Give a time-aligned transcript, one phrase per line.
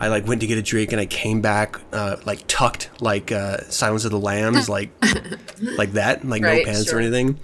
[0.00, 3.32] I like went to get a drink and I came back uh, like tucked like
[3.32, 4.90] uh, Silence of the Lambs, like
[5.78, 6.98] like that, like Right, no pants sure.
[6.98, 7.38] or anything.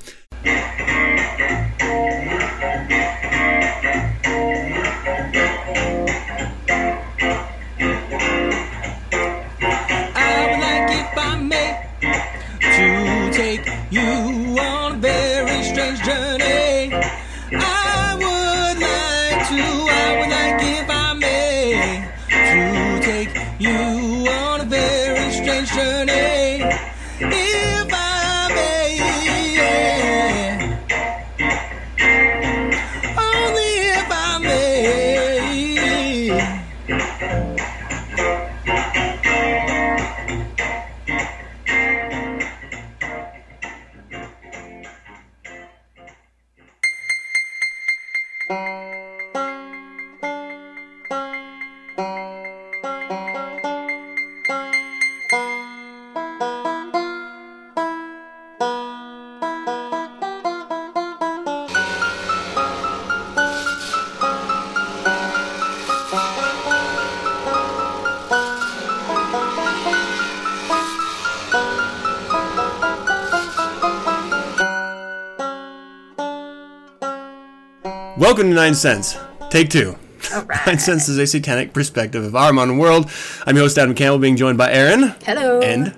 [78.77, 79.19] 9sense.
[79.51, 79.97] Take two.
[80.33, 80.59] All right.
[80.61, 83.11] 9sense is a satanic perspective of our modern world.
[83.47, 85.61] I'm your host Adam Campbell, being joined by Aaron, Hello.
[85.61, 85.95] and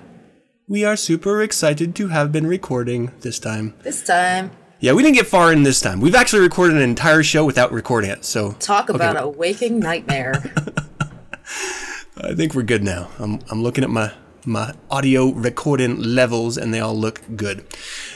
[0.67, 3.73] we are super excited to have been recording this time.
[3.83, 6.01] this time, Yeah, we didn't get far in this time.
[6.01, 8.95] We've actually recorded an entire show without recording it, so talk Okay.
[8.95, 10.33] about a waking nightmare.
[12.17, 13.09] I think we're good now.
[13.19, 14.11] I'm, I'm looking at my
[14.47, 17.65] my audio recording levels and they all look good.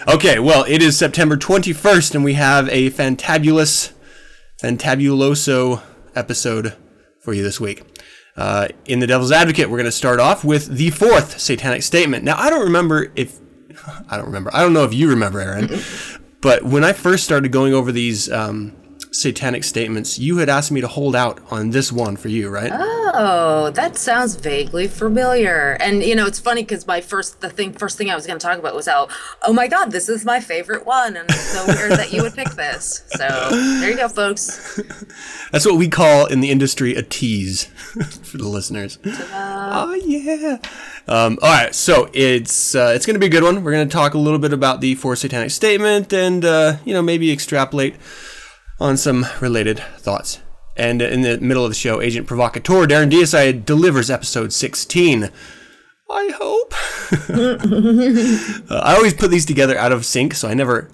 [0.07, 3.93] Okay, well, it is September 21st and we have a fantabulous,
[4.61, 5.81] fantabuloso
[6.15, 6.75] episode
[7.19, 7.83] for you this week.
[8.35, 12.23] Uh, in The Devil's Advocate, we're going to start off with the fourth satanic statement.
[12.23, 13.39] Now, I don't remember if.
[14.09, 14.51] I don't remember.
[14.53, 15.79] I don't know if you remember, Aaron.
[16.41, 18.75] But when I first started going over these um,
[19.11, 22.71] satanic statements, you had asked me to hold out on this one for you, right?
[23.13, 25.77] oh, that sounds vaguely familiar.
[25.79, 28.39] And you know, it's funny because my first the thing first thing I was going
[28.39, 29.07] to talk about was how
[29.43, 32.33] oh my god, this is my favorite one, and it's so weird that you would
[32.33, 33.03] pick this.
[33.09, 33.27] So
[33.79, 34.79] there you go, folks.
[35.51, 37.63] That's what we call in the industry a tease
[38.23, 38.99] for the listeners.
[39.05, 40.57] Oh yeah.
[41.07, 43.63] Um, all right, so it's uh, it's going to be a good one.
[43.63, 46.93] We're going to talk a little bit about the four satanic statement, and uh, you
[46.93, 47.95] know maybe extrapolate
[48.79, 50.39] on some related thoughts.
[50.77, 55.29] And in the middle of the show, Agent Provocateur Darren Deicide delivers episode 16.
[56.09, 56.73] I hope.
[58.71, 60.91] Uh, I always put these together out of sync, so I never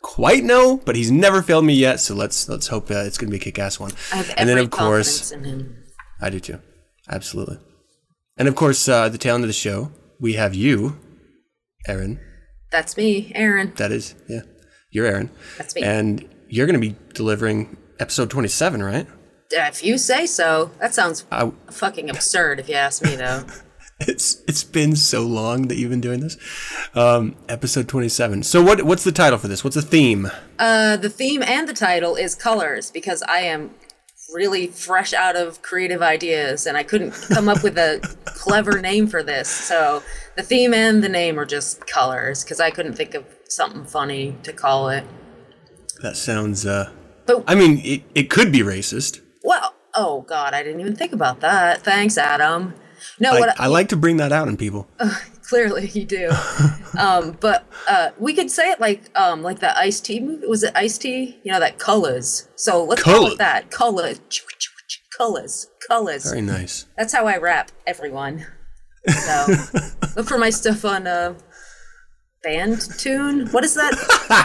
[0.00, 2.00] quite know, but he's never failed me yet.
[2.00, 3.92] So let's let's hope uh, it's going to be a kick-ass one.
[4.10, 5.30] I have and then of course.
[6.22, 6.60] I do too.
[7.10, 7.58] Absolutely.
[8.38, 10.98] And of course, uh, the tail end of the show, we have you,
[11.86, 12.18] Aaron.
[12.70, 13.74] That's me, Aaron.
[13.76, 14.42] That is, yeah,
[14.90, 15.30] you're Aaron.
[15.58, 15.82] That's me.
[15.82, 19.06] And you're going to be delivering episode 27, right?
[19.50, 22.60] If you say so, that sounds I, fucking absurd.
[22.60, 23.44] If you ask me, though.
[24.00, 26.36] it's it's been so long that you've been doing this.
[26.94, 28.42] Um, episode 27.
[28.42, 29.64] So what what's the title for this?
[29.64, 30.30] What's the theme?
[30.58, 33.70] Uh, the theme and the title is colors because I am
[34.34, 39.06] really fresh out of creative ideas and I couldn't come up with a clever name
[39.06, 39.48] for this.
[39.48, 40.02] So
[40.36, 44.36] the theme and the name are just colors because I couldn't think of something funny
[44.42, 45.04] to call it.
[46.02, 46.64] That sounds.
[46.66, 46.90] Uh,
[47.26, 49.20] But I mean, it, it could be racist.
[49.42, 51.82] well, oh god, I didn't even think about that.
[51.82, 52.74] Thanks, Adam.
[53.20, 54.88] No, I, what I like to bring that out in people.
[55.48, 56.30] clearly you do.
[56.98, 60.46] um, but uh, we could say it like um, like the Ice T movie.
[60.46, 61.38] Was it Ice T?
[61.42, 62.48] You know that colors.
[62.56, 63.32] So let's call Colours.
[63.34, 64.20] it that colors.
[65.16, 65.66] Colors.
[65.88, 66.24] Colors.
[66.30, 66.86] Very nice.
[66.96, 68.46] That's how I rap everyone.
[69.08, 69.46] So
[70.16, 71.34] look for my stuff on uh
[72.42, 73.46] band tune.
[73.48, 73.94] What is that?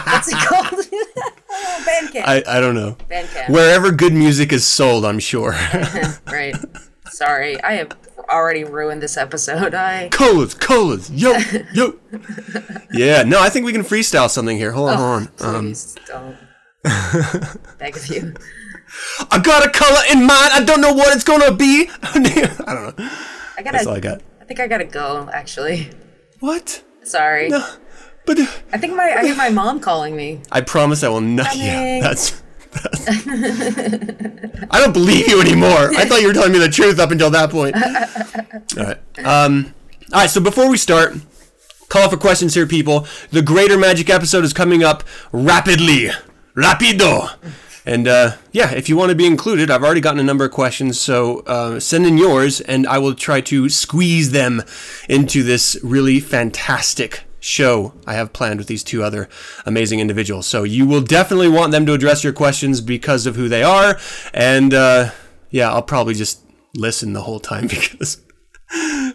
[0.06, 0.84] What's it called?
[1.86, 2.24] Bandcamp.
[2.26, 2.96] I, I don't know.
[3.10, 3.50] Bandcamp.
[3.50, 5.50] Wherever good music is sold, I'm sure.
[6.26, 6.54] right.
[7.10, 7.96] Sorry, I have
[8.30, 9.74] already ruined this episode.
[9.74, 11.36] I colors, colors, yo,
[11.72, 11.94] yo.
[12.92, 14.72] Yeah, no, I think we can freestyle something here.
[14.72, 15.54] Hold on, hold on.
[15.56, 16.36] Um, please don't.
[17.78, 18.34] Beg of you.
[19.30, 20.50] I got a color in mind.
[20.52, 21.88] I don't know what it's gonna be.
[22.02, 23.08] I don't know.
[23.56, 24.22] I gotta, That's all I got.
[24.40, 25.28] I think I gotta go.
[25.32, 25.90] Actually,
[26.40, 26.82] What?
[27.02, 27.48] sorry.
[27.48, 27.64] No,
[28.26, 30.40] but uh, I think my I hear my mom calling me.
[30.50, 31.54] I promise I will not.
[31.56, 32.42] Yeah, that's.
[32.72, 33.08] that's
[34.70, 35.94] I don't believe you anymore.
[35.96, 37.76] I thought you were telling me the truth up until that point.
[38.78, 39.24] All right.
[39.24, 39.74] Um.
[40.12, 40.30] All right.
[40.30, 41.14] So before we start,
[41.88, 43.06] call for questions here, people.
[43.30, 46.10] The Greater Magic episode is coming up rapidly.
[46.54, 47.36] Rapido.
[47.86, 50.52] And uh, yeah, if you want to be included, I've already gotten a number of
[50.52, 54.62] questions, so uh, send in yours, and I will try to squeeze them
[55.06, 59.28] into this really fantastic show I have planned with these two other
[59.66, 60.46] amazing individuals.
[60.46, 63.98] So you will definitely want them to address your questions because of who they are,
[64.32, 65.10] and uh,
[65.50, 66.40] yeah, I'll probably just
[66.74, 68.20] listen the whole time because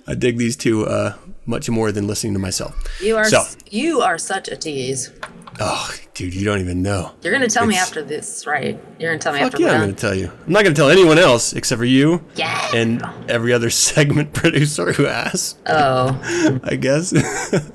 [0.08, 1.16] I dig these two uh,
[1.46, 2.76] much more than listening to myself.
[3.02, 5.12] You are So- you are such a tease.
[5.62, 7.12] Oh, dude, you don't even know.
[7.22, 8.82] You're gonna tell me after this, right?
[8.98, 10.32] You're gonna tell me Fuck after yeah, I'm gonna tell you.
[10.46, 12.72] I'm not gonna tell anyone else except for you Yeah.
[12.74, 15.58] and every other segment producer who asks.
[15.68, 17.14] oh, I guess.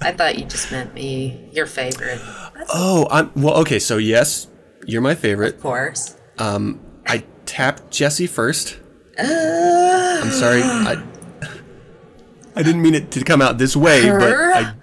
[0.01, 2.21] I thought you just meant me, your favorite.
[2.21, 3.55] Of oh, I'm well.
[3.59, 4.47] Okay, so yes,
[4.87, 5.57] you're my favorite.
[5.57, 6.17] Of course.
[6.39, 8.79] Um, I tapped Jesse first.
[9.19, 10.63] I'm sorry.
[10.63, 11.03] I
[12.57, 14.75] I didn't mean it to come out this way, but I.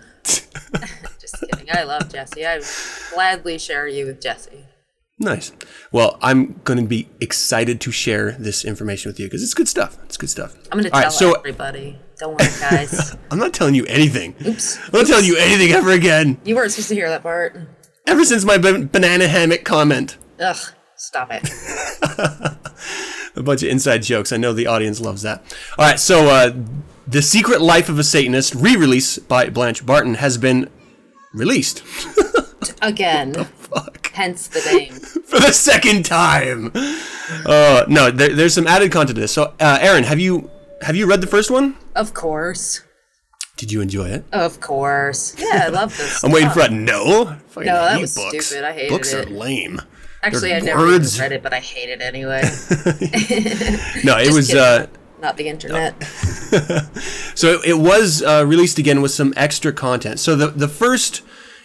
[1.73, 2.45] I love Jesse.
[2.45, 2.67] I would
[3.13, 4.65] gladly share you with Jesse.
[5.19, 5.51] Nice.
[5.91, 9.67] Well, I'm going to be excited to share this information with you because it's good
[9.67, 9.97] stuff.
[10.05, 10.55] It's good stuff.
[10.71, 11.99] I'm gonna tell right, so everybody.
[12.17, 13.15] Don't worry, guys.
[13.31, 14.35] I'm not telling you anything.
[14.43, 14.79] Oops.
[14.85, 16.39] I'm not telling you anything ever again.
[16.43, 17.55] You weren't supposed to hear that part.
[18.07, 20.17] Ever since my ba- banana hammock comment.
[20.39, 20.57] Ugh.
[20.95, 21.49] Stop it.
[23.35, 24.31] a bunch of inside jokes.
[24.31, 25.43] I know the audience loves that.
[25.77, 26.51] All right, so uh,
[27.07, 30.69] the Secret Life of a Satanist, re-release by Blanche Barton, has been
[31.33, 31.83] released
[32.81, 33.33] Again.
[33.33, 34.11] Fuck.
[34.13, 34.93] Hence the name.
[35.25, 36.71] for the second time.
[37.45, 39.31] Uh, no, there, there's some added content to this.
[39.31, 40.49] So, uh, Aaron, have you
[40.81, 41.77] have you read the first one?
[41.95, 42.81] Of course.
[43.57, 44.25] Did you enjoy it?
[44.31, 45.35] Of course.
[45.37, 46.23] Yeah, I love this.
[46.23, 47.37] I'm waiting for a no.
[47.55, 48.47] No, that was books.
[48.47, 48.65] stupid.
[48.65, 49.17] I hated books it.
[49.17, 49.81] Books are lame.
[50.23, 52.41] Actually, They're I never read it, but I hate it anyway.
[54.03, 54.53] No, it was.
[54.53, 54.87] Uh,
[55.21, 55.95] Not the internet.
[57.33, 60.19] So it, it was uh, released again with some extra content.
[60.19, 61.21] So the the first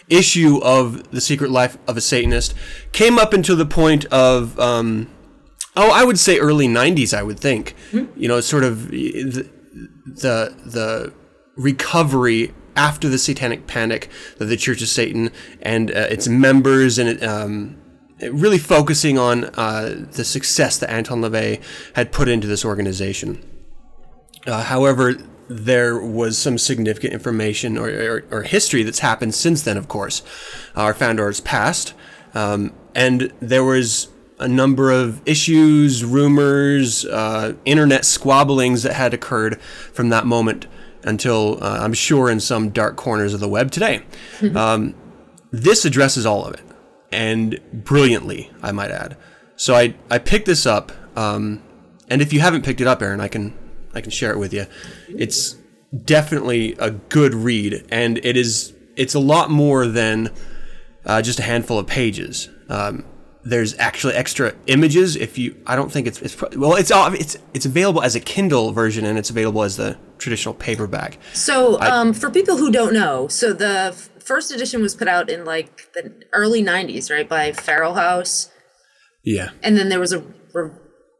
[0.07, 2.53] issue of the Secret Life of a Satanist
[2.93, 5.09] came up until the point of um,
[5.75, 7.13] oh, I would say early '90s.
[7.13, 7.75] I would think.
[8.15, 9.49] You know, sort of the
[10.05, 11.13] the, the
[11.57, 15.31] recovery after the Satanic Panic that the Church of Satan
[15.61, 17.77] and uh, its members and um,
[18.21, 21.61] really focusing on uh, the success that Anton LaVey
[21.95, 23.43] had put into this organization.
[24.45, 25.15] Uh, however,
[25.49, 30.21] there was some significant information or, or, or history that's happened since then, of course.
[30.75, 31.93] Our founder has passed,
[32.33, 34.09] um, and there was
[34.39, 40.67] a number of issues, rumors, uh, internet squabblings that had occurred from that moment
[41.03, 44.01] until uh, I'm sure in some dark corners of the web today.
[44.55, 44.93] um,
[45.51, 46.61] this addresses all of it,
[47.11, 49.17] and brilliantly, I might add.
[49.55, 51.61] So I, I picked this up, um,
[52.09, 53.53] and if you haven't picked it up, Aaron, I can
[53.93, 54.67] I can share it with you.
[55.09, 55.55] It's
[56.05, 60.29] definitely a good read, and it is it's a lot more than
[61.05, 62.49] uh, just a handful of pages.
[62.69, 63.05] Um,
[63.43, 65.15] there's actually extra images.
[65.15, 68.19] If you, I don't think it's it's well, it's all- it's it's available as a
[68.19, 71.17] Kindle version, and it's available as the traditional paperback.
[71.33, 73.95] So, um, for people who don't know, so the
[74.27, 78.49] first edition was put out in like the early '90s, right, by Feral House,
[79.23, 79.49] Yeah.
[79.63, 80.21] and then there was a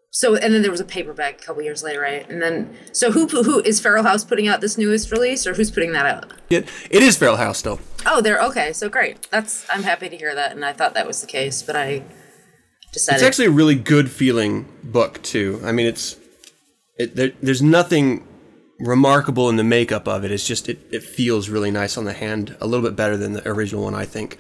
[0.10, 2.28] so, and then there was a paperback a couple years later, right?
[2.28, 5.70] And then, so who who is Feral House putting out this newest release, or who's
[5.70, 6.34] putting that out?
[6.50, 7.80] It, it is Feral House though.
[8.06, 8.74] Oh, they're okay.
[8.74, 9.28] So great.
[9.30, 12.04] That's I'm happy to hear that, and I thought that was the case, but I
[12.94, 13.18] decided.
[13.18, 15.62] It's actually a really good feeling book too.
[15.64, 16.16] I mean, it's
[16.98, 18.26] it, there, there's nothing
[18.80, 20.32] remarkable in the makeup of it.
[20.32, 23.34] It's just it, it feels really nice on the hand, a little bit better than
[23.34, 24.38] the original one, I think.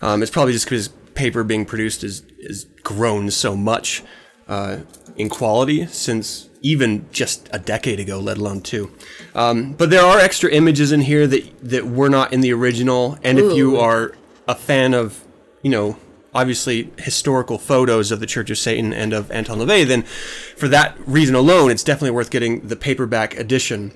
[0.00, 4.02] Um, it's probably just because paper being produced is is grown so much
[4.48, 4.78] uh,
[5.16, 8.90] in quality since even just a decade ago, let alone two.
[9.34, 13.18] Um, but there are extra images in here that that were not in the original,
[13.22, 14.14] and if you are
[14.48, 15.24] a fan of,
[15.62, 15.96] you know,
[16.34, 20.96] obviously historical photos of the Church of Satan and of Anton LaVey, then for that
[21.06, 23.92] reason alone, it's definitely worth getting the paperback edition.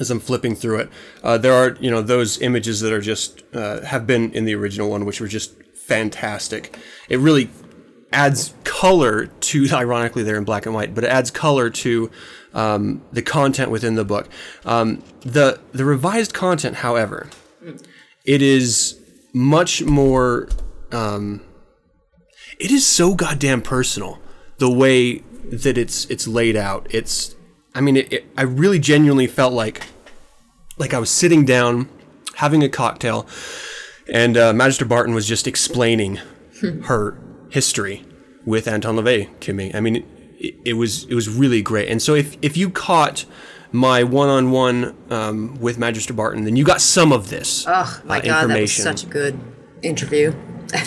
[0.00, 0.90] As I'm flipping through it,
[1.22, 4.54] uh, there are you know those images that are just uh, have been in the
[4.54, 6.76] original one, which were just fantastic.
[7.08, 7.48] It really
[8.12, 12.10] adds color to ironically they're in black and white but it adds color to
[12.54, 14.28] um, the content within the book
[14.64, 17.28] um, the the revised content however
[18.24, 19.00] it is
[19.32, 20.48] much more
[20.92, 21.40] um,
[22.58, 24.18] it is so goddamn personal
[24.58, 25.18] the way
[25.52, 27.36] that it's it's laid out it's
[27.74, 29.86] i mean it, it, i really genuinely felt like
[30.78, 31.88] like i was sitting down
[32.36, 33.26] having a cocktail
[34.12, 36.18] and uh, magister barton was just explaining
[36.84, 37.18] her
[37.50, 38.04] history
[38.44, 39.72] with Anton LaVey to me.
[39.74, 39.96] I mean,
[40.38, 41.88] it, it was it was really great.
[41.88, 43.24] And so if if you caught
[43.72, 48.22] my one-on-one um, with Magister Barton, then you got some of this oh my uh,
[48.22, 49.38] god, that was such a good
[49.82, 50.34] interview.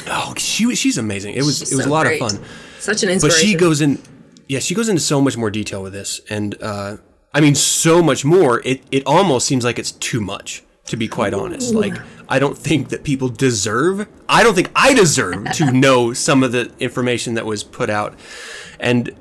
[0.08, 1.36] Oh, she she's amazing.
[1.36, 2.22] It was She's it was so a lot great.
[2.22, 2.44] of fun.
[2.80, 3.40] Such an inspiration.
[3.42, 4.02] But she goes in,
[4.48, 6.98] yeah, she goes into so much more detail with this, and uh,
[7.34, 8.62] I mean, so much more.
[8.66, 11.74] It it almost seems like it's too much, to be quite honest.
[11.74, 11.96] Like,
[12.30, 14.08] I don't think that people deserve.
[14.30, 18.18] I don't think I deserve to know some of the information that was put out,
[18.80, 19.14] and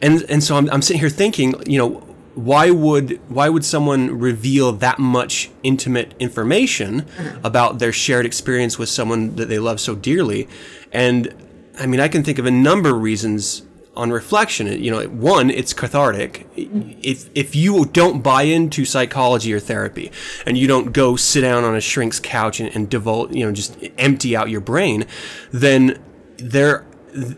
[0.00, 2.08] and and so I'm I'm sitting here thinking, you know.
[2.34, 7.44] Why would why would someone reveal that much intimate information mm-hmm.
[7.44, 10.48] about their shared experience with someone that they love so dearly?
[10.92, 11.34] And
[11.78, 13.62] I mean, I can think of a number of reasons
[13.94, 14.66] on reflection.
[14.82, 16.46] You know, one, it's cathartic.
[16.56, 17.00] Mm-hmm.
[17.02, 20.10] If if you don't buy into psychology or therapy,
[20.46, 23.52] and you don't go sit down on a shrink's couch and, and divulge, you know,
[23.52, 25.04] just empty out your brain,
[25.50, 26.02] then
[26.38, 26.86] there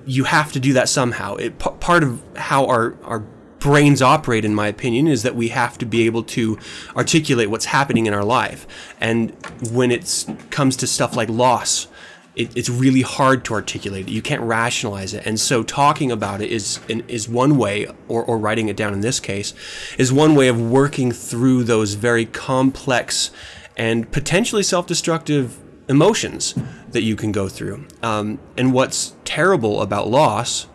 [0.07, 1.35] you have to do that somehow.
[1.37, 3.25] It part of how our our
[3.65, 6.59] brains operate in my opinion is that we have to be able to
[6.95, 8.67] articulate what's happening in our life
[9.01, 9.35] and
[9.73, 11.89] when it comes to stuff like loss
[12.37, 14.13] it, it's really hard to articulate it.
[14.13, 18.39] You can't rationalize it, and so talking about it is is one way, or, or
[18.39, 19.55] writing it down in this case,
[19.99, 23.31] is one way of working through those very complex
[23.77, 25.57] and potentially self-destructive
[25.89, 26.57] emotions
[26.91, 27.87] that you can go through.
[28.03, 30.67] Um, and what's terrible about loss,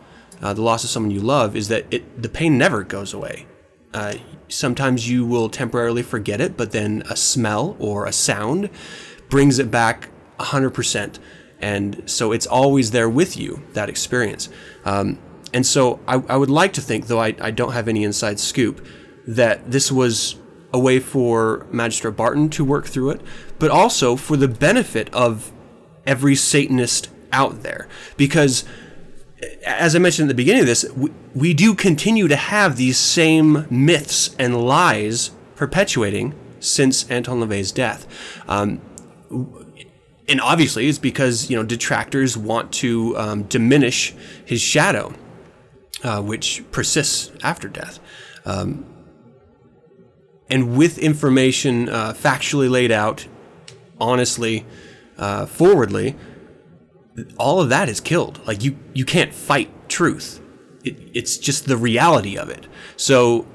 [0.42, 3.46] uh, the loss of someone you love, is that it the pain never goes away.
[3.94, 4.16] Uh,
[4.48, 8.70] sometimes you will temporarily forget it, but then a smell or a sound
[9.30, 11.20] brings it back 100%.
[11.60, 14.50] And so it's always there with you, that experience.
[14.86, 15.20] Um,
[15.54, 18.40] and so I, I would like to think, though I, I don't have any inside
[18.40, 18.86] scoop,
[19.28, 20.36] that this was
[20.72, 23.22] a way for Magistrate Barton to work through it,
[23.58, 25.52] but also for the benefit of
[26.06, 27.88] every Satanist out there.
[28.18, 28.64] Because
[29.66, 32.98] as I mentioned at the beginning of this, we, we do continue to have these
[32.98, 38.08] same myths and lies perpetuating since Anton LaVey's death.
[38.48, 38.82] Um,
[40.28, 44.14] and obviously, it's because you know detractors want to um, diminish
[44.46, 45.14] his shadow,
[46.04, 48.00] uh, which persists after death.
[48.46, 48.86] Um,
[50.50, 53.28] and with information uh, factually laid out,
[54.00, 54.66] honestly,
[55.18, 56.16] uh, forwardly,
[57.38, 58.40] all of that is killed.
[58.46, 60.42] Like you, you can't fight truth.
[60.84, 62.68] It, it's just the reality of it.
[62.96, 63.48] So,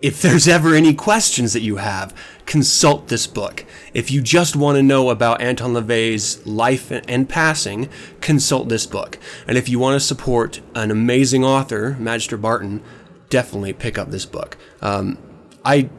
[0.00, 2.14] if there's ever any questions that you have,
[2.46, 3.64] consult this book.
[3.92, 7.88] If you just want to know about Anton LaVey's life and passing,
[8.20, 9.18] consult this book.
[9.46, 12.82] And if you want to support an amazing author, Magister Barton,
[13.28, 14.56] definitely pick up this book.
[14.80, 15.18] Um,
[15.64, 15.90] I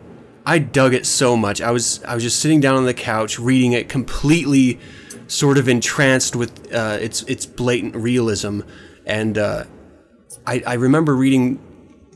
[0.45, 1.61] I dug it so much.
[1.61, 4.79] I was I was just sitting down on the couch reading it completely
[5.29, 8.61] sort of entranced with uh, its its blatant realism,
[9.05, 9.63] and uh,
[10.45, 11.59] I, I remember reading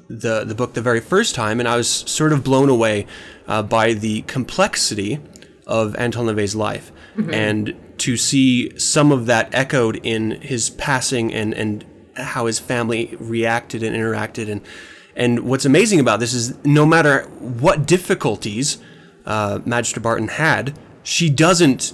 [0.09, 3.05] the the book the very first time, and I was sort of blown away
[3.47, 5.19] uh, by the complexity
[5.65, 6.91] of Anton LaVey's life,
[7.31, 13.15] and to see some of that echoed in his passing and and how his family
[13.19, 14.49] reacted and interacted.
[14.49, 14.61] And.
[15.15, 18.79] And what's amazing about this is no matter what difficulties
[19.27, 21.93] uh, Magister Barton had, she doesn't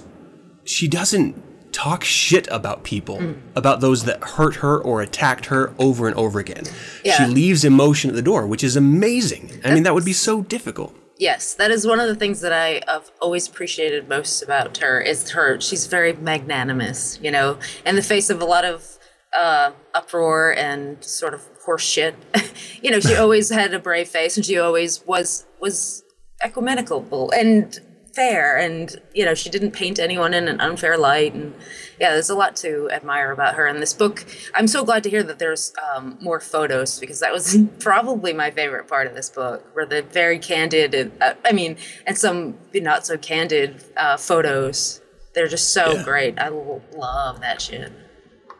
[0.70, 6.06] she doesn't talk shit about people, about those that hurt her or attacked her over
[6.08, 6.64] and over again.
[7.04, 7.16] Yeah.
[7.16, 9.60] She leaves emotion at the door, which is amazing.
[9.64, 10.94] I mean, that would be so difficult.
[11.18, 15.00] Yes, that is one of the things that I have always appreciated most about her
[15.00, 15.60] is her.
[15.60, 18.98] She's very magnanimous, you know, in the face of a lot of
[19.38, 22.14] uh, uproar and sort of horse shit.
[22.82, 26.02] you know, she always had a brave face, and she always was was
[26.42, 27.78] ecumenical and
[28.14, 31.34] fair, and you know, she didn't paint anyone in an unfair light.
[31.34, 31.54] And
[32.00, 33.66] yeah, there's a lot to admire about her.
[33.66, 34.24] And this book,
[34.54, 38.50] I'm so glad to hear that there's um, more photos because that was probably my
[38.50, 41.76] favorite part of this book, were the very candid, and, uh, I mean,
[42.06, 45.00] and some not so candid uh, photos.
[45.34, 46.02] They're just so Yeah.
[46.04, 46.38] great.
[46.40, 47.92] I l- love that shit.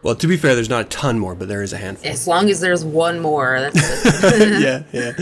[0.03, 2.11] Well, to be fair, there's not a ton more, but there is a handful.
[2.11, 5.13] As long as there's one more, yeah, yeah.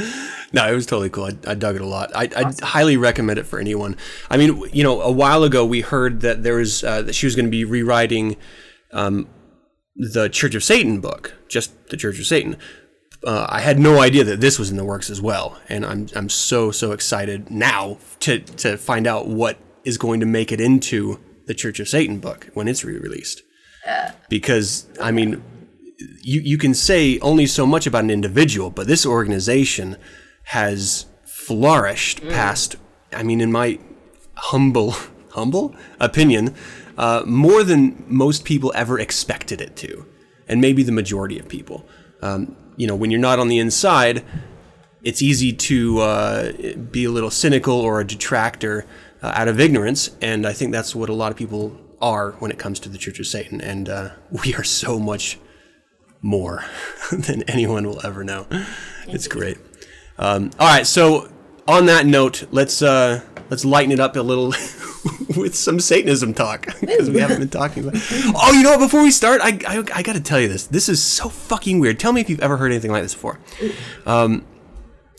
[0.53, 1.25] No, it was totally cool.
[1.25, 2.11] I, I dug it a lot.
[2.15, 3.97] I, I highly recommend it for anyone.
[4.31, 7.27] I mean, you know, a while ago we heard that there was uh, that she
[7.27, 8.37] was going to be rewriting
[8.93, 9.29] um,
[9.97, 12.57] the Church of Satan book, just the Church of Satan.
[13.25, 16.07] Uh, I had no idea that this was in the works as well, and I'm
[16.15, 20.61] I'm so so excited now to to find out what is going to make it
[20.61, 23.43] into the Church of Satan book when it's re-released.
[24.29, 25.43] Because I mean,
[26.23, 29.97] you you can say only so much about an individual, but this organization
[30.49, 32.77] has flourished past.
[33.13, 33.79] I mean, in my
[34.35, 34.95] humble
[35.31, 36.55] humble opinion,
[36.97, 40.07] uh, more than most people ever expected it to,
[40.49, 41.87] and maybe the majority of people.
[42.23, 44.25] Um, you know, when you're not on the inside,
[45.03, 46.53] it's easy to uh,
[46.91, 48.87] be a little cynical or a detractor
[49.23, 52.51] uh, out of ignorance, and I think that's what a lot of people are when
[52.51, 54.11] it comes to the Church of Satan, and uh,
[54.45, 55.39] we are so much
[56.23, 56.65] more
[57.13, 58.47] than anyone will ever know.
[59.07, 59.59] It's great.
[60.19, 61.31] Um, all right, so
[61.67, 64.49] on that note, let's uh, let's lighten it up a little
[65.37, 68.03] with some Satanism talk because we haven't been talking about.
[68.35, 68.81] Oh, you know what?
[68.81, 70.67] Before we start, I, I I got to tell you this.
[70.67, 72.01] This is so fucking weird.
[72.01, 73.39] Tell me if you've ever heard anything like this before.
[74.07, 74.45] Um,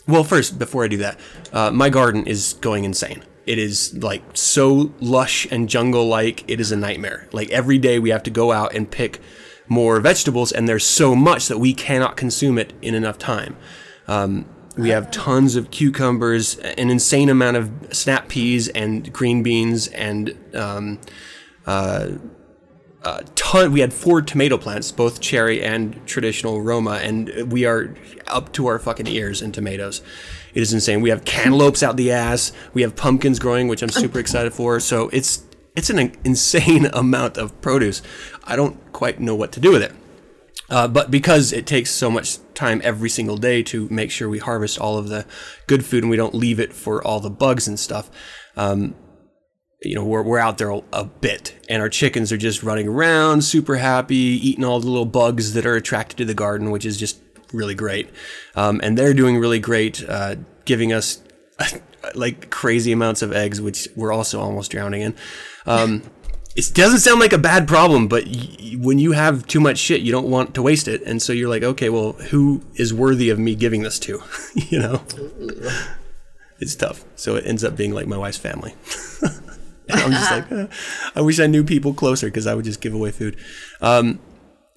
[0.06, 1.18] well, first, before I do that,
[1.52, 3.22] uh, my garden is going insane.
[3.46, 6.48] It is like so lush and jungle like.
[6.48, 7.28] It is a nightmare.
[7.32, 9.20] Like every day we have to go out and pick
[9.66, 13.56] more vegetables, and there's so much that we cannot consume it in enough time.
[14.08, 14.46] Um,
[14.76, 20.36] we have tons of cucumbers, an insane amount of snap peas and green beans, and
[20.54, 21.00] um,
[21.66, 22.10] uh,
[23.02, 23.72] uh, ton.
[23.72, 27.94] We had four tomato plants, both cherry and traditional Roma, and we are
[28.26, 30.02] up to our fucking ears in tomatoes.
[30.54, 31.00] It is insane.
[31.00, 32.52] We have cantaloupes out the ass.
[32.74, 34.80] We have pumpkins growing, which I'm super excited for.
[34.80, 35.44] So it's
[35.76, 38.02] it's an insane amount of produce.
[38.44, 39.92] I don't quite know what to do with it.
[40.70, 44.38] Uh, but because it takes so much time every single day to make sure we
[44.38, 45.26] harvest all of the
[45.66, 48.10] good food and we don't leave it for all the bugs and stuff,
[48.56, 48.94] um,
[49.82, 53.42] you know, we're, we're out there a, bit and our chickens are just running around,
[53.42, 56.96] super happy, eating all the little bugs that are attracted to the garden, which is
[56.96, 57.18] just
[57.52, 58.10] really great.
[58.54, 60.36] Um, and they're doing really great, uh,
[60.66, 61.22] giving us
[62.14, 65.14] like crazy amounts of eggs, which we're also almost drowning in.
[65.66, 66.02] Um,
[66.68, 70.00] it doesn't sound like a bad problem, but y- when you have too much shit,
[70.00, 73.30] you don't want to waste it, and so you're like, okay, well, who is worthy
[73.30, 74.22] of me giving this to?
[74.54, 75.02] you know,
[76.60, 77.04] it's tough.
[77.16, 78.74] So it ends up being like my wife's family.
[79.92, 80.66] I'm just like, uh,
[81.16, 83.36] I wish I knew people closer because I would just give away food.
[83.80, 84.20] Um,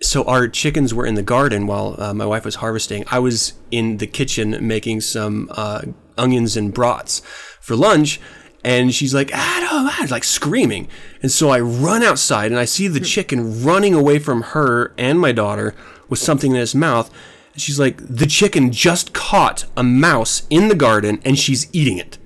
[0.01, 3.05] so our chickens were in the garden while uh, my wife was harvesting.
[3.11, 5.83] I was in the kitchen making some uh,
[6.17, 7.21] onions and brats
[7.61, 8.19] for lunch,
[8.63, 10.87] and she's like, Adam, Adam, like screaming.
[11.21, 15.19] And so I run outside and I see the chicken running away from her and
[15.19, 15.75] my daughter
[16.09, 17.11] with something in its mouth.
[17.53, 21.97] And she's like, the chicken just caught a mouse in the garden and she's eating
[21.97, 22.17] it.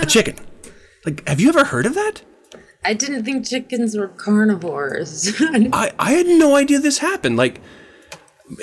[0.00, 0.36] A chicken.
[1.04, 2.22] Like, have you ever heard of that?
[2.84, 5.34] I didn't think chickens were carnivores.
[5.40, 7.36] I, I had no idea this happened.
[7.36, 7.60] Like,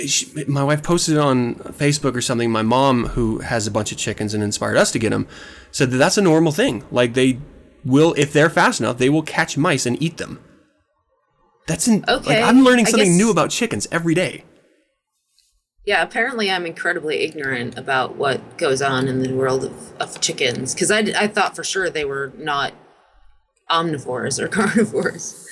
[0.05, 2.51] she, my wife posted on Facebook or something.
[2.51, 5.27] My mom, who has a bunch of chickens and inspired us to get them,
[5.71, 6.83] said that that's a normal thing.
[6.91, 7.39] Like, they
[7.83, 10.39] will, if they're fast enough, they will catch mice and eat them.
[11.67, 14.43] That's in, Okay, like I'm learning something guess- new about chickens every day.
[15.85, 20.73] yeah, apparently I'm incredibly ignorant about what goes on in the world of, of chickens
[20.73, 22.73] because I, I thought for sure they were not
[23.71, 25.47] omnivores or carnivores.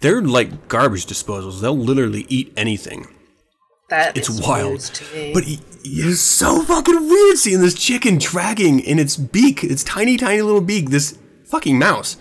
[0.00, 1.60] They're like garbage disposals.
[1.60, 3.06] They'll literally eat anything.
[3.94, 4.90] That It's wild.
[5.32, 10.42] But it's so fucking weird seeing this chicken dragging in its beak, its tiny, tiny
[10.42, 12.16] little beak, this fucking mouse.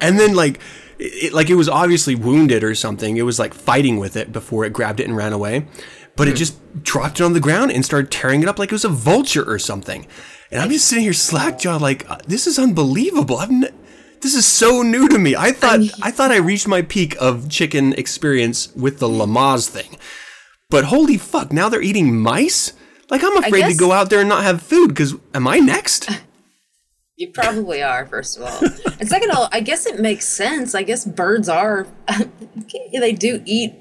[0.00, 0.58] And then like,
[0.98, 3.18] it, like it was obviously wounded or something.
[3.18, 5.66] It was like fighting with it before it grabbed it and ran away.
[6.16, 8.74] But it just dropped it on the ground and started tearing it up like it
[8.74, 10.06] was a vulture or something.
[10.50, 13.36] And I'm just sitting here slack jawed like, uh, this is unbelievable.
[13.36, 13.68] I've n-
[14.22, 15.36] this is so new to me.
[15.36, 19.96] I thought I thought I reached my peak of chicken experience with the Lamaze thing.
[20.70, 22.74] But holy fuck, now they're eating mice?
[23.10, 26.08] Like I'm afraid to go out there and not have food because am I next?
[27.20, 28.60] You probably are, first of all.
[29.00, 30.72] And second of all, I guess it makes sense.
[30.72, 31.88] I guess birds are,
[32.92, 33.74] they do eat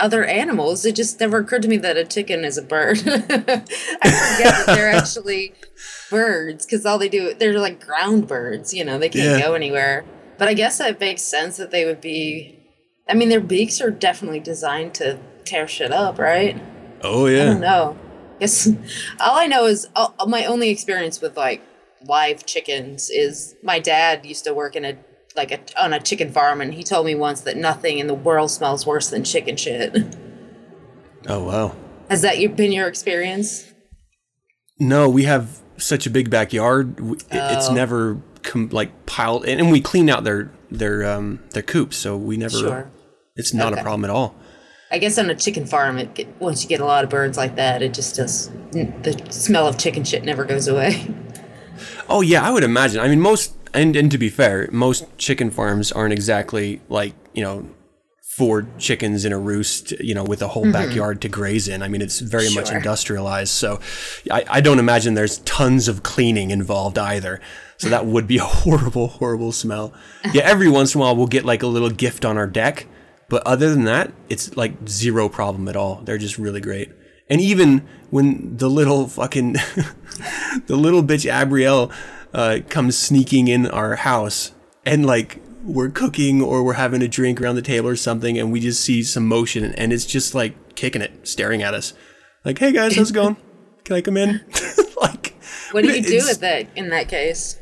[0.00, 0.84] other animals.
[0.86, 2.98] It just never occurred to me that a chicken is a bird.
[3.08, 3.64] I forget
[4.04, 5.52] that they're actually
[6.08, 9.44] birds because all they do, they're like ground birds, you know, they can't Yeah.
[9.44, 10.04] go anywhere.
[10.38, 12.56] But I guess it makes sense that they would be,
[13.08, 16.60] I mean, their beaks are definitely designed to tear shit up, right?
[17.02, 17.42] Oh yeah.
[17.42, 17.98] I don't know.
[18.40, 18.68] Guess
[19.20, 21.62] all I know is all, my only experience with like
[22.06, 24.96] live chickens is my dad used to work in a
[25.36, 28.14] like a, on a chicken farm, and he told me once that nothing in the
[28.14, 29.94] world smells worse than chicken shit.
[31.28, 31.76] Oh wow.
[32.08, 33.72] Has that been your experience?
[34.78, 36.98] No, we have such a big backyard.
[37.00, 37.74] it- It's Oh.
[37.74, 42.16] never com- like piled, and, and we clean out their their um their coops, so
[42.16, 42.56] we never.
[42.56, 42.90] Sure.
[43.34, 44.34] It's not a problem at all.
[44.90, 47.36] I guess on a chicken farm, it get, once you get a lot of birds
[47.36, 48.50] like that, it just does.
[48.70, 51.14] The smell of chicken shit never goes away.
[52.08, 53.00] Oh yeah, I would imagine.
[53.00, 57.42] I mean, most and and to be fair, most chicken farms aren't exactly like you
[57.42, 57.68] know
[58.36, 60.72] four chickens in a roost, you know, with a whole mm-hmm.
[60.72, 61.82] backyard to graze in.
[61.82, 63.80] I mean, it's very much industrialized, so
[64.30, 67.40] I, I don't imagine there's tons of cleaning involved either.
[67.78, 69.94] So that would be a horrible, horrible smell.
[70.32, 72.86] Yeah, every once in a while we'll get like a little gift on our deck,
[73.28, 76.02] but other than that, it's like zero problem at all.
[76.04, 76.92] They're just really great.
[77.28, 79.52] And even when the little fucking
[80.66, 81.92] the little bitch Abrielle
[82.32, 84.52] uh, comes sneaking in our house
[84.84, 88.52] and like we're cooking or we're having a drink around the table or something, and
[88.52, 91.92] we just see some motion, and it's just like kicking it, staring at us,
[92.44, 93.36] like, "Hey guys, how's it going?
[93.84, 94.44] Can I come in?"
[95.00, 95.36] like,
[95.72, 97.58] What do you do with that in that case?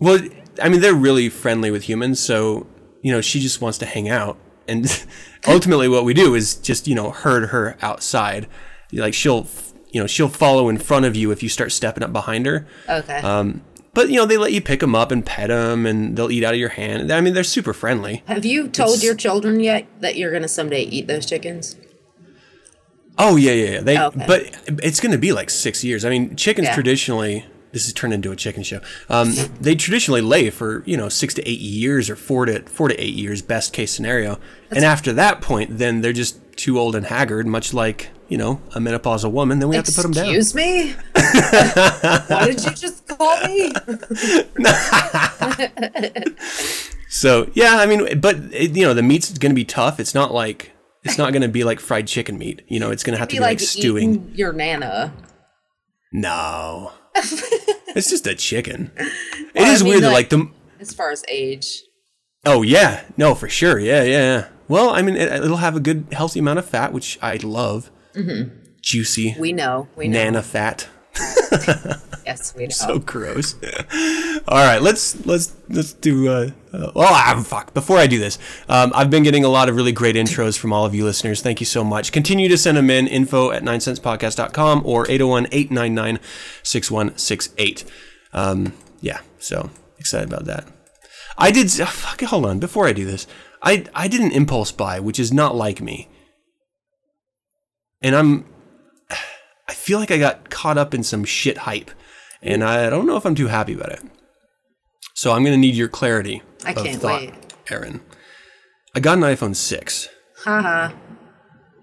[0.00, 0.20] Well,
[0.62, 2.66] I mean, they're really friendly with humans, so
[3.02, 4.38] you know, she just wants to hang out,
[4.68, 5.04] and
[5.46, 8.46] ultimately, what we do is just you know herd her outside.
[8.92, 9.46] Like she'll,
[9.90, 12.66] you know, she'll follow in front of you if you start stepping up behind her.
[12.88, 13.18] Okay.
[13.18, 13.62] Um,
[13.94, 16.44] but you know, they let you pick them up and pet them, and they'll eat
[16.44, 17.10] out of your hand.
[17.12, 18.22] I mean, they're super friendly.
[18.26, 21.76] Have you told it's- your children yet that you're gonna someday eat those chickens?
[23.20, 23.80] Oh yeah, yeah, yeah.
[23.80, 24.24] They, Okay.
[24.28, 26.04] but it's going to be like six years.
[26.04, 26.74] I mean, chickens Yeah.
[26.74, 27.44] traditionally.
[27.72, 28.80] This is turned into a chicken show.
[29.08, 32.88] Um, they traditionally lay for you know six to eight years or four to four
[32.88, 34.38] to eight years, best case scenario.
[34.70, 38.60] and after that point, then they're just too old and haggard, much like you know
[38.74, 39.58] a menopausal woman.
[39.58, 40.26] Then we have to put them down.
[40.34, 40.92] Excuse me?
[41.12, 43.72] Why did you just call me?
[47.10, 49.98] So yeah, I mean, but it, you know the meat's going to be tough.
[49.98, 50.72] It's not like
[51.04, 52.60] it's not going to be like fried chicken meat.
[52.68, 54.30] You know, it's going to have to Be be like like stewing.
[54.34, 55.14] your nana.
[56.12, 56.92] No,
[57.96, 58.90] it's just a chicken.
[58.96, 59.12] It
[59.54, 60.50] Well, I mean, weird that like- like the
[60.80, 61.82] As far as age.
[62.46, 64.10] Oh yeah, no, for sure, yeah, yeah.
[64.36, 64.48] yeah.
[64.68, 67.90] Well, I mean, it, it'll have a good, healthy amount of fat, which I love.
[68.14, 68.54] Mm-hmm.
[68.82, 69.88] Juicy, We know.
[69.96, 70.18] We know.
[70.22, 70.88] nana fat.
[72.28, 72.68] Yes, we know.
[72.68, 73.54] So gross.
[74.48, 76.28] All right, let's let's let's do.
[76.28, 77.72] Uh, uh, oh, ah, fuck!
[77.72, 80.70] Before I do this, um, I've been getting a lot of really great intros from
[80.70, 81.40] all of you listeners.
[81.40, 82.12] Thank you so much.
[82.12, 83.06] Continue to send them in.
[83.06, 87.84] Info at 9centspodcast.com or 801-899-6168.
[88.34, 90.66] Um, yeah, so excited about that.
[91.38, 91.68] I did.
[91.80, 92.58] Oh, fuck, hold on.
[92.58, 93.26] Before I do this,
[93.62, 96.10] I I did an impulse buy, which is not like me,
[98.02, 98.44] and I'm.
[99.68, 101.90] I feel like I got caught up in some shit hype,
[102.42, 104.02] and I don't know if I'm too happy about it.
[105.14, 106.42] So I'm gonna need your clarity.
[106.64, 107.34] I can't thought, wait.
[107.70, 108.00] Aaron.
[108.94, 110.08] I got an iPhone six,
[110.44, 110.92] Haha.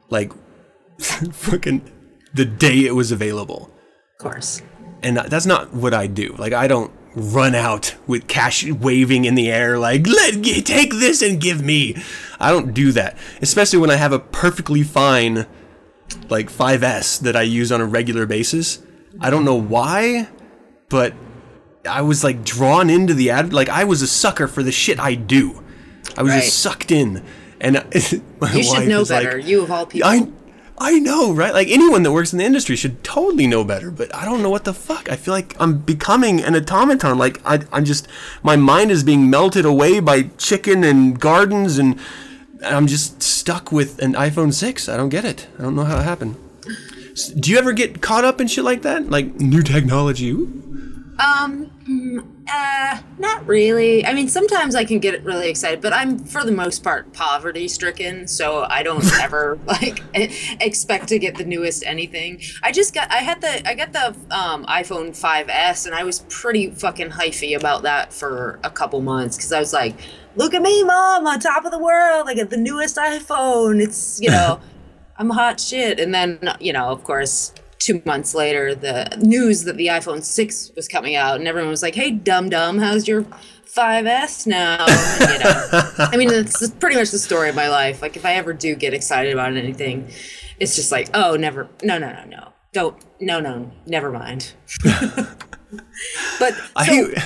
[0.10, 0.32] like
[1.00, 1.90] fucking
[2.34, 3.72] the day it was available.
[4.20, 4.62] Of course.
[5.04, 6.34] and that's not what I do.
[6.38, 10.92] Like I don't run out with cash waving in the air like let me take
[10.92, 11.96] this and give me.
[12.40, 15.46] I don't do that, especially when I have a perfectly fine
[16.30, 18.80] like 5S that I use on a regular basis.
[19.20, 20.28] I don't know why,
[20.90, 21.14] but
[21.90, 23.54] I was like drawn into the ad.
[23.54, 25.64] Like I was a sucker for the shit I do.
[26.18, 26.44] I was Right.
[26.44, 27.24] just sucked in,
[27.60, 27.76] and
[28.40, 29.38] my You should wife know is like, better.
[29.38, 30.10] you of all people.
[30.10, 30.28] I
[30.78, 31.54] I know, right?
[31.54, 34.50] Like anyone that works in the industry should totally know better, but I don't know
[34.50, 35.10] what the fuck.
[35.10, 37.18] I feel like I'm becoming an automaton.
[37.18, 38.08] Like I, I'm just
[38.44, 41.98] my mind is being melted away by chicken and gardens, and
[42.66, 44.90] I'm just stuck with an iPhone six.
[44.90, 45.48] I don't get it.
[45.60, 46.36] I don't know how it happened.
[47.40, 49.10] Do you ever get caught up in shit like that?
[49.10, 50.32] Like new technology?
[51.18, 54.06] Um, mm, uh, not really.
[54.06, 57.70] I mean, sometimes I can get really excited, but I'm for the most part poverty
[57.70, 62.42] stricken, so I don't ever like expect to get the newest anything.
[62.64, 66.20] I just got, I had the, I got the um, iPhone 5s, and I was
[66.28, 69.96] pretty fucking hyphy about that for a couple months because I was like,
[70.36, 72.28] "Look at me, mom, on top of the world!
[72.28, 73.82] I got the newest iPhone.
[73.82, 74.60] It's you know."
[75.18, 76.00] I'm hot shit.
[76.00, 80.72] And then, you know, of course, two months later, the news that the iPhone 6
[80.76, 83.24] was coming out, and everyone was like, hey, dum dum, how's your
[83.66, 84.86] 5S now?
[84.88, 88.02] And, you know, I mean, it's pretty much the story of my life.
[88.02, 90.10] Like, if I ever do get excited about anything,
[90.60, 92.52] it's just like, oh, never, no, no, no, no.
[92.74, 94.52] Don't, no, no, never mind.
[94.84, 95.40] but
[96.40, 97.24] so, I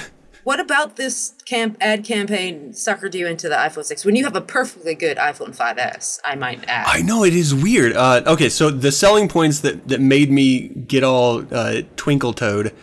[0.50, 4.36] what about this camp ad campaign suckered you into the iPhone 6 when you have
[4.36, 6.20] a perfectly good iPhone 5S?
[6.26, 6.88] I might add.
[6.88, 7.94] I know it is weird.
[7.96, 12.66] Uh, okay, so the selling points that that made me get all uh, twinkle toed.
[12.68, 12.76] and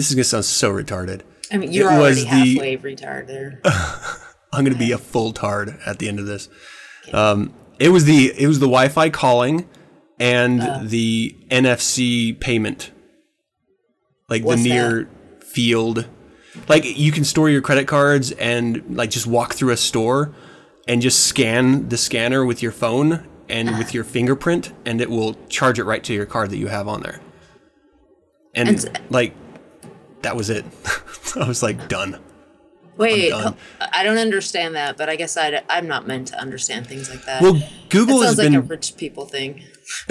[0.00, 1.22] This is gonna sound so retarded.
[1.52, 3.58] I mean, you're It already the- halfway retarded.
[4.52, 6.48] I'm gonna be a full tard at the end of this.
[7.12, 9.68] Um, it was the it was the Wi-Fi calling
[10.20, 10.78] and Uh.
[10.84, 12.92] the NFC payment,
[14.28, 15.08] like the near
[15.44, 16.06] field.
[16.68, 20.34] Like you can store your credit cards and like just walk through a store
[20.88, 23.78] and just scan the scanner with your phone and uh-huh.
[23.78, 26.88] with your fingerprint, and it will charge it right to your card that you have
[26.88, 27.20] on there.
[28.54, 29.34] And, And- like
[30.22, 30.64] that was it.
[31.36, 32.18] I was like done.
[32.96, 33.56] Wait, done.
[33.80, 37.24] I don't understand that, but I guess I, I'm not meant to understand things like
[37.24, 37.40] that.
[37.40, 39.64] Well, that Google has sounds like been a rich people thing.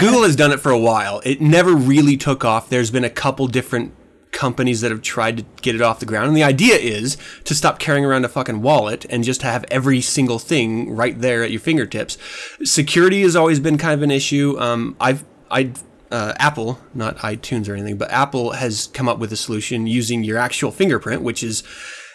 [0.00, 1.20] Google has done it for a while.
[1.24, 2.70] It never really took off.
[2.70, 3.92] There's been a couple different
[4.32, 6.28] companies that have tried to get it off the ground.
[6.28, 10.00] And the idea is to stop carrying around a fucking wallet and just have every
[10.00, 12.18] single thing right there at your fingertips.
[12.64, 14.58] Security has always been kind of an issue.
[14.58, 15.72] Um, I've, I,
[16.10, 20.24] uh, Apple, not iTunes or anything, but Apple has come up with a solution using
[20.24, 21.62] your actual fingerprint, which is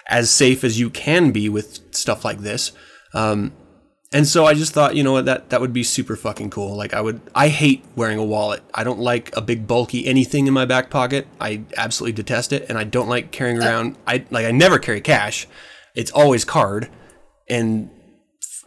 [0.07, 2.71] as safe as you can be with stuff like this.
[3.13, 3.53] Um,
[4.13, 6.75] and so I just thought, you know what, that that would be super fucking cool.
[6.75, 8.63] Like I would, I hate wearing a wallet.
[8.73, 11.27] I don't like a big bulky anything in my back pocket.
[11.41, 13.97] I absolutely detest it, and I don't like carrying around.
[14.07, 15.47] I like I never carry cash.
[15.95, 16.89] It's always card,
[17.49, 17.89] and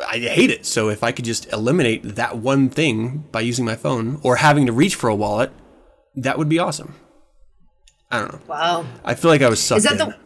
[0.06, 0.66] I hate it.
[0.66, 4.66] So if I could just eliminate that one thing by using my phone or having
[4.66, 5.52] to reach for a wallet,
[6.16, 6.94] that would be awesome.
[8.10, 8.40] I don't know.
[8.48, 8.86] Wow.
[9.04, 9.98] I feel like I was sucked Is that in.
[9.98, 10.16] the?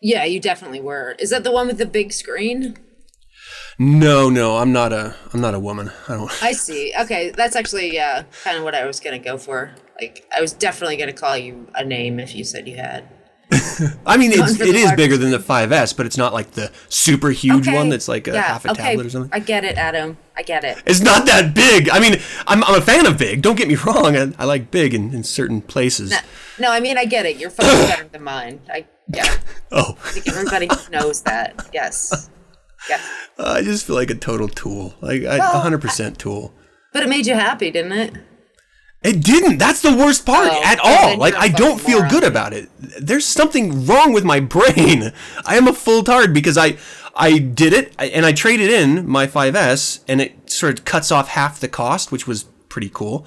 [0.00, 1.14] Yeah, you definitely were.
[1.18, 2.76] Is that the one with the big screen?
[3.78, 5.90] No, no, I'm not a I'm not a woman.
[6.08, 6.42] I don't.
[6.42, 6.92] I see.
[7.00, 9.74] Okay, that's actually uh, kind of what I was gonna go for.
[10.00, 13.08] Like, I was definitely gonna call you a name if you said you had.
[14.06, 16.72] I mean, it's, it is large- bigger than the 5S, but it's not like the
[16.88, 19.30] super huge Okay, one that's like a yeah, half a okay, tablet or something.
[19.32, 20.16] I get it, Adam.
[20.36, 20.82] I get it.
[20.86, 21.88] It's not that big.
[21.90, 23.42] I mean, I'm, I'm a fan of big.
[23.42, 24.16] Don't get me wrong.
[24.16, 26.14] I, I like big in, in certain places.
[26.58, 27.36] No, I mean I get it.
[27.36, 28.60] Your phone's better than mine.
[28.72, 29.36] I yeah.
[29.72, 29.96] oh.
[30.04, 31.68] I think everybody knows that.
[31.72, 32.30] Yes.
[32.88, 33.02] Yes.
[33.38, 34.94] I just feel like a total tool.
[35.00, 36.54] Like I, Well, 100% tool.
[36.92, 38.14] But it made you happy, didn't it?
[39.02, 39.58] It didn't.
[39.58, 41.18] That's the worst part Oh, at all.
[41.18, 42.10] Like I don't feel moron.
[42.10, 42.70] good about it.
[42.78, 45.12] There's something wrong with my brain.
[45.44, 46.78] I am a full tard because I
[47.16, 51.28] I did it and I traded in my 5S and it sort of cuts off
[51.28, 53.26] half the cost, which was pretty cool.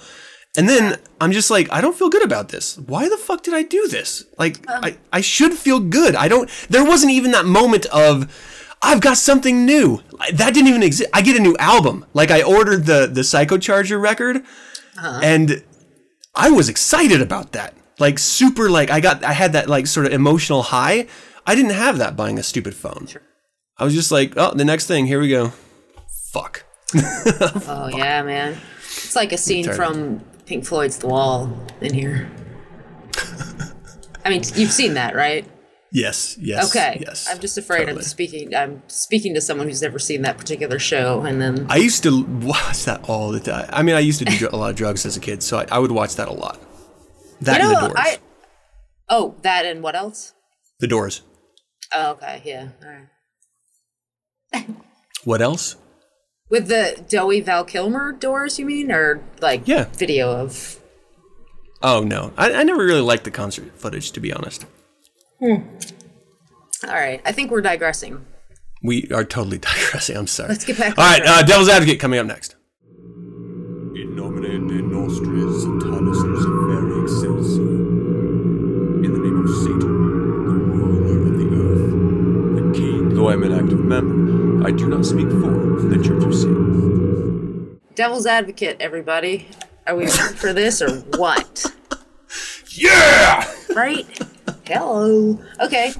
[0.57, 2.77] And then I'm just like, I don't feel good about this.
[2.79, 4.23] Why the fuck did I do this?
[4.39, 4.83] Like Um.
[4.83, 6.15] I, I should feel good.
[6.15, 8.25] I don't there wasn't even that moment of
[8.81, 10.01] I've got something new.
[10.33, 11.09] That didn't even exist.
[11.13, 12.05] I get a new album.
[12.13, 14.37] Like I ordered the the Psychocharger record
[14.97, 15.19] uh-huh.
[15.23, 15.63] and
[16.35, 17.73] I was excited about that.
[17.99, 21.07] Like super like I got I had that like sort of emotional high.
[21.45, 23.07] I didn't have that buying a stupid phone.
[23.77, 25.53] I was just like, oh, the next thing, here we go.
[26.31, 26.65] Fuck.
[27.69, 28.57] Oh yeah, man.
[28.79, 32.29] It's like a scene from Pink Floyd's The Wall in here.
[34.25, 35.45] I mean, you've seen that, right?
[35.91, 36.69] Yes, yes.
[36.75, 36.97] Okay.
[37.01, 37.27] Yes.
[37.29, 37.99] I'm just afraid totally.
[37.99, 41.77] I'm speaking I'm speaking to someone who's never seen that particular show and then I
[41.77, 43.69] used to watch that all the time.
[43.71, 45.65] I mean, I used to do a lot of drugs as a kid, so I,
[45.71, 46.59] I would watch that a lot.
[47.41, 47.99] That You and know, the doors.
[47.99, 48.17] I
[49.09, 50.33] Oh, that and what else?
[50.79, 51.21] the doors.
[51.95, 52.69] Oh, okay, yeah.
[52.83, 52.89] All
[54.53, 54.67] right.
[55.23, 55.75] What else?
[56.49, 59.85] With the Dowie Val Kilmer doors, you mean, or like Yeah.
[59.97, 60.79] video of?
[61.81, 64.65] Oh no, I, I never really liked the concert footage, to be honest.
[65.41, 68.25] All right, I think we're digressing.
[68.83, 70.17] We are totally digressing.
[70.17, 70.49] I'm sorry.
[70.49, 71.43] Let's get back All on right, track.
[71.43, 72.55] uh, Devil's Advocate coming up next.
[73.95, 77.63] In nomine de nostris Satanis Luciferi Excelsior.
[79.03, 81.91] In the name of Satan, the ruler of the earth,
[82.73, 83.13] the king.
[83.15, 87.79] Though I am an active member, I do not speak for the Church of Satan.
[87.95, 89.47] Devil's Advocate, everybody.
[89.85, 91.65] Are we for this or what?
[92.79, 93.43] Yeah!
[93.75, 94.05] Right?
[94.65, 95.39] Hello.
[95.61, 95.93] Okay.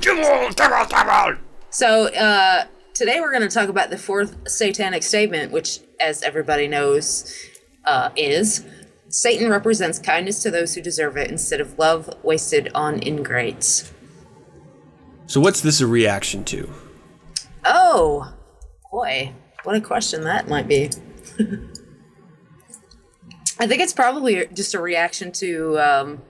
[0.00, 1.36] Devil, devil!
[1.70, 2.64] So uh,
[2.94, 7.32] today we're going to talk about the fourth satanic statement, which, as everybody knows,
[7.84, 8.64] uh, is
[9.08, 13.92] Satan represents kindness to those who deserve it instead of love wasted on ingrates.
[15.26, 16.70] So what's this a reaction to?
[17.64, 18.34] Oh,
[18.90, 19.32] boy,
[19.64, 20.90] what a question that might be.
[23.58, 26.22] I think it's probably just a reaction to um,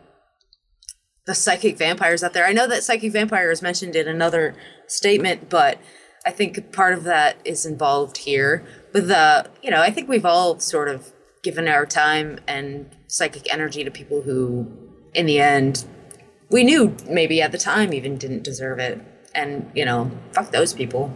[1.26, 2.46] the psychic vampires out there.
[2.46, 4.54] I know that psychic vampire is mentioned in another
[4.86, 5.78] statement, but
[6.24, 8.64] I think part of that is involved here.
[8.92, 11.12] With the, you know, I think we've all sort of
[11.42, 14.66] given our time and psychic energy to people who,
[15.14, 15.84] in the end,
[16.50, 19.00] we knew maybe at the time even didn't deserve it.
[19.34, 21.12] And, you know, fuck those people.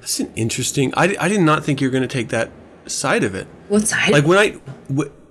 [0.00, 0.92] That's an interesting.
[0.96, 2.50] I, I did not think you were going to take that
[2.86, 3.46] side of it.
[3.68, 4.10] What side?
[4.10, 4.60] Like when I,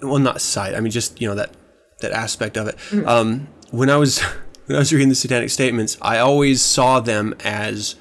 [0.02, 0.76] well, not side.
[0.76, 1.56] I mean, just you know that
[2.02, 2.78] that aspect of it.
[3.08, 4.20] Um, when I was
[4.66, 7.96] when I was reading the Satanic Statements, I always saw them as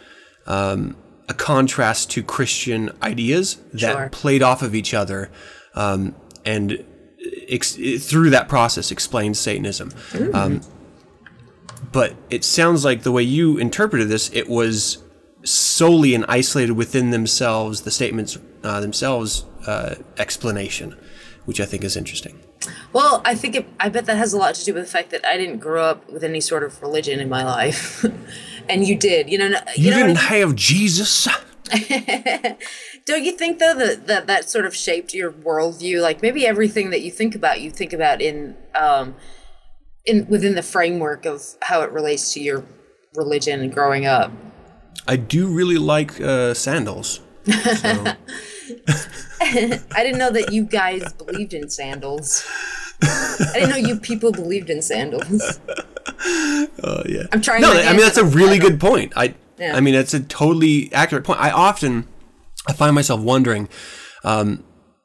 [0.47, 0.97] um,
[1.29, 4.09] a contrast to Christian ideas that Sure.
[4.11, 5.31] played off of each other,
[5.75, 6.85] um, and
[7.49, 9.93] ex- through that process explained Satanism.
[10.33, 10.61] Um,
[11.93, 14.99] but it sounds like the way you interpreted this, it was
[15.43, 20.97] solely and isolated within themselves, the statements uh, themselves uh, explanation,
[21.47, 22.39] which I think is interesting.
[22.93, 25.11] Well, I think it, I bet that has a lot to do with the fact
[25.11, 28.05] that I didn't grow up with any sort of religion in my life,
[28.69, 29.31] and you did.
[29.31, 30.17] You know, You, you know didn't mean?
[30.17, 31.27] have Jesus.
[33.07, 36.01] Don't you think though that, that that sort of shaped your worldview?
[36.03, 39.15] Like maybe everything that you think about, you think about in um,
[40.05, 42.65] in within the framework of how it relates to your
[43.15, 44.33] religion and growing up.
[45.09, 47.21] I do really like uh, sandals.
[47.77, 48.05] So,
[49.41, 52.47] I didn't know that you guys believed in sandals.
[53.03, 55.61] I didn't know you people believed in sandals.
[56.83, 57.23] Oh yeah.
[57.33, 59.13] I'm trying No, I mean that's a really good point.
[59.17, 59.75] I Yeah.
[59.75, 61.41] I mean that's a totally accurate point.
[61.41, 62.07] I often
[62.67, 63.69] I find myself wondering,
[64.23, 64.63] um,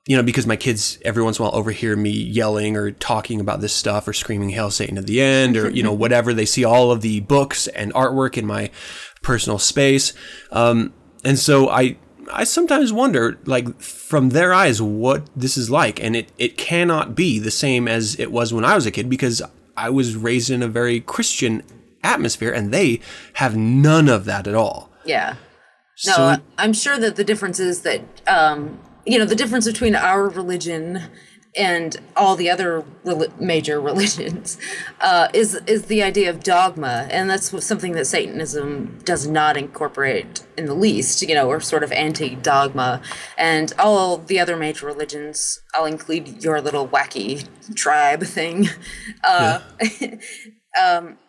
[0.07, 3.39] you know, because my kids every once in a while overhear me yelling or talking
[3.39, 6.33] about this stuff or screaming "Hail Satan" at the end or you know whatever.
[6.33, 8.71] They see all of the books and artwork in my
[9.21, 10.13] personal space,
[10.51, 11.97] um, and so I.
[12.31, 16.01] I sometimes wonder, like, from their eyes, what this is like.
[16.03, 19.09] And it, it cannot be the same as it was when I was a kid
[19.09, 19.41] because
[19.77, 21.63] I was raised in a very Christian
[22.03, 22.99] atmosphere and they
[23.33, 24.91] have none of that at all.
[25.05, 25.35] Yeah.
[26.05, 29.95] No, So- I'm sure that the difference is that um, you know the difference between
[29.95, 31.01] our religion
[31.57, 34.57] and all the other reli- major religions
[35.01, 40.43] uh, is is the idea of dogma, and that's something that Satanism does not incorporate
[40.57, 41.21] in the least.
[41.21, 43.01] You know, or sort of anti-dogma,
[43.37, 45.61] and all the other major religions.
[45.73, 48.69] I'll include your little wacky tribe thing.
[49.23, 49.59] Uh,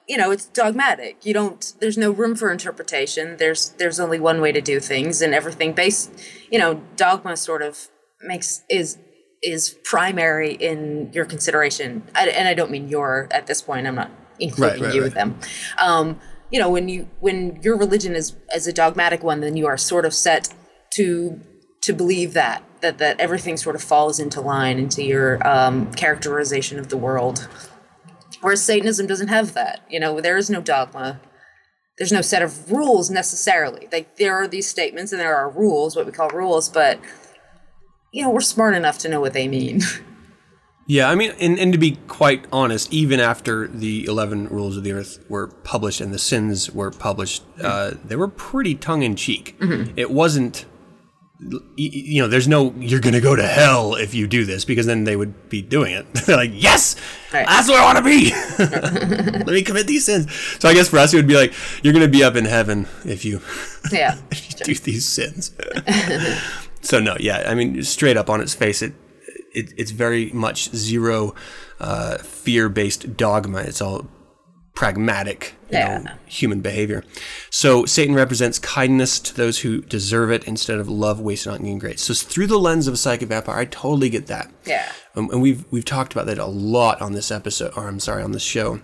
[0.08, 4.40] you know it's dogmatic you don't there's no room for interpretation there's there's only one
[4.40, 6.10] way to do things and everything based
[6.50, 7.88] you know dogma sort of
[8.22, 8.98] makes is
[9.42, 13.94] is primary in your consideration I, and i don't mean your at this point i'm
[13.94, 15.07] not including right, you right.
[15.07, 15.38] with them
[15.79, 16.20] um
[16.51, 19.77] you know when you when your religion is as a dogmatic one then you are
[19.77, 20.53] sort of set
[20.90, 21.40] to
[21.83, 26.79] to believe that that that everything sort of falls into line into your um characterization
[26.79, 27.49] of the world
[28.40, 29.81] Whereas Satanism doesn't have that.
[29.88, 31.20] You know, there is no dogma.
[31.99, 33.88] There's no set of rules necessarily.
[33.90, 37.01] Like there are these statements and there are rules, what we call rules, but
[38.12, 39.81] you know, we're smart enough to know what they mean.
[40.88, 44.85] Yeah, I mean, and, and to be quite honest, even after the 11 Rules of
[44.85, 49.16] the Earth were published and the sins were published, uh, they were pretty tongue in
[49.16, 49.57] cheek.
[49.97, 50.64] It wasn't,
[51.77, 54.87] you know, there's no, you're going to go to hell if you do this, because
[54.87, 56.07] then they would be doing it.
[56.25, 56.95] They're like, yes,
[57.33, 57.45] Right.
[57.49, 58.31] that's where I want to be.
[59.38, 60.33] Let me commit these sins.
[60.61, 62.45] So I guess for us, it would be like, you're going to be up in
[62.45, 63.40] heaven if you.
[63.90, 64.19] yeah.
[64.31, 65.51] if you do these sins.
[66.80, 68.94] So no, yeah, I mean, straight up on its face, it,
[69.54, 71.34] it it's very much zero
[71.80, 73.60] uh, fear-based dogma.
[73.60, 74.08] It's all
[74.74, 77.02] pragmatic, you know, human behavior.
[77.50, 81.98] So Satan represents kindness to those who deserve it instead of love wasted on great.
[81.98, 84.52] So through the lens of a psychic vampire, I totally get that.
[84.66, 84.92] Yeah.
[85.16, 88.22] Um, and we've we've talked about that a lot on this episode, or I'm sorry,
[88.22, 88.80] on this show.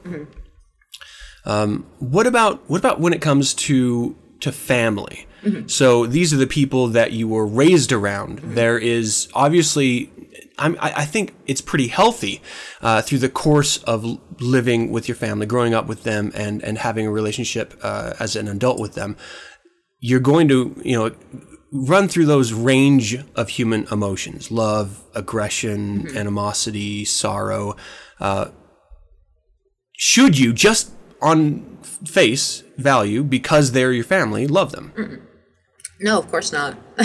[1.44, 5.26] Um, what about what about when it comes to to family?
[5.66, 8.38] So these are the people that you were raised around.
[8.38, 10.10] There is obviously,
[10.58, 12.40] I'm, I, I think it's pretty healthy
[12.80, 16.78] uh, through the course of living with your family, growing up with them, and and
[16.78, 19.16] having a relationship uh, as an adult with them.
[19.98, 21.14] You're going to, you know,
[21.72, 27.76] run through those range of human emotions: love, aggression, animosity, sorrow.
[28.20, 28.48] Uh,
[29.96, 34.92] should you just on face value because they're your family love them?
[36.02, 36.76] No, of course not.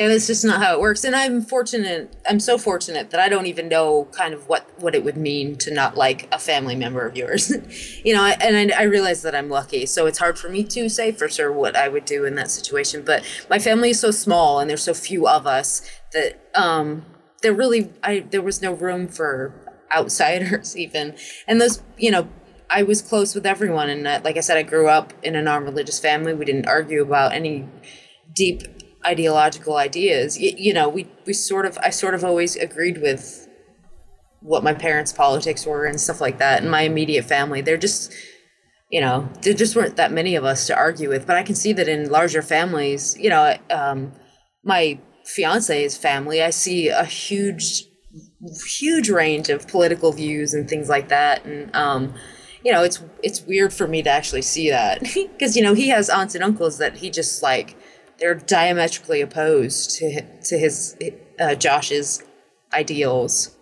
[0.00, 1.04] and it's just not how it works.
[1.04, 2.14] And I'm fortunate.
[2.28, 5.56] I'm so fortunate that I don't even know kind of what what it would mean
[5.58, 7.52] to not like a family member of yours.
[8.04, 9.86] you know, and I, I realize that I'm lucky.
[9.86, 12.50] So it's hard for me to say for sure what I would do in that
[12.50, 13.02] situation.
[13.04, 17.04] But my family is so small and there's so few of us that um,
[17.42, 19.54] there really I there was no room for
[19.94, 21.16] outsiders even.
[21.46, 22.28] And those you know
[22.70, 25.42] I was close with everyone, and uh, like I said, I grew up in a
[25.42, 26.34] non-religious family.
[26.34, 27.68] We didn't argue about any
[28.34, 28.62] deep
[29.06, 30.36] ideological ideas.
[30.40, 33.48] Y- you know, we we sort of I sort of always agreed with
[34.40, 36.62] what my parents' politics were and stuff like that.
[36.62, 38.12] And my immediate family, they're just
[38.90, 41.26] you know there just weren't that many of us to argue with.
[41.26, 44.12] But I can see that in larger families, you know, um,
[44.62, 47.84] my fiance's family, I see a huge
[48.78, 52.14] huge range of political views and things like that and um
[52.64, 55.88] you know it's it's weird for me to actually see that because you know he
[55.88, 57.76] has aunts and uncles that he just like
[58.18, 60.96] they're diametrically opposed to to his
[61.40, 62.22] uh, Josh's
[62.72, 63.56] ideals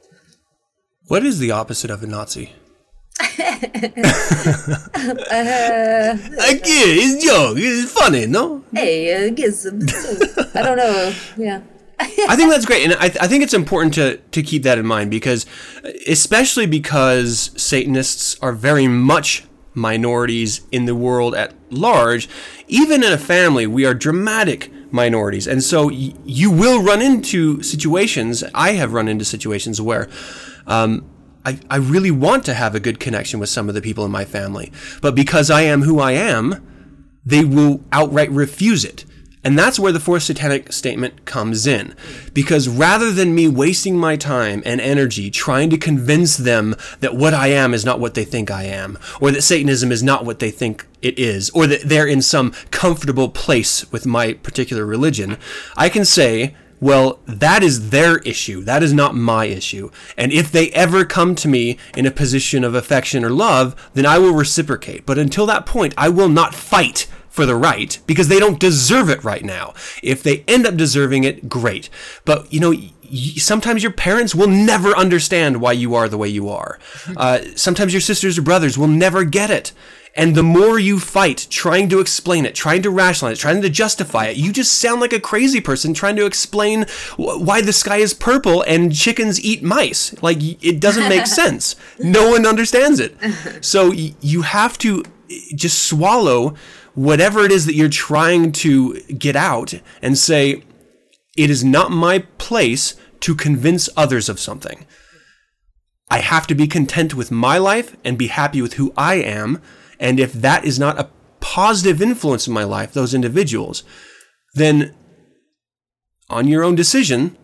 [1.09, 2.53] What is the opposite of a Nazi?
[3.21, 3.33] uh,
[6.51, 7.57] Again, it's joke.
[7.59, 8.65] It's funny, no?
[8.75, 9.31] hey uh,
[10.55, 11.61] I don't know yeah
[11.99, 14.87] I think that's great, and I, I think it's important to to keep that in
[14.87, 15.47] mind because,
[16.07, 19.45] especially because Satanists are very much
[19.75, 22.29] minorities in the world at large.
[22.69, 27.63] Even in a family, we are dramatic minorities, and so y- you will run into
[27.63, 28.45] situations.
[28.55, 30.09] I have run into situations where.
[30.67, 31.11] Um,
[31.45, 34.11] I, I really want to have a good connection with some of the people in
[34.11, 36.67] my family, but because I am who I am,
[37.25, 39.05] they will outright refuse it.
[39.47, 41.95] And that's where the fourth satanic statement comes in.
[42.35, 47.33] Because rather than me wasting my time and energy trying to convince them that what
[47.33, 50.41] I am is not what they think I am, or that Satanism is not what
[50.41, 55.39] they think it is, or that they're in some comfortable place with my particular religion,
[55.77, 58.65] I can say, well, that is their issue.
[58.65, 59.93] That is not my issue.
[60.17, 64.07] And if they ever come to me in a position of affection or love, then
[64.07, 65.07] I will reciprocate.
[65.07, 67.07] But until that point, I will not fight
[67.37, 69.75] for the right because they don't deserve it right now.
[70.03, 71.89] If they end up deserving it, great.
[72.25, 72.75] But you know,
[73.37, 76.79] sometimes your parents will never understand why you are the way you are.
[77.17, 79.73] Uh, sometimes your sisters or brothers will never get it.
[80.15, 83.69] And the more you fight trying to explain it, trying to rationalize it, trying to
[83.71, 87.73] justify it, you just sound like a crazy person trying to explain wh- why the
[87.73, 90.21] sky is purple and chickens eat mice.
[90.23, 91.77] Like, it doesn't make sense.
[91.99, 93.15] No one understands it.
[93.65, 95.05] So y- you have to
[95.55, 96.55] just swallow
[96.97, 100.65] whatever it is that you're trying to get out and say,
[101.37, 104.87] it is not my place to convince others of something.
[106.11, 109.61] I have to be content with my life and be happy with who I am.
[110.01, 113.85] And if that is not a positive influence in my life, those individuals,
[114.55, 114.95] then
[116.31, 117.37] on your own decision,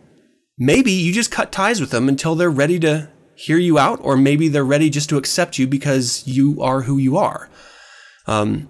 [0.59, 4.17] maybe you just cut ties with them until they're ready to hear you out, or
[4.17, 7.51] maybe they're ready just to accept you because you are who you are.
[8.27, 8.69] Um,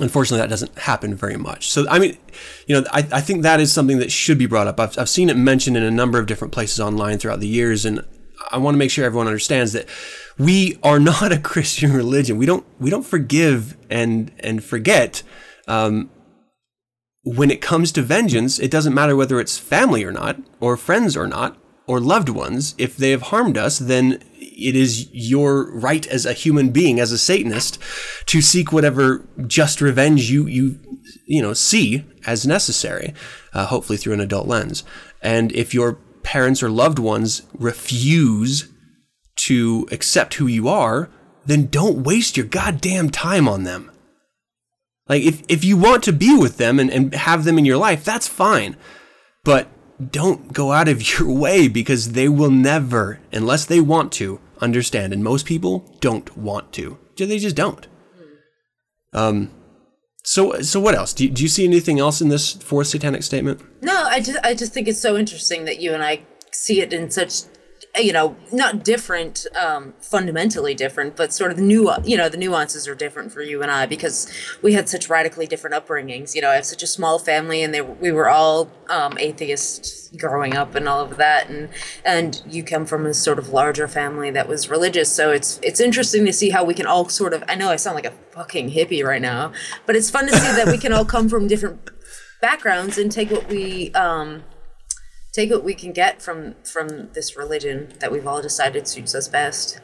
[0.00, 1.70] unfortunately, that doesn't happen very much.
[1.70, 2.16] So, I mean,
[2.66, 4.78] you know, I, I think that is something that should be brought up.
[4.78, 7.84] I've, I've seen it mentioned in a number of different places online throughout the years,
[7.84, 8.04] and
[8.50, 9.88] I want to make sure everyone understands that
[10.38, 12.36] we are not a Christian religion.
[12.36, 15.22] We don't we don't forgive and and forget.
[15.66, 16.10] Um,
[17.24, 21.16] when it comes to vengeance, it doesn't matter whether it's family or not, or friends
[21.16, 22.76] or not, or loved ones.
[22.78, 24.22] If they have harmed us, then
[24.56, 27.78] it is your right as a human being, as a Satanist,
[28.26, 30.80] to seek whatever just revenge you you
[31.26, 33.14] you know see as necessary,
[33.52, 34.82] uh, hopefully through an adult lens.
[35.22, 38.68] And if your parents or loved ones refuse
[39.36, 41.10] to accept who you are,
[41.44, 43.90] then don't waste your goddamn time on them.
[45.08, 47.76] Like if, if you want to be with them and, and have them in your
[47.76, 48.76] life, that's fine.
[49.44, 49.68] But
[50.10, 55.12] don't go out of your way because they will never, unless they want to, understand.
[55.12, 56.98] And most people don't want to.
[57.16, 57.86] They just don't.
[59.12, 59.50] Um
[60.22, 61.12] so so what else?
[61.12, 63.60] Do you, do you see anything else in this fourth satanic statement?
[63.82, 66.92] No, I just I just think it's so interesting that you and I see it
[66.92, 67.42] in such
[67.98, 72.36] you know not different um fundamentally different but sort of the new you know the
[72.36, 74.30] nuances are different for you and i because
[74.62, 76.34] we had such radically different upbringings.
[76.34, 80.06] You know i have such a small family and they we were all um atheists
[80.16, 81.48] growing up and all of that.
[81.48, 81.68] And
[82.04, 85.10] and you come from a sort of larger family that was religious.
[85.10, 87.76] So it's it's interesting to see how we can all sort of i know i
[87.76, 89.52] sound like a fucking hippie right now
[89.86, 91.90] but it's fun to see that we can all come from different
[92.40, 94.42] backgrounds and take what we um
[95.36, 99.28] take what we can get from from this religion that we've all decided suits us
[99.28, 99.78] best.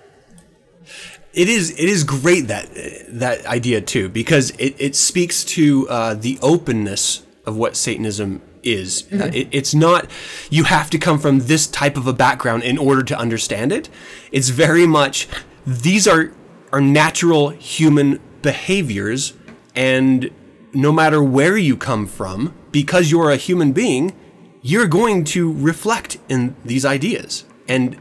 [1.34, 2.68] It is it is great that
[3.08, 9.04] that idea too because it, it speaks to uh, the openness of what Satanism is.
[9.12, 10.10] Uh, it, it's not
[10.48, 13.90] you have to come from this type of a background in order to understand it.
[14.30, 15.28] It's very much
[15.66, 16.32] these are
[16.72, 19.34] are natural human behaviors
[19.74, 20.30] and
[20.72, 24.14] no matter where you come from because you're a human being
[24.62, 27.44] you're going to reflect in these ideas.
[27.68, 27.98] And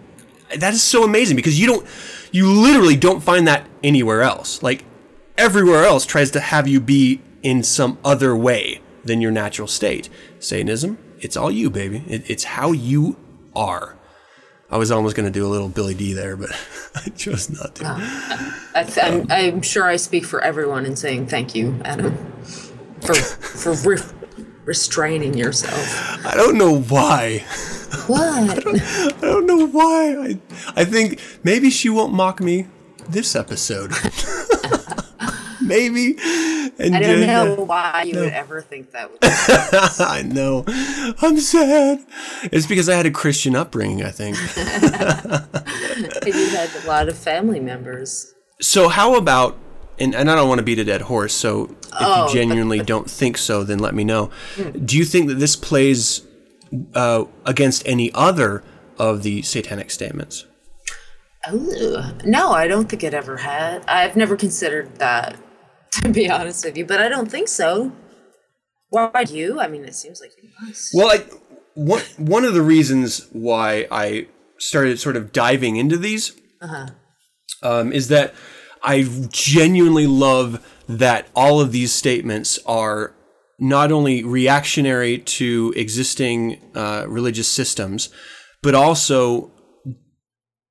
[0.56, 1.86] that is so amazing because you don't,
[2.32, 4.62] you literally don't find that anywhere else.
[4.62, 4.86] Like
[5.38, 10.10] everywhere else tries to have you be in some other way than your natural state.
[10.40, 12.04] Satanism, it's all you, baby.
[12.08, 13.18] It, it's how you
[13.56, 13.98] are.
[14.70, 16.50] I was almost going to do a little Billy Dee there, but
[16.96, 17.86] I chose not to.
[18.74, 18.84] I
[19.30, 22.16] I'm sure I speak for everyone in saying thank you, Adam,
[23.02, 24.21] for for re-
[24.66, 26.26] restraining yourself.
[26.26, 27.40] I don't know why.
[28.08, 28.68] What?
[28.68, 30.16] I don't know why.
[30.18, 30.40] I,
[30.76, 32.68] I think maybe she won't mock me
[33.10, 33.92] this episode.
[35.62, 36.16] maybe.
[36.80, 39.12] And I don't uh, know why you would ever think that.
[39.12, 40.64] Would I know.
[41.22, 42.00] I'm sad.
[42.44, 44.38] It's because I had a Christian upbringing, I think.
[46.26, 48.34] you had a lot of family members.
[48.62, 49.58] So how about
[50.00, 52.80] and, and I don't want to beat a dead horse, so if Oh, you genuinely
[52.94, 54.30] don't think so, then let me know.
[54.86, 56.26] Do you think that this plays
[56.96, 58.64] uh, against any other
[58.98, 60.46] of the satanic statements?
[62.24, 63.84] No, I don't think it ever had.
[63.88, 65.36] I've never considered that,
[66.04, 67.92] to be honest with you, but I don't think so.
[68.90, 69.60] Why do you?
[69.60, 70.92] I mean, it seems like you must.
[70.94, 71.24] Well, I,
[71.74, 74.28] one one of the reasons why I
[74.60, 76.34] started sort of diving into these
[77.64, 78.34] um, is that
[78.84, 83.16] I genuinely love that all of these statements are
[83.60, 88.10] not only reactionary to existing uh, religious systems,
[88.64, 89.52] but also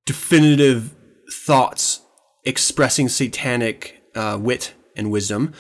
[0.07, 0.95] definitive
[1.33, 2.01] thoughts
[2.45, 5.53] expressing satanic uh, wit and wisdom,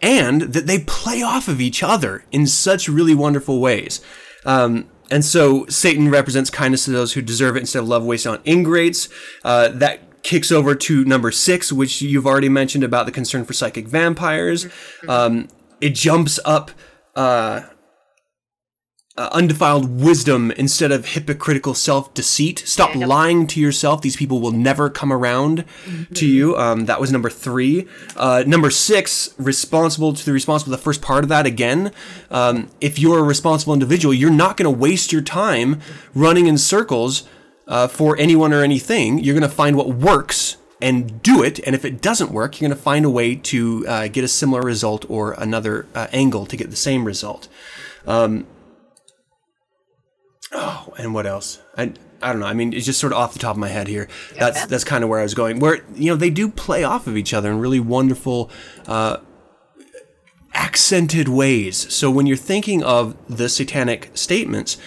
[0.00, 4.00] and that they play off of each other in such really wonderful ways.
[4.44, 8.32] Um, and so Satan represents kindness to those who deserve it instead of love wasted
[8.32, 9.08] on ingrates.
[9.42, 13.52] Uh, that kicks over to number six, which you've already mentioned about the concern for
[13.52, 14.66] psychic vampires.
[15.06, 15.48] Um,
[15.80, 16.72] it jumps up
[17.14, 17.60] uh,
[19.16, 22.64] uh, undefiled wisdom instead of hypocritical self deceit.
[22.66, 23.06] Stop Yeah.
[23.06, 24.00] lying to yourself.
[24.00, 25.64] These people will never come around
[26.14, 26.56] to you.
[26.56, 27.86] Um, that was number three.
[28.16, 30.72] Uh, number six, responsible to the responsible.
[30.72, 31.92] The first part of that again.
[32.28, 35.80] Um, if you're a responsible individual, you're not going to waste your time
[36.12, 37.22] running in circles
[37.68, 39.18] uh, for anyone or anything.
[39.18, 41.60] You're going to find what works and do it.
[41.66, 44.28] And if it doesn't work, you're going to find a way to uh, get a
[44.28, 47.48] similar result or another uh, angle to get the same result.
[50.54, 51.60] Oh, and what else?
[51.76, 51.92] I
[52.22, 52.46] I don't know.
[52.46, 54.08] I mean, it's just sort of off the top of my head here.
[54.38, 55.58] That's that's kind of where I was going.
[55.58, 58.50] Where you know they do play off of each other in really wonderful,
[58.86, 59.18] uh,
[60.54, 61.92] accented ways.
[61.92, 64.78] So when you're thinking of the satanic statements,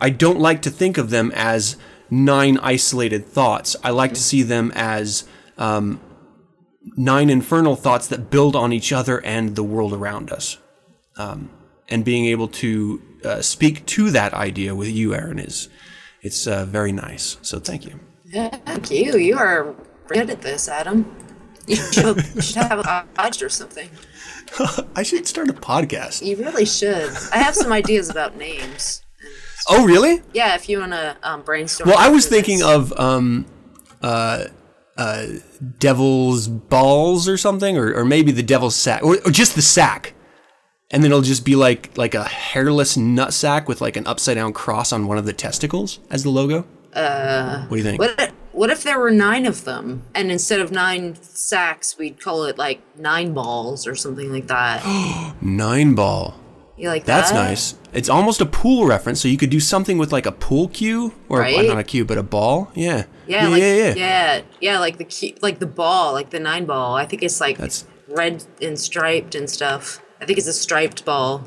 [0.00, 1.76] I don't like to think of them as
[2.10, 3.76] nine isolated thoughts.
[3.82, 5.26] I like to see them as
[5.58, 6.00] um,
[6.96, 10.58] nine infernal thoughts that build on each other and the world around us
[11.88, 15.68] and being able to uh, speak to that idea with you, Aaron, is
[16.22, 17.36] it's uh, very nice.
[17.42, 18.00] So thank you.
[18.24, 19.16] Yeah, thank you.
[19.16, 19.74] You are
[20.08, 21.14] good at this, Adam.
[21.66, 23.88] You should, you should have a podcast or something.
[24.96, 26.24] I should start a podcast.
[26.24, 27.10] You really should.
[27.32, 29.03] I have some ideas about names.
[29.68, 30.22] Oh, really?
[30.32, 31.88] Yeah, if you want to um, brainstorm.
[31.88, 33.46] Well, I was thinking of um,
[34.02, 34.46] uh,
[34.96, 35.26] uh,
[35.78, 40.14] Devil's Balls or something, or, or maybe the Devil's Sack, or, or just the sack.
[40.90, 44.36] And then it'll just be like like a hairless nut sack with like an upside
[44.36, 46.66] down cross on one of the testicles as the logo.
[46.92, 47.98] Uh, what do you think?
[47.98, 52.44] What what if there were nine of them, and instead of nine sacks, we'd call
[52.44, 54.84] it like nine balls or something like that?
[55.42, 56.38] Nine ball.
[56.76, 57.48] You like That's that?
[57.50, 57.74] nice.
[57.92, 61.12] It's almost a pool reference, so you could do something with like a pool cue,
[61.28, 61.66] or Right?
[61.68, 62.70] not a cue, but a ball.
[62.74, 63.04] Yeah.
[63.26, 63.94] Yeah, yeah, like, yeah, yeah.
[63.96, 66.96] yeah, yeah, like the key, like the ball, like the nine ball.
[66.96, 70.02] I think it's like That's- red and striped and stuff.
[70.20, 71.44] I think it's a striped ball.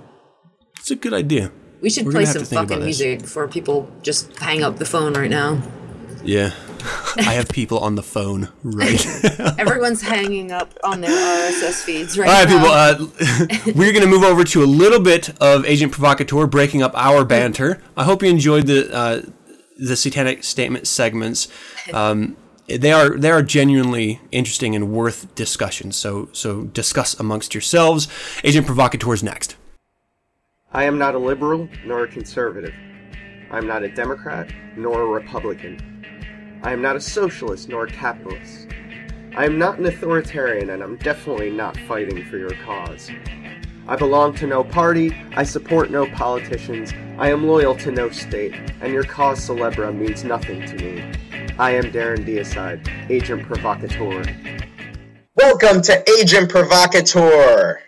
[0.80, 1.52] It's a good idea.
[1.82, 4.78] We should We're play some to think about fucking music before people just hang up
[4.78, 5.62] the phone right now.
[6.24, 6.52] Yeah.
[7.18, 9.06] I have people on the phone right.
[9.40, 9.56] now.
[9.58, 12.32] Everyone's hanging up on their RSS feeds right now.
[12.34, 13.06] All right, now.
[13.06, 13.68] people.
[13.68, 16.94] Uh, we're going to move over to a little bit of Agent Provocateur, breaking up
[16.96, 17.82] our banter.
[17.96, 19.22] I hope you enjoyed the uh,
[19.78, 21.48] the satanic statement segments.
[21.94, 22.36] Um,
[22.68, 25.94] they are they are genuinely interesting and worth discussion.
[25.94, 28.10] So so discuss amongst yourselves.
[28.44, 29.56] Agent Provocateur is next.
[30.74, 32.74] I am not a liberal nor a conservative.
[33.50, 36.17] I am not a Democrat nor a Republican.
[36.64, 38.68] I am not a socialist nor a capitalist.
[39.36, 43.12] I am not an authoritarian and I'm definitely not fighting for your cause.
[43.88, 48.54] I belong to no party, I support no politicians, I am loyal to no state,
[48.82, 51.02] and your cause célèbre means nothing to me.
[51.60, 54.26] I am Darren Deicide, Agent Provocateur.
[55.36, 57.80] Welcome to Agent Provocateur.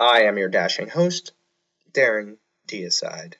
[0.00, 1.32] I am your dashing host,
[1.92, 3.34] Darren Deicide.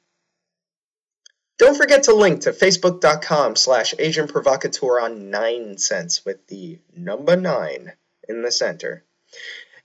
[1.57, 7.93] Don't forget to link to facebook.com slash Agent Provocateur on 9sense with the number 9
[8.29, 9.05] in the center.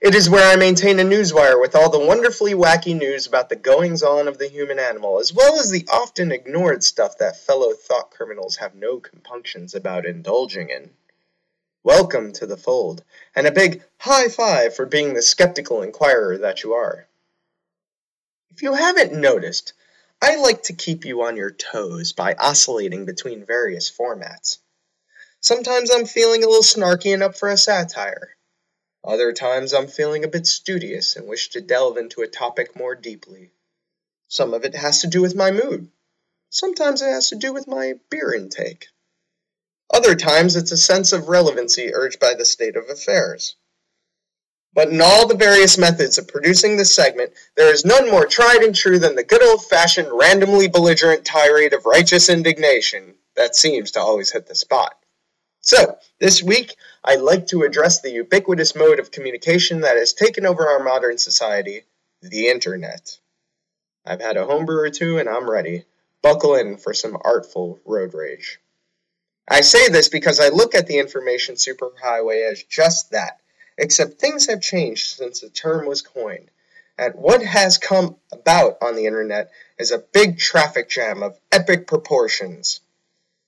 [0.00, 3.54] It is where I maintain a newswire with all the wonderfully wacky news about the
[3.54, 7.72] goings on of the human animal, as well as the often ignored stuff that fellow
[7.72, 10.90] thought criminals have no compunctions about indulging in.
[11.84, 13.04] Welcome to the fold,
[13.36, 17.06] and a big high five for being the skeptical inquirer that you are.
[18.50, 19.72] If you haven't noticed,
[20.22, 24.58] I like to keep you on your toes by oscillating between various formats.
[25.40, 28.36] Sometimes I'm feeling a little snarky and up for a satire.
[29.02, 32.94] Other times I'm feeling a bit studious and wish to delve into a topic more
[32.94, 33.50] deeply.
[34.28, 35.90] Some of it has to do with my mood.
[36.50, 38.88] Sometimes it has to do with my beer intake.
[39.90, 43.56] Other times it's a sense of relevancy urged by the state of affairs.
[44.72, 48.62] But in all the various methods of producing this segment, there is none more tried
[48.62, 53.90] and true than the good old fashioned randomly belligerent tirade of righteous indignation that seems
[53.92, 54.94] to always hit the spot.
[55.60, 60.46] So, this week, I'd like to address the ubiquitous mode of communication that has taken
[60.46, 61.82] over our modern society
[62.22, 63.18] the internet.
[64.06, 65.84] I've had a homebrew or two and I'm ready.
[66.22, 68.58] Buckle in for some artful road rage.
[69.48, 73.40] I say this because I look at the information superhighway as just that,
[73.80, 76.50] except things have changed since the term was coined,
[76.98, 81.86] And what has come about on the internet is a big traffic jam of epic
[81.86, 82.82] proportions.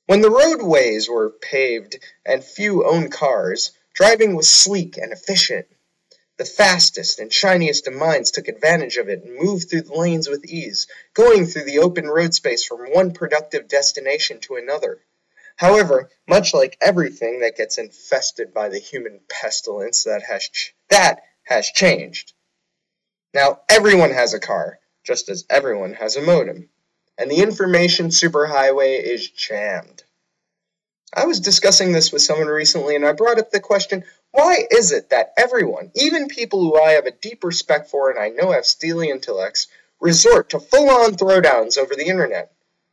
[0.06, 5.66] When the roadways were paved and few owned cars, driving was sleek and efficient.
[6.38, 10.28] The fastest and shiniest of minds took advantage of it and moved through the lanes
[10.28, 14.98] with ease, going through the open road space from one productive destination to another.
[15.62, 21.22] However, much like everything that gets infested by the human pestilence that has ch- that
[21.44, 22.32] has changed.
[23.32, 26.68] Now everyone has a car, just as everyone has a modem,
[27.16, 30.02] and the information superhighway is jammed.
[31.14, 34.02] I was discussing this with someone recently and I brought up the question,
[34.32, 38.18] why is it that everyone, even people who I have a deep respect for and
[38.18, 39.68] I know have steely intellects,
[40.00, 42.50] resort to full-on throwdowns over the internet?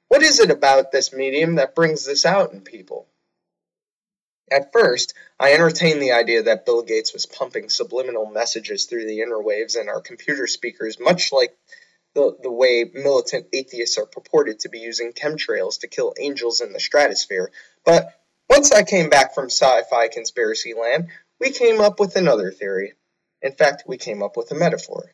[0.10, 3.07] What is it about this medium that brings this out in people?
[4.51, 9.20] At first, I entertained the idea that Bill Gates was pumping subliminal messages through the
[9.20, 11.55] interwaves and our computer speakers, much like
[12.16, 16.74] the, the way militant atheists are purported to be using chemtrails to kill angels in
[16.74, 17.51] the stratosphere.
[17.86, 18.12] But
[18.49, 22.93] once I came back from sci fi conspiracy land, we came up with another theory.
[23.43, 25.14] In fact, we came up with a metaphor.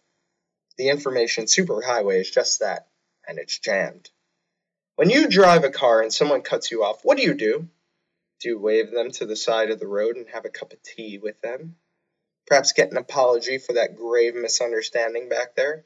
[0.77, 2.87] The information superhighway is just that,
[3.27, 4.09] and it's jammed.
[4.95, 7.67] When you drive a car and someone cuts you off, what do you do?
[8.39, 10.81] Do you wave them to the side of the road and have a cup of
[10.83, 11.75] tea with them?
[12.47, 15.83] Perhaps get an apology for that grave misunderstanding back there?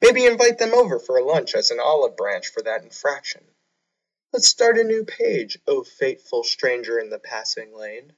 [0.00, 3.42] Maybe invite them over for a lunch as an olive branch for that infraction.
[4.32, 8.12] Let's start a new page, O fateful stranger in the passing lane.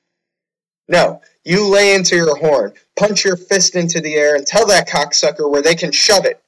[0.89, 4.89] No, you lay into your horn, punch your fist into the air, and tell that
[4.89, 6.43] cocksucker where they can shove it.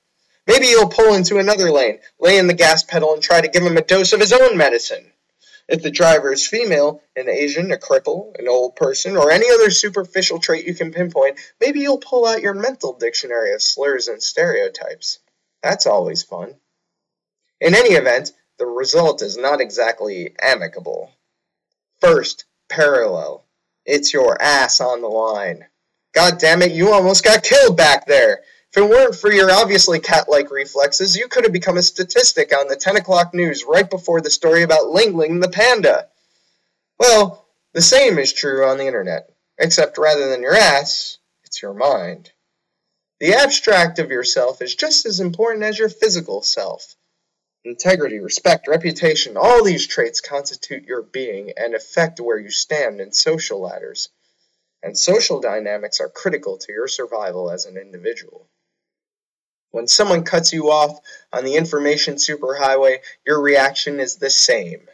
[0.48, 3.62] Maybe you'll pull into another lane, lay in the gas pedal, and try to give
[3.62, 5.12] him a dose of his own medicine.
[5.68, 9.70] If the driver is female, an Asian, a cripple, an old person, or any other
[9.70, 14.22] superficial trait you can pinpoint, maybe you'll pull out your mental dictionary of slurs and
[14.22, 15.18] stereotypes.
[15.62, 16.54] That's always fun.
[17.60, 21.10] In any event, the result is not exactly amicable.
[22.00, 23.44] First, parallel.
[23.84, 25.66] It's your ass on the line.
[26.14, 28.40] God damn it, you almost got killed back there.
[28.78, 32.56] If it weren't for your obviously cat like reflexes, you could have become a statistic
[32.56, 36.06] on the 10 o'clock news right before the story about Ling Ling the panda.
[36.96, 41.74] Well, the same is true on the internet, except rather than your ass, it's your
[41.74, 42.30] mind.
[43.18, 46.94] The abstract of yourself is just as important as your physical self.
[47.64, 53.10] Integrity, respect, reputation, all these traits constitute your being and affect where you stand in
[53.10, 54.10] social ladders.
[54.84, 58.48] And social dynamics are critical to your survival as an individual.
[59.70, 60.98] When someone cuts you off
[61.32, 64.88] on the information superhighway, your reaction is the same.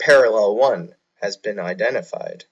[0.00, 2.44] Parallel 1 has been identified.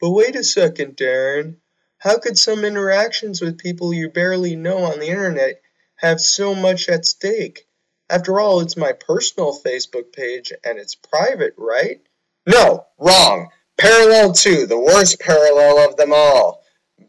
[0.00, 1.56] But wait a second, Darren.
[1.98, 5.62] How could some interactions with people you barely know on the internet
[5.96, 7.66] have so much at stake?
[8.10, 12.02] After all, it's my personal Facebook page and it's private, right?
[12.46, 13.48] No, wrong.
[13.78, 16.62] Parallel 2, the worst parallel of them all.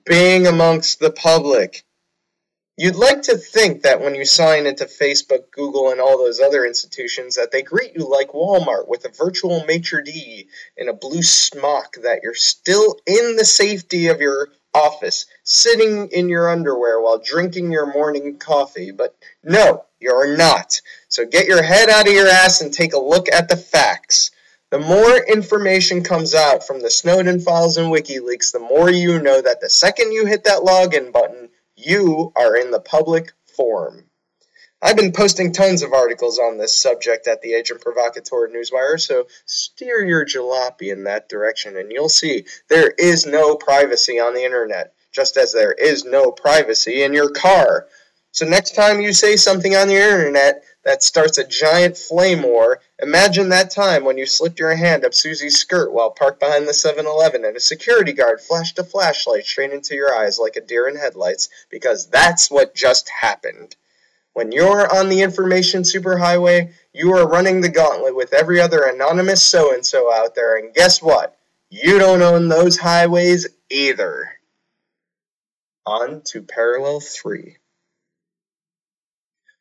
[0.05, 1.83] Being amongst the public.
[2.77, 6.65] You'd like to think that when you sign into Facebook, Google, and all those other
[6.65, 11.23] institutions, that they greet you like Walmart with a virtual maitre d' in a blue
[11.23, 17.17] smock, that you're still in the safety of your office, sitting in your underwear while
[17.17, 18.91] drinking your morning coffee.
[18.91, 20.81] But no, you're not.
[21.07, 24.31] So get your head out of your ass and take a look at the facts.
[24.71, 29.41] The more information comes out from the Snowden files and WikiLeaks, the more you know
[29.41, 31.47] that the second you hit that login button,
[31.85, 34.05] you are in the public forum.
[34.81, 39.27] I've been posting tons of articles on this subject at the Agent Provocateur Newswire, so
[39.45, 44.43] steer your jalopy in that direction and you'll see there is no privacy on the
[44.43, 47.87] internet, just as there is no privacy in your car.
[48.35, 52.81] So next time you say something on the internet that starts a giant flame war,
[53.01, 56.73] imagine that time when you slipped your hand up Susie's skirt while parked behind the
[56.73, 60.89] 7-Eleven and a security guard flashed a flashlight straight into your eyes like a deer
[60.89, 63.77] in headlights, because that's what just happened.
[64.33, 69.41] When you're on the information superhighway, you are running the gauntlet with every other anonymous
[69.41, 71.37] so-and-so out there, and guess what?
[71.69, 74.29] You don't own those highways either.
[75.85, 77.55] On to parallel 3.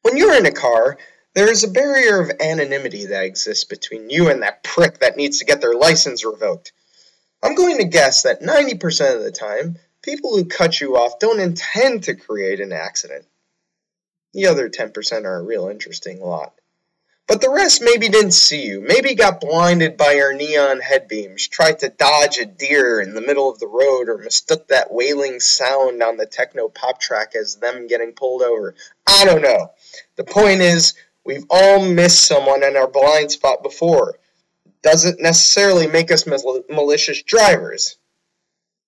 [0.04, 0.98] When you're in a car,
[1.32, 5.38] there is a barrier of anonymity that exists between you and that prick that needs
[5.38, 6.72] to get their license revoked.
[7.42, 11.40] I'm going to guess that 90% of the time, people who cut you off don't
[11.40, 13.24] intend to create an accident.
[14.34, 16.52] The other 10% are a real interesting lot.
[17.26, 21.78] But the rest maybe didn't see you, maybe got blinded by your neon headbeams, tried
[21.78, 26.02] to dodge a deer in the middle of the road, or mistook that wailing sound
[26.02, 28.74] on the techno pop track as them getting pulled over.
[29.06, 29.70] I don't know.
[30.16, 30.94] The point is,
[31.24, 34.18] we've all missed someone in our blind spot before.
[34.82, 37.96] Doesn't necessarily make us mal- malicious drivers.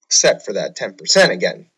[0.06, 1.68] Except for that 10% again.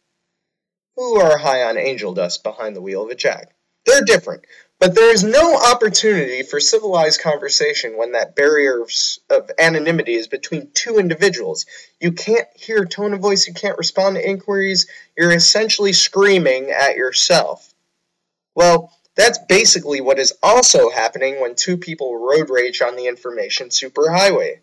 [0.96, 3.46] Who are high on angel dust behind the wheel of a Jag?
[3.86, 4.44] They're different.
[4.80, 8.84] But there is no opportunity for civilized conversation when that barrier
[9.30, 11.66] of anonymity is between two individuals.
[12.00, 14.86] You can't hear tone of voice, you can't respond to inquiries,
[15.16, 17.74] you're essentially screaming at yourself.
[18.58, 23.68] Well, that's basically what is also happening when two people road rage on the information
[23.68, 24.58] superhighway.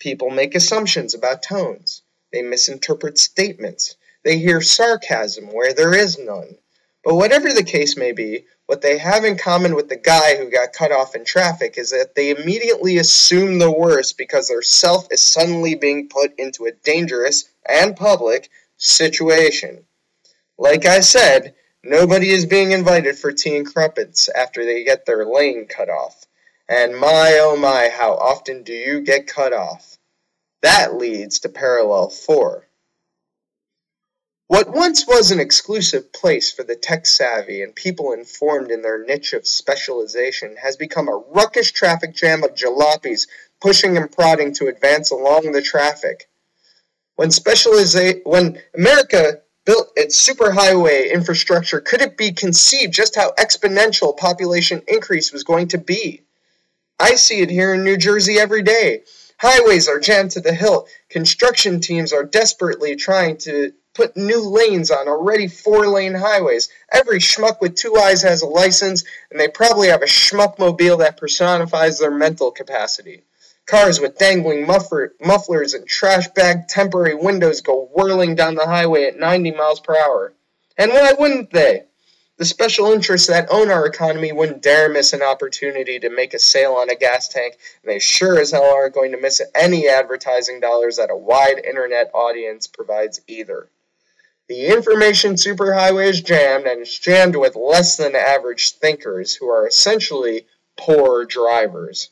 [0.00, 6.58] People make assumptions about tones, they misinterpret statements, they hear sarcasm where there is none.
[7.04, 10.50] But whatever the case may be, what they have in common with the guy who
[10.50, 15.06] got cut off in traffic is that they immediately assume the worst because their self
[15.12, 19.84] is suddenly being put into a dangerous and public situation.
[20.58, 21.54] Like I said,
[21.88, 26.26] nobody is being invited for tea and crumpets after they get their lane cut off.
[26.68, 29.96] And my oh my, how often do you get cut off?
[30.62, 32.68] That leads to parallel 4.
[34.48, 39.04] What once was an exclusive place for the tech savvy and people informed in their
[39.04, 43.28] niche of specialization has become a ruckish traffic jam of jalopies
[43.60, 46.28] pushing and prodding to advance along the traffic.
[47.16, 54.16] When specializa- when America built its superhighway infrastructure, could it be conceived just how exponential
[54.16, 56.22] population increase was going to be?
[56.98, 59.02] I see it here in New Jersey every day.
[59.38, 60.88] Highways are jammed to the hilt.
[61.10, 66.70] Construction teams are desperately trying to put new lanes on already four lane highways.
[66.90, 70.96] Every schmuck with two eyes has a license, and they probably have a schmuck mobile
[70.96, 73.24] that personifies their mental capacity.
[73.68, 79.04] Cars with dangling muffler, mufflers and trash bag temporary windows go whirling down the highway
[79.04, 80.32] at 90 miles per hour.
[80.78, 81.84] And why wouldn't they?
[82.38, 86.38] The special interests that own our economy wouldn't dare miss an opportunity to make a
[86.38, 89.86] sale on a gas tank, and they sure as hell aren't going to miss any
[89.86, 93.68] advertising dollars that a wide internet audience provides either.
[94.48, 99.68] The information superhighway is jammed, and it's jammed with less than average thinkers who are
[99.68, 100.46] essentially
[100.78, 102.08] poor drivers.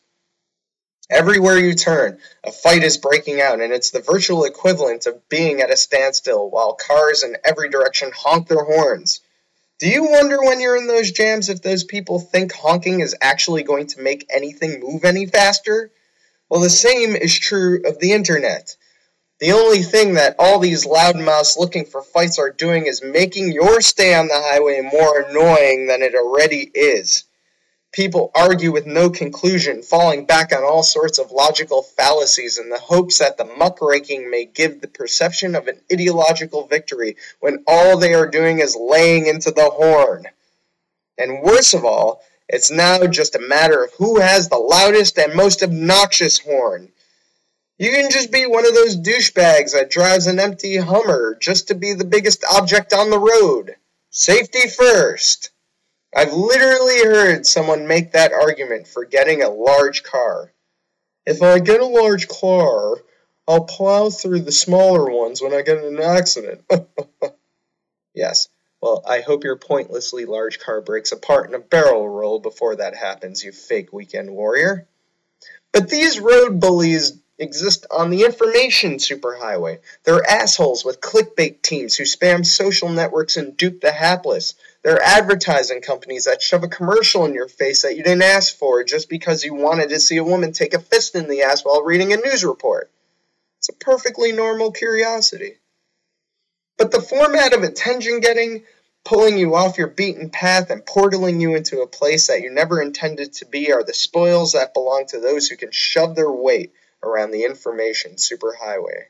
[1.09, 5.61] Everywhere you turn, a fight is breaking out, and it's the virtual equivalent of being
[5.61, 9.21] at a standstill while cars in every direction honk their horns.
[9.79, 13.63] Do you wonder when you're in those jams if those people think honking is actually
[13.63, 15.93] going to make anything move any faster?
[16.49, 18.77] Well, the same is true of the internet.
[19.39, 23.81] The only thing that all these loudmouths looking for fights are doing is making your
[23.81, 27.25] stay on the highway more annoying than it already is.
[27.97, 32.79] People argue with no conclusion, falling back on all sorts of logical fallacies in the
[32.79, 38.13] hopes that the muckraking may give the perception of an ideological victory when all they
[38.13, 40.27] are doing is laying into the horn.
[41.17, 42.21] And worse of all,
[42.51, 46.93] it's now just a matter of who has the loudest and most obnoxious horn.
[47.79, 51.75] You can just be one of those douchebags that drives an empty Hummer just to
[51.75, 53.77] be the biggest object on the road.
[54.11, 55.49] Safety first.
[56.17, 60.51] I've literally heard someone make that argument for getting a large car.
[61.27, 62.97] If I get a large car,
[63.47, 66.63] I'll plow through the smaller ones when I get in an accident.
[68.15, 68.49] yes.
[68.81, 72.97] Well, I hope your pointlessly large car breaks apart in a barrel roll before that
[72.97, 74.89] happens, you fake weekend warrior.
[75.71, 79.81] But these road bullies exist on the information superhighway.
[80.05, 84.55] They're assholes with clickbait teams who spam social networks and dupe the hapless.
[84.87, 88.85] They're advertising companies that shove a commercial in your face that you didn't ask for
[88.85, 91.83] just because you wanted to see a woman take a fist in the ass while
[91.83, 92.89] reading a news report.
[93.59, 95.55] It's a perfectly normal curiosity.
[96.79, 98.63] But the format of attention getting,
[99.05, 102.81] pulling you off your beaten path and portaling you into a place that you never
[102.81, 106.73] intended to be are the spoils that belong to those who can shove their weight
[107.03, 109.07] around the information superhighway.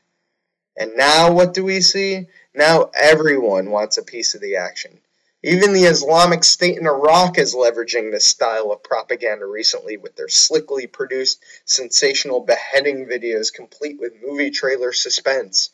[0.75, 2.25] And now what do we see?
[2.55, 5.01] Now everyone wants a piece of the action.
[5.43, 10.27] Even the Islamic State in Iraq is leveraging this style of propaganda recently with their
[10.27, 15.69] slickly produced, sensational beheading videos complete with movie trailer suspense.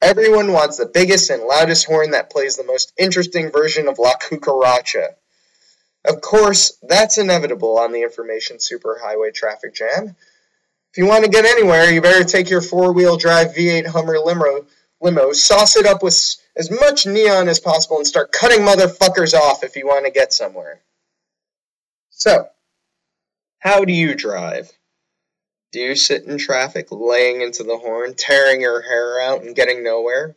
[0.00, 4.14] Everyone wants the biggest and loudest horn that plays the most interesting version of La
[4.14, 5.08] Cucaracha.
[6.06, 10.16] Of course, that's inevitable on the information superhighway traffic jam.
[10.92, 14.66] If you want to get anywhere, you better take your four-wheel drive V8 Hummer limo,
[15.02, 16.14] limo, sauce it up with
[16.56, 20.32] as much neon as possible, and start cutting motherfuckers off if you want to get
[20.32, 20.80] somewhere.
[22.10, 22.48] So,
[23.58, 24.70] How do you drive?
[25.72, 29.82] Do you sit in traffic, laying into the horn, tearing your hair out, and getting
[29.82, 30.36] nowhere?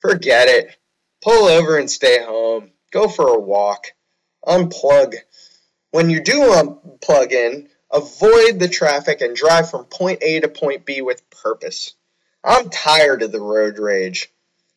[0.00, 0.76] Forget it.
[1.22, 2.72] Pull over and stay home.
[2.90, 3.86] Go for a walk.
[4.44, 5.14] Unplug.
[5.92, 10.84] When you do unplug in, avoid the traffic and drive from point A to point
[10.84, 11.94] B with purpose.
[12.42, 14.31] I'm tired of the road rage.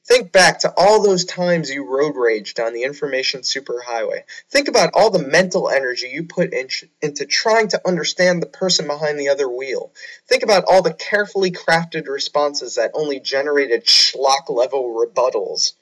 [0.08, 4.22] Think back to all those times you road raged on the information superhighway.
[4.51, 6.70] Think about all the mental energy you put in,
[7.01, 9.91] into trying to understand the person behind the other wheel.
[10.28, 15.74] Think about all the carefully crafted responses that only generated schlock level rebuttals.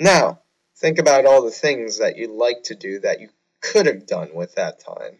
[0.00, 0.40] Now,
[0.78, 3.28] think about all the things that you'd like to do that you
[3.60, 5.18] could have done with that time.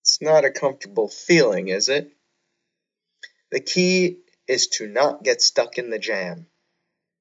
[0.00, 2.10] It's not a comfortable feeling, is it?
[3.52, 4.18] The key
[4.48, 6.46] is to not get stuck in the jam.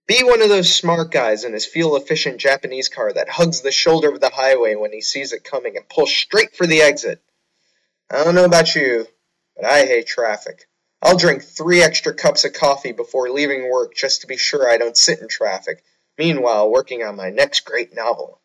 [0.07, 3.71] Be one of those smart guys in his fuel efficient Japanese car that hugs the
[3.71, 7.21] shoulder of the highway when he sees it coming and pulls straight for the exit.
[8.09, 9.07] I don't know about you,
[9.55, 10.67] but I hate traffic.
[11.01, 14.77] I'll drink three extra cups of coffee before leaving work just to be sure I
[14.77, 15.83] don't sit in traffic,
[16.17, 18.41] meanwhile, working on my next great novel.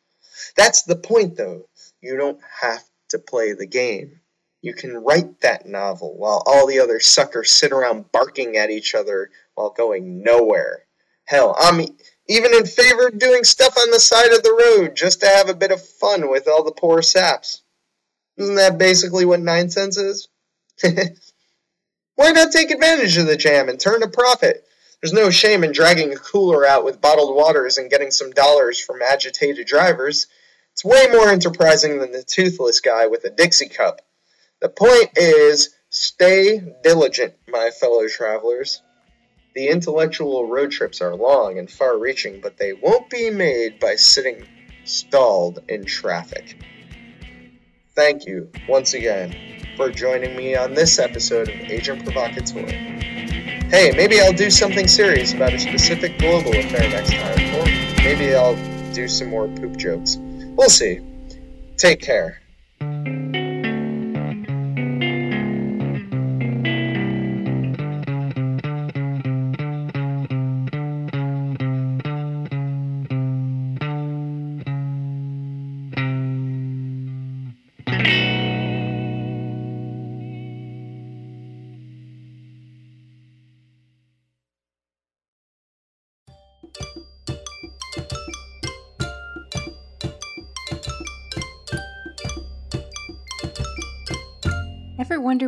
[0.56, 1.68] That's the point, though.
[2.00, 4.20] You don't have to play the game.
[4.62, 8.94] You can write that novel while all the other suckers sit around barking at each
[8.94, 10.85] other while going nowhere.
[11.26, 11.80] Hell, I'm
[12.28, 15.48] even in favor of doing stuff on the side of the road just to have
[15.48, 17.62] a bit of fun with all the poor saps.
[18.36, 20.28] Isn't that basically what 9sense is?
[22.14, 24.64] Why not take advantage of the jam and turn a profit?
[25.00, 28.80] There's no shame in dragging a cooler out with bottled waters and getting some dollars
[28.80, 30.26] from agitated drivers.
[30.72, 34.00] It's way more enterprising than the toothless guy with a Dixie cup.
[34.60, 38.82] The point is, stay diligent, my fellow travelers.
[39.56, 43.94] The intellectual road trips are long and far reaching, but they won't be made by
[43.94, 44.46] sitting
[44.84, 46.62] stalled in traffic.
[47.94, 49.34] Thank you, once again,
[49.78, 52.66] for joining me on this episode of Agent Provocateur.
[53.70, 57.64] Hey, maybe I'll do something serious about a specific global affair next time, or
[58.04, 58.56] maybe I'll
[58.92, 60.18] do some more poop jokes.
[60.18, 61.00] We'll see.
[61.78, 62.42] Take care.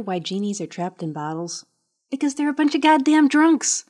[0.09, 1.66] Why genies are trapped in bottles?
[2.11, 3.84] Because they're a bunch of goddamn drunks.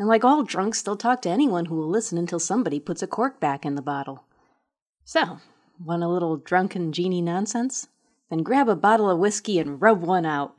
[0.00, 3.06] And like all drunks, they'll talk to anyone who will listen until somebody puts a
[3.06, 4.24] cork back in the bottle.
[5.04, 5.38] So,
[5.78, 7.86] want a little drunken genie nonsense?
[8.30, 10.58] Then grab a bottle of whiskey and rub one out.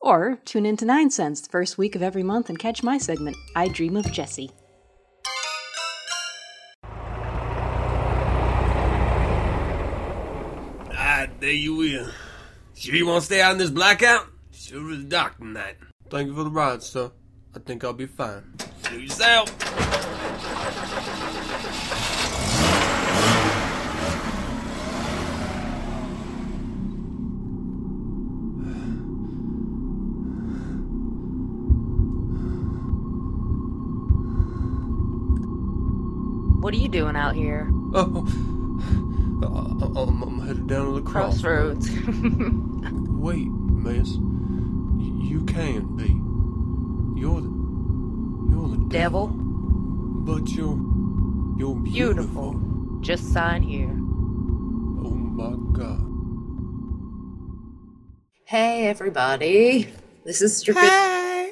[0.00, 3.66] Or tune into 9sense the first week of every month and catch my segment, I
[3.66, 4.52] Dream of Jesse.
[10.92, 12.12] Ah, there you will.
[12.78, 14.28] Sure you want to stay out in this blackout?
[14.52, 15.74] Sure is dark tonight.
[16.10, 17.10] Thank you for the ride, sir.
[17.52, 18.54] I think I'll be fine.
[18.84, 19.50] Do yourself.
[36.60, 37.68] What are you doing out here?
[37.94, 38.57] Oh,
[39.46, 41.88] I- I'm, I'm headed down to the crossroads.
[41.88, 42.90] Crossroads.
[43.10, 44.08] Wait, miss.
[44.16, 46.08] Y- You can't be.
[47.20, 47.48] You're the.
[48.50, 49.28] You're the Devil?
[49.28, 50.76] But you're.
[51.58, 52.52] You're beautiful.
[52.52, 53.00] Beautiful.
[53.00, 53.90] Just sign here.
[53.90, 56.04] Oh my god.
[58.44, 59.88] Hey, everybody.
[60.24, 60.88] This is Strippy.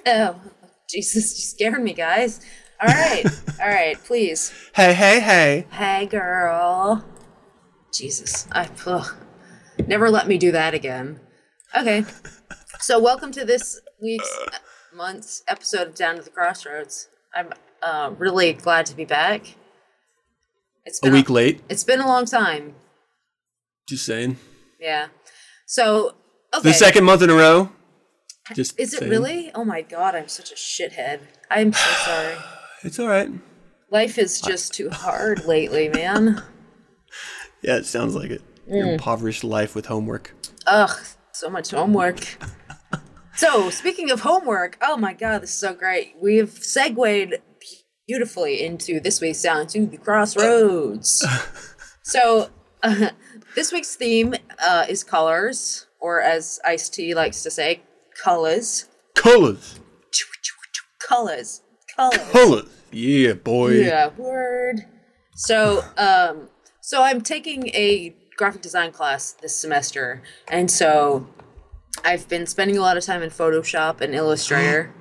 [0.06, 0.36] Oh,
[0.88, 2.40] Jesus, you scared me, guys.
[2.80, 3.24] All right.
[3.60, 4.52] All right, please.
[4.74, 5.66] Hey, hey, hey.
[5.70, 7.04] Hey, girl.
[7.96, 9.14] Jesus, I ugh.
[9.86, 11.18] never let me do that again.
[11.74, 12.04] Okay,
[12.78, 14.58] so welcome to this week's uh,
[14.94, 17.08] month's episode of Down to the Crossroads.
[17.34, 19.54] I'm uh, really glad to be back.
[20.84, 21.62] It's A been week late.
[21.70, 22.74] It's been a long time.
[23.88, 24.36] Just saying.
[24.78, 25.06] Yeah.
[25.64, 26.16] So
[26.54, 26.68] okay.
[26.68, 27.70] The second month in a row.
[28.54, 29.10] Just Is it saying.
[29.10, 29.50] really?
[29.54, 31.20] Oh my god, I'm such a shithead.
[31.50, 32.34] I'm so sorry.
[32.82, 33.30] It's all right.
[33.90, 36.42] Life is just too hard lately, man.
[37.62, 38.42] Yeah, it sounds like it.
[38.68, 40.34] Your impoverished life with homework.
[40.66, 40.98] Ugh,
[41.32, 42.38] so much homework.
[43.36, 46.14] So, speaking of homework, oh my god, this is so great.
[46.18, 47.34] We've segued
[48.08, 51.22] beautifully into this week's Down to the Crossroads.
[52.02, 52.48] so,
[52.82, 53.10] uh,
[53.54, 55.86] this week's theme uh, is colors.
[56.00, 57.82] or as Ice T likes to say,
[58.22, 58.88] colors.
[59.14, 59.80] Colors.
[61.06, 61.60] Colors.
[61.94, 62.30] Colors.
[62.32, 62.68] Colors.
[62.90, 63.72] Yeah, boy.
[63.72, 64.86] Yeah, word.
[65.34, 66.48] So, um,
[66.86, 71.26] so I'm taking a graphic design class this semester, and so
[72.04, 74.94] I've been spending a lot of time in Photoshop and Illustrator.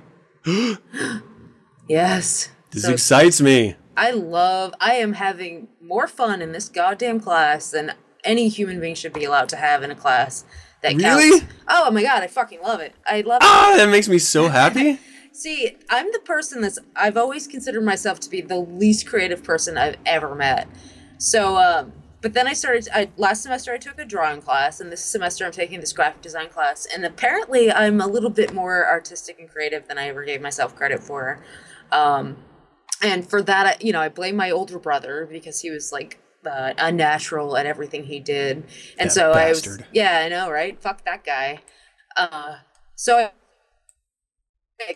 [1.87, 2.49] yes.
[2.71, 3.75] This So excites me.
[3.95, 4.73] I love.
[4.81, 9.23] I am having more fun in this goddamn class than any human being should be
[9.23, 10.43] allowed to have in a class
[10.81, 11.39] that Really?
[11.39, 11.53] counts.
[11.67, 12.95] Oh my god, I fucking love it.
[13.05, 13.45] I love it.
[13.47, 14.99] Ah, that makes me so happy.
[15.31, 19.77] See, I'm the person that's I've always considered myself to be the least creative person
[19.77, 20.67] I've ever met.
[21.17, 22.87] So, um, but then I started.
[22.93, 26.21] I, last semester I took a drawing class, and this semester I'm taking this graphic
[26.21, 26.87] design class.
[26.93, 30.75] And apparently, I'm a little bit more artistic and creative than I ever gave myself
[30.75, 31.43] credit for.
[31.91, 32.37] Um,
[33.01, 36.73] and for that, you know, I blame my older brother because he was like uh,
[36.77, 38.63] unnatural at everything he did,
[38.97, 39.79] and That so I was.
[39.93, 40.81] Yeah, I know, right?
[40.81, 41.59] Fuck that guy.
[42.17, 42.55] Uh,
[42.95, 43.29] so
[44.79, 44.95] I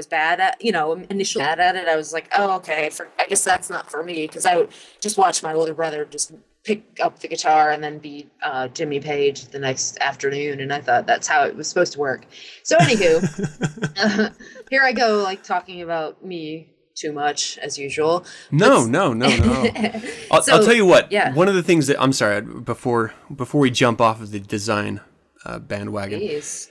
[0.00, 1.86] was bad at, you know, initially bad at it.
[1.86, 4.70] I was like, oh, okay, for, I guess that's not for me because I would
[5.00, 6.32] just watch my older brother just
[6.64, 10.80] pick up the guitar and then be uh, Jimmy Page the next afternoon, and I
[10.80, 12.24] thought that's how it was supposed to work.
[12.62, 14.34] So, anywho,
[14.70, 18.24] here I go, like talking about me too much as usual.
[18.50, 19.70] No, no, no, no.
[20.30, 21.12] I'll, I'll tell you what.
[21.12, 21.34] yeah.
[21.34, 25.00] One of the things that I'm sorry before before we jump off of the design
[25.44, 26.70] uh, bandwagon, Jeez.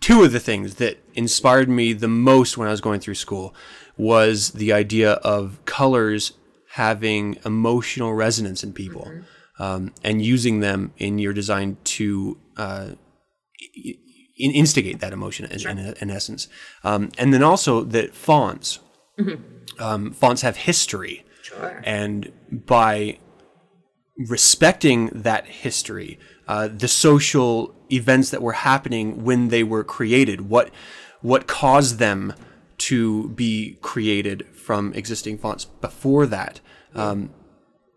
[0.00, 3.54] Two of the things that inspired me the most when I was going through school
[3.96, 6.32] was the idea of colors
[6.72, 9.10] having emotional resonance in people
[9.58, 12.90] um, and using them in your design to uh,
[14.36, 16.48] in- instigate that emotion in, in, in essence.
[16.84, 18.78] Um, and then also that fonts,
[19.78, 21.24] um, fonts have history.
[21.42, 21.80] Sure.
[21.84, 23.18] And by
[24.16, 26.18] respecting that history,
[26.48, 30.70] uh, the social events that were happening when they were created, what
[31.20, 32.32] what caused them
[32.78, 36.60] to be created from existing fonts before that,
[36.94, 37.30] um,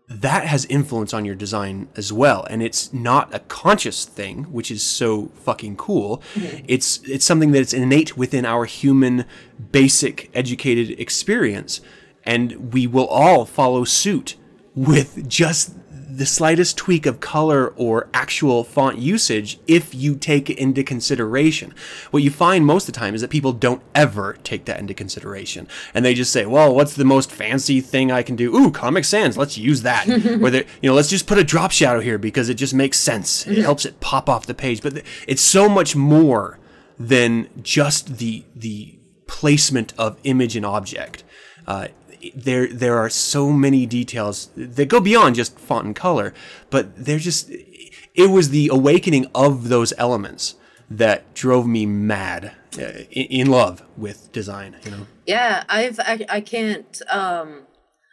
[0.08, 2.44] that has influence on your design as well.
[2.50, 6.22] And it's not a conscious thing, which is so fucking cool.
[6.68, 9.24] It's it's something that's innate within our human
[9.70, 11.80] basic educated experience.
[12.24, 14.36] And we will all follow suit
[14.74, 15.74] with just
[16.16, 21.74] the slightest tweak of color or actual font usage if you take it into consideration.
[22.10, 24.94] What you find most of the time is that people don't ever take that into
[24.94, 25.68] consideration.
[25.94, 28.54] And they just say, well, what's the most fancy thing I can do?
[28.54, 30.08] Ooh, Comic Sans, let's use that.
[30.08, 33.46] or you know, let's just put a drop shadow here because it just makes sense.
[33.46, 34.82] It helps it pop off the page.
[34.82, 36.58] But it's so much more
[36.98, 41.24] than just the the placement of image and object.
[41.66, 41.88] Uh,
[42.34, 46.32] there there are so many details that go beyond just font and color,
[46.70, 50.54] but they're just it was the awakening of those elements
[50.90, 55.06] that drove me mad uh, in, love with design, you know.
[55.26, 57.62] Yeah, I've I, I can't um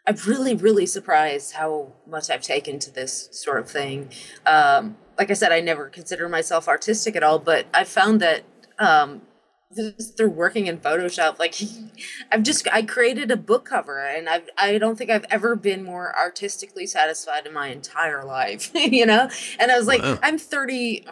[0.07, 4.09] I'm really really surprised how much I've taken to this sort of thing.
[4.45, 8.43] Um like I said I never consider myself artistic at all, but I found that
[8.79, 9.21] um
[9.75, 11.55] just through working in Photoshop like
[12.31, 15.83] I've just I created a book cover and I I don't think I've ever been
[15.83, 19.29] more artistically satisfied in my entire life, you know?
[19.59, 20.17] And I was like Wow.
[20.23, 21.05] I'm 30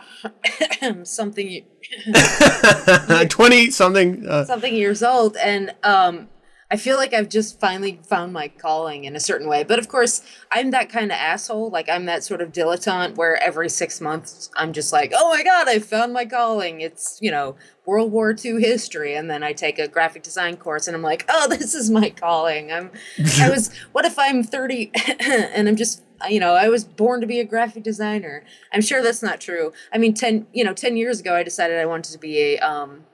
[1.03, 1.65] something
[3.29, 6.27] 20 something uh, something years old and um
[6.69, 9.63] I feel like I've just finally found my calling in a certain way.
[9.63, 11.69] But of course, I'm that kind of asshole.
[11.69, 15.43] Like I'm that sort of dilettante where every six months I'm just like, oh my
[15.43, 16.81] god, I found my calling.
[16.81, 17.55] It's you know
[17.85, 21.25] World War II history, and then I take a graphic design course, and I'm like,
[21.29, 22.71] oh, this is my calling.
[22.71, 22.91] I'm,
[23.39, 23.73] I was.
[23.93, 27.45] What if I'm 30 and I'm just you know I was born to be a
[27.45, 28.43] graphic designer?
[28.73, 29.71] I'm sure that's not true.
[29.93, 32.59] I mean, ten you know ten years ago I decided I wanted to be a
[32.59, 33.05] um,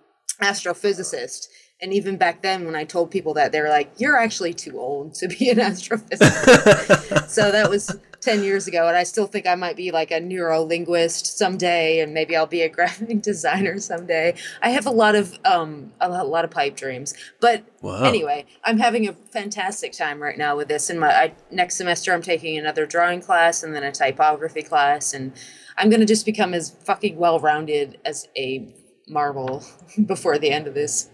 [0.41, 1.47] astrophysicist.
[1.82, 4.80] And even back then, when I told people that, they were like, "You're actually too
[4.80, 9.45] old to be an astrophysicist." so that was ten years ago, and I still think
[9.45, 14.36] I might be like a neurolinguist someday, and maybe I'll be a graphic designer someday.
[14.61, 18.03] I have a lot of um a lot of pipe dreams, but Wow.
[18.03, 20.89] anyway, I'm having a fantastic time right now with this.
[20.89, 25.13] And my I, next semester, I'm taking another drawing class and then a typography class,
[25.13, 25.34] and
[25.78, 28.74] I'm gonna just become as fucking well rounded as a
[29.05, 29.63] marble
[30.05, 31.09] before the end of this.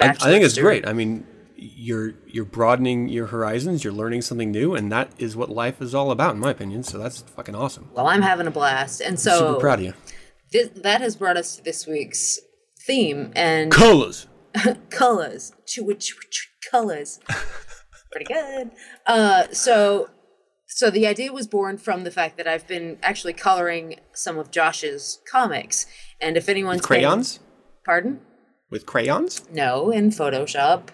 [0.00, 0.86] I, I think it's great.
[0.86, 1.26] I mean,
[1.56, 5.94] you're you're broadening your horizons, you're learning something new, and that is what life is
[5.94, 6.82] all about in my opinion.
[6.84, 7.90] So that's fucking awesome.
[7.94, 9.94] Well, I'm having a blast, and so Super proud of you.
[10.52, 12.38] thi- that has brought us to this week's
[12.86, 14.26] theme and Colors.
[14.90, 15.52] colors.
[16.70, 17.20] Colors.
[18.10, 18.70] Pretty good.
[19.06, 20.08] Uh, so
[20.66, 24.50] so the idea was born from the fact that I've been actually coloring some of
[24.50, 25.86] Josh's comics,
[26.20, 27.40] and if anyone's been- Crayons?
[27.84, 28.20] pardon,
[28.70, 29.42] With crayons?
[29.52, 30.88] no, in Photoshop.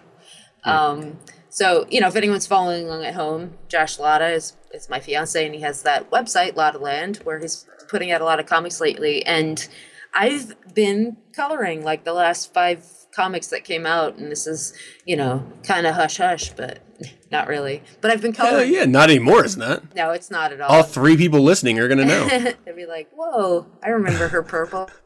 [0.63, 1.19] Um,
[1.49, 5.43] so you know, if anyone's following along at home, Josh Lotta is is my fiance,
[5.45, 8.81] and he has that website Lotta Land where he's putting out a lot of comics
[8.81, 9.67] lately, and
[10.13, 14.73] I've been coloring like the last five comics that came out, and this is
[15.05, 16.79] you know kind of hush hush, but
[17.31, 17.83] not really.
[18.01, 18.73] But I've been coloring.
[18.73, 19.95] yeah, not anymore, isn't that?
[19.95, 20.71] No, it's not at all.
[20.71, 22.27] All three people listening are gonna know.
[22.65, 24.89] They'll be like, "Whoa, I remember her purple."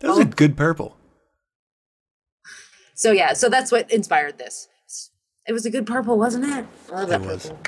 [0.00, 0.96] That was a good purple.
[2.94, 4.68] So yeah, so that's what inspired this.
[5.46, 6.66] It was a good purple, wasn't it?
[6.90, 7.48] I love that It was.
[7.50, 7.58] purple.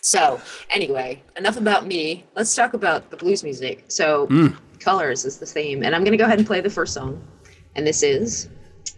[0.00, 2.26] So anyway, enough about me.
[2.36, 3.84] Let's talk about the blues music.
[3.88, 4.56] So Mm.
[4.80, 7.22] colors is the theme, and I'm gonna go ahead and play the first song.
[7.76, 8.48] And this is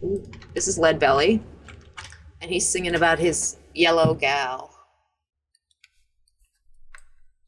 [0.03, 0.23] ooh,
[0.55, 1.43] this is Lead Belly,
[2.41, 4.73] and he's singing about his yellow gal.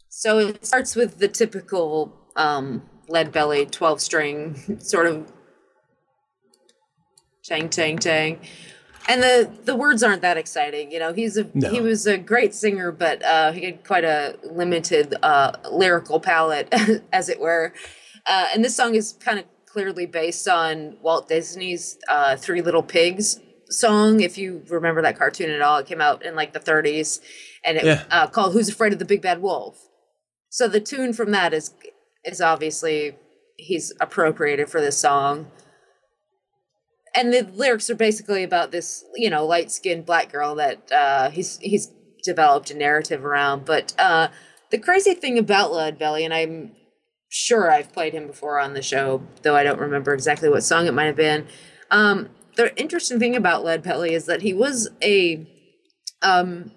[0.09, 5.31] So it starts with the typical um, Lead Belly 12 string sort of
[7.43, 8.39] Chang Chang Chang.
[9.09, 11.15] And the the words aren't that exciting, you know.
[11.15, 11.71] He's a No.
[11.71, 16.69] he was a great singer, but uh, he had quite a limited uh, lyrical palette,
[17.13, 17.73] as it were.
[18.27, 22.83] Uh, and this song is kind of clearly based on Walt Disney's uh, Three Little
[22.83, 23.41] Pigs
[23.71, 24.21] song.
[24.21, 27.21] If you remember that cartoon at all, it came out in like the 30s,
[27.65, 28.05] and it Yeah.
[28.11, 29.89] uh, called "Who's Afraid of the Big Bad Wolf."
[30.51, 31.73] So the tune from that is
[32.25, 33.16] is obviously
[33.57, 35.51] he's appropriated for this song.
[37.14, 41.31] And the lyrics are basically about this you know light skinned black girl that uh
[41.31, 41.91] he's he's
[42.23, 43.64] developed a narrative around.
[43.64, 44.29] But uh
[44.71, 46.73] the crazy thing about lead belly and i'm
[47.31, 50.87] sure i've played him before on the show though i don't remember exactly what song
[50.87, 51.47] it might have been
[51.91, 55.47] um the interesting thing about lead belly is that he was a
[56.23, 56.71] um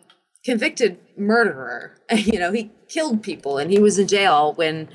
[0.43, 1.97] convicted murderer.
[2.11, 4.89] You know he killed people and he was in jail when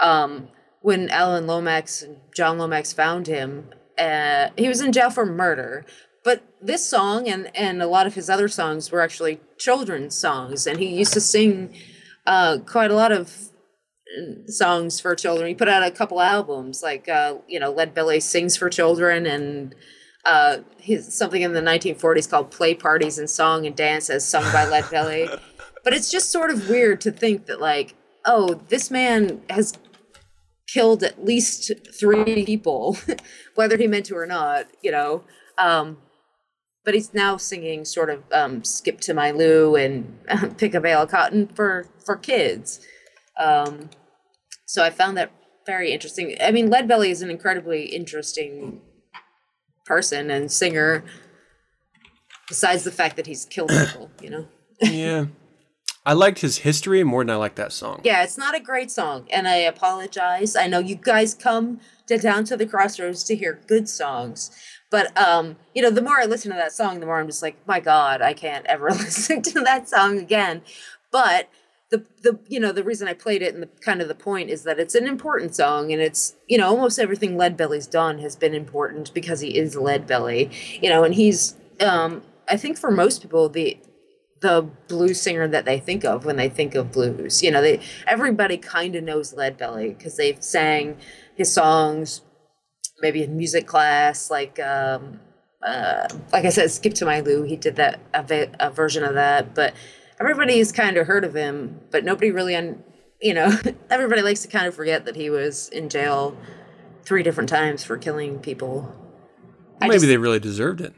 [0.00, 0.48] um
[0.82, 5.84] when alan lomax and john lomax found him uh, he was in jail for murder.
[6.24, 10.66] But this song and and a lot of his other songs were actually children's songs,
[10.66, 11.74] and he used to sing
[12.26, 13.50] uh, quite a lot of
[14.18, 15.48] uh, songs for children.
[15.48, 19.24] He put out a couple albums, like uh, you know, Lead Belly sings for children,
[19.24, 19.74] and
[20.24, 24.44] uh, his something in the 1940s called "Play Parties and Song and Dance" as sung
[24.52, 25.28] by Lead Belly.
[25.84, 27.94] But it's just sort of weird to think that like,
[28.24, 29.78] oh, this man has
[30.66, 32.96] killed at least three people,
[33.54, 35.24] whether he meant to or not, you know.
[35.58, 35.98] Um,
[36.84, 40.18] but he's now singing sort of um, "Skip to My Lou" and
[40.58, 42.80] "Pick a Bale of Cotton" for for kids.
[43.38, 43.90] Um,
[44.66, 45.32] so I found that
[45.66, 46.36] very interesting.
[46.40, 48.80] I mean, Lead Belly is an incredibly interesting
[49.84, 51.04] person and singer.
[52.48, 54.46] Besides the fact that he's killed people, you know.
[54.80, 55.26] Yeah.
[56.06, 58.00] I liked his history more than I liked that song.
[58.04, 60.54] Yeah, it's not a great song, and I apologize.
[60.54, 64.52] I know you guys come to Down to the Crossroads to hear good songs,
[64.88, 67.42] but um, you know, the more I listen to that song, the more I'm just
[67.42, 70.62] like, my God, I can't ever listen to that song again.
[71.10, 71.48] But
[71.90, 74.48] the the you know the reason I played it and the kind of the point
[74.48, 78.20] is that it's an important song, and it's you know almost everything Lead Belly's done
[78.20, 82.78] has been important because he is Lead Belly, you know, and he's um, I think
[82.78, 83.76] for most people the
[84.40, 87.42] the blues singer that they think of when they think of blues.
[87.42, 90.98] You know, they everybody kind of knows Lead Belly because they've sang
[91.34, 92.20] his songs,
[93.00, 94.30] maybe in music class.
[94.30, 95.20] Like, um,
[95.66, 99.04] uh, like I said, "Skip to My Lou." He did that a, ve- a version
[99.04, 99.74] of that, but
[100.20, 102.82] everybody's kind of heard of him, but nobody really, un-
[103.20, 103.50] you know,
[103.90, 106.36] everybody likes to kind of forget that he was in jail
[107.04, 108.94] three different times for killing people.
[109.80, 110.92] I Maybe just- they really deserved it.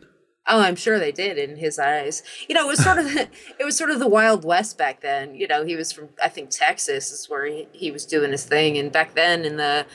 [0.50, 2.22] Oh, I'm sure they did in his eyes.
[2.48, 5.34] You know, it was sort of it was sort of the Wild West back then.
[5.34, 8.44] You know, he was from I think Texas is where he, he was doing his
[8.44, 9.86] thing, and back then in the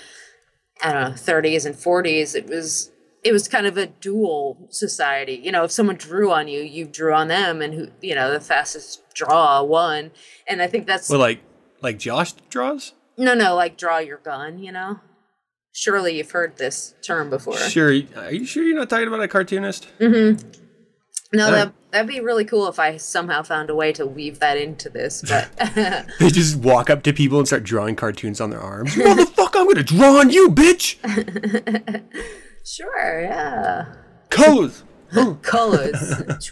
[0.84, 2.92] I don't know 30s and 40s, it was
[3.24, 5.40] it was kind of a dual society.
[5.42, 8.32] You know, if someone drew on you, you drew on them, and who you know
[8.32, 10.12] the fastest draw won.
[10.48, 11.42] And I think that's Well, like
[11.82, 12.94] like Josh draws.
[13.18, 14.60] no, no, like draw your gun.
[14.60, 15.00] You know,
[15.74, 17.58] surely you've heard this term before.
[17.58, 17.90] Sure.
[18.16, 19.88] Are you sure you're not talking about a cartoonist?
[20.00, 20.50] Mm-hmm.
[21.36, 24.56] No, that that'd be really cool if I somehow found a way to weave that
[24.56, 25.24] into this.
[25.28, 25.50] But
[26.20, 28.92] They just walk up to people and start drawing cartoons on their arms.
[28.96, 30.98] Motherfucker, I'm gonna draw on you, bitch.
[32.66, 33.94] sure, yeah,
[34.30, 34.84] Colors.
[35.42, 36.52] colors.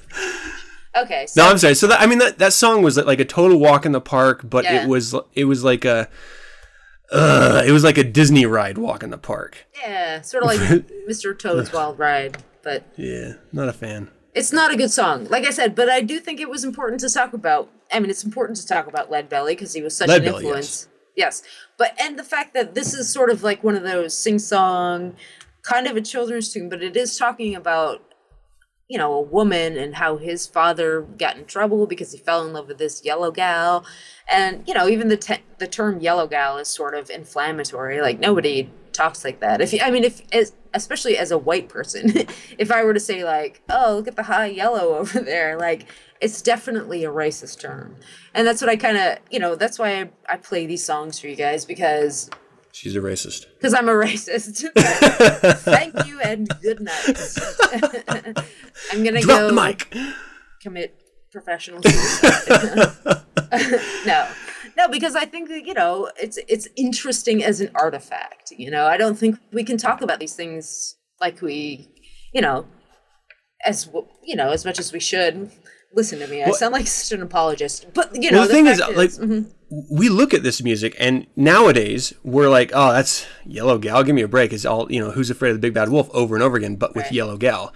[0.97, 1.75] okay, so No, I'm sorry.
[1.75, 4.41] So that I mean that that song was like a total walk in the park,
[4.49, 4.83] but Yeah.
[4.83, 6.09] it was it was like a
[7.11, 9.65] uh, it was like a Disney ride walk in the park.
[9.81, 10.59] yeah, sort of like
[11.09, 11.37] Mr.
[11.37, 14.09] Toad's Wild Ride, but Yeah, not a fan.
[14.33, 15.75] it's not a good song, like I said.
[15.75, 18.67] But I do think it was important to talk about, I mean, it's important to
[18.67, 20.87] talk about Lead Belly because he was such Lead an Belly, influence.
[21.15, 21.43] Yes.
[21.77, 25.15] But, and the fact that this is sort of like one of those sing song,
[25.63, 28.01] kind of a children's tune, but it is talking about,
[28.91, 32.51] you know, a woman and how his father got in trouble because he fell in
[32.51, 33.85] love with this yellow gal.
[34.29, 38.01] And, you know, even the, te- the term yellow gal is sort of inflammatory.
[38.01, 39.61] Like, nobody talks like that.
[39.61, 42.11] If you, I mean, if, as, especially as a white person,
[42.57, 45.85] if I were to say, like, oh, look at the high yellow over there, like,
[46.19, 47.95] it's definitely a racist term.
[48.33, 51.17] And that's what I kind of, you know, that's why I, I play these songs
[51.17, 52.29] for you guys because
[52.73, 53.45] She's a racist.
[53.57, 54.65] because I'm a racist.
[55.61, 58.45] Thank you and good night.
[58.91, 59.93] I'm gonna Drop go the mic.
[60.61, 60.99] commit
[61.31, 63.21] professional suicide.
[64.05, 64.27] no,
[64.77, 68.51] no, because I think that you know it's it's interesting as an artifact.
[68.51, 71.89] You know, I don't think we can talk about these things like we,
[72.33, 72.65] you know,
[73.65, 73.89] as
[74.23, 75.51] you know as much as we should.
[75.93, 76.41] Listen to me.
[76.41, 78.95] I Well- sound like such an apologist, but you know Well, the thing is, fact
[78.95, 79.45] like, mhm.
[79.89, 84.03] we look at this music, and nowadays we're like, oh, that's Yellow Gal.
[84.03, 84.53] Give me a break.
[84.53, 85.11] It's all you know.
[85.11, 86.09] Who's afraid of the big bad wolf?
[86.13, 87.13] Over and over again, but with Right.
[87.13, 87.73] Yellow Gal.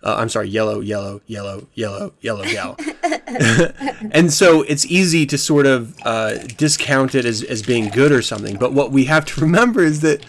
[0.00, 2.76] Uh, I'm sorry, yellow, yellow, yellow, yellow, yellow gal.
[4.12, 8.22] and so it's easy to sort of uh, discount it as, as being good or
[8.22, 8.56] something.
[8.58, 10.24] But what we have to remember is that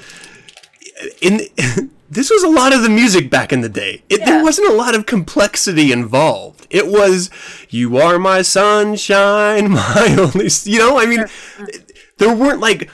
[1.21, 1.41] in
[2.09, 4.03] this was a lot of the music back in the day.
[4.09, 4.25] It, Yeah.
[4.25, 6.67] There wasn't a lot of complexity involved.
[6.69, 7.29] It was,
[7.69, 11.93] "You are my sunshine, my only." You know, I mean, mm.
[12.17, 12.89] there weren't like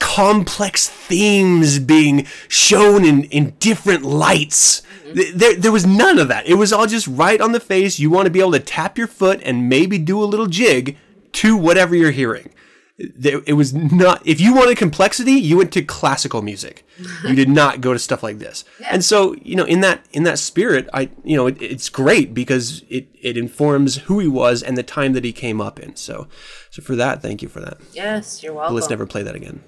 [0.00, 4.82] complex themes being shown in in different lights.
[5.06, 5.14] Mm-hmm.
[5.14, 6.46] Th- There, there was none of that.
[6.46, 7.98] It was all just right on the face.
[7.98, 10.96] You want to be able to tap your foot and maybe do a little jig
[11.32, 12.50] to whatever you're hearing
[12.98, 16.84] it was not if you wanted complexity you went to classical music.
[17.24, 18.64] You did not go to stuff like this.
[18.90, 22.34] And so you know in that in that spirit i you know it, it's great
[22.34, 25.94] because it it informs who he was and the time that he came up in.
[25.94, 26.26] So
[26.70, 27.78] so for that thank you for that.
[27.92, 28.74] Yes, you're but welcome.
[28.74, 29.62] let's never play that again.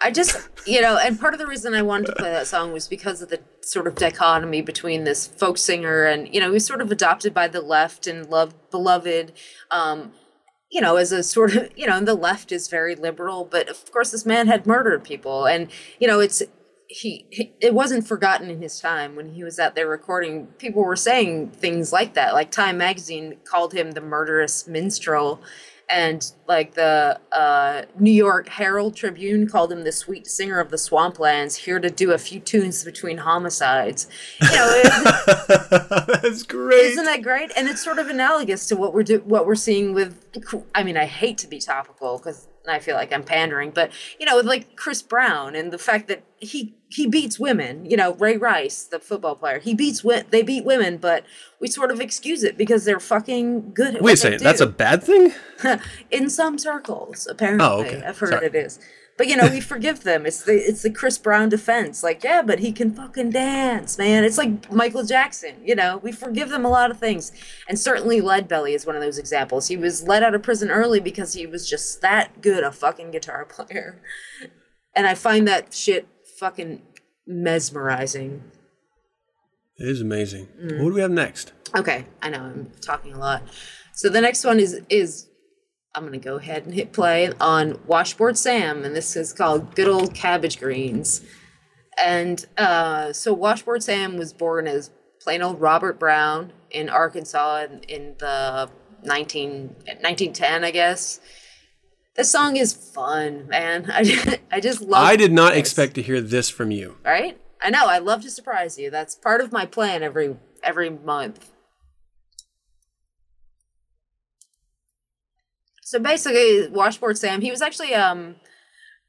[0.00, 2.72] I just, you know, and part of the reason I wanted to play that song
[2.72, 6.52] was because of the sort of dichotomy between this folk singer and, you know, he
[6.52, 9.32] was sort of adopted by the left and loved, beloved,
[9.70, 10.12] um,
[10.74, 13.90] you know, as a sort of, you know, the left is very liberal, but of
[13.92, 15.46] course this man had murdered people.
[15.46, 15.70] And,
[16.00, 16.42] you know, it's,
[16.88, 20.48] he, he it wasn't forgotten in his time when he was out there recording.
[20.58, 22.34] People were saying things like that.
[22.34, 25.40] Like Time Magazine called him the murderous minstrel
[25.88, 30.76] and like the uh, New York Herald Tribune called him the sweet singer of the
[30.76, 34.08] swamplands, here to do a few tunes between homicides.
[34.40, 34.82] You know,
[36.22, 37.50] that's great isn't that great?
[37.56, 40.24] And it's sort of analogous to what we're do- what we're seeing with.
[40.74, 44.26] I mean, I hate to be topical because I feel like I'm pandering, but you
[44.26, 47.84] know, like Chris Brown and the fact that he he beats women.
[47.84, 51.24] You know, Ray Rice, the football player, he beats wi- they beat women, but
[51.60, 53.96] we sort of excuse it because they're fucking good.
[53.96, 55.32] At wait a second that's a bad thing
[56.10, 58.02] in some circles oh, apparently Oh, okay.
[58.06, 58.46] i've heard Sorry.
[58.46, 58.78] it is
[59.16, 60.26] but you know we forgive them.
[60.26, 62.02] It's the it's the chris brown defense.
[62.02, 64.24] Like yeah but he can fucking dance man.
[64.24, 65.98] It's like michael jackson you know?
[65.98, 67.32] We forgive them a lot of things.
[67.68, 69.68] And certainly lead belly is one of those examples.
[69.68, 73.10] He was let out of prison early because he was just that good a fucking
[73.10, 74.00] guitar player.
[74.96, 76.08] And i find that shit
[76.38, 76.82] fucking
[77.26, 78.42] mesmerizing.
[79.78, 80.48] It is amazing.
[80.60, 80.82] Mm.
[80.82, 81.52] what do we have next?
[81.76, 83.42] Okay, I know I'm talking a lot.
[83.92, 85.28] So the next one is is
[85.94, 89.88] I'm gonna go ahead and hit play on Washboard Sam, and this is called Good
[89.88, 91.24] Old Cabbage Greens.
[92.02, 94.90] And uh, so Washboard Sam was born as
[95.20, 98.68] plain old Robert Brown in Arkansas in, in the
[99.04, 101.20] 19, 1910, I guess.
[102.16, 103.90] This song is fun, man.
[103.94, 105.04] I just, I just love.
[105.04, 107.38] i did not this expect to hear this from you right?
[107.62, 107.86] I know.
[107.86, 108.90] I love to surprise you.
[108.90, 111.50] That's part of my plan every every month.
[115.84, 118.36] So basically, Washboard Sam, he was actually um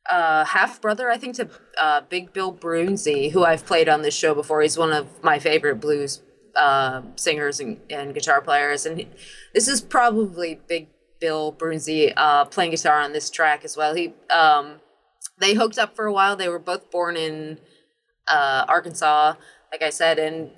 [0.10, 1.50] uh half brother, I think, to
[1.82, 4.62] uh Big Bill Broonzy, who I've played on this show before.
[4.62, 6.22] He's one of my favorite blues
[6.56, 9.08] uh, singers and, and guitar players, and he,
[9.54, 10.88] this is probably Big
[11.20, 13.96] Bill Broonzy uh, playing guitar on this track as well.
[13.96, 14.82] He um
[15.38, 16.36] they hooked up for a while.
[16.36, 17.60] They were both born in
[18.28, 19.34] uh, Arkansas,
[19.76, 20.52] like I said, and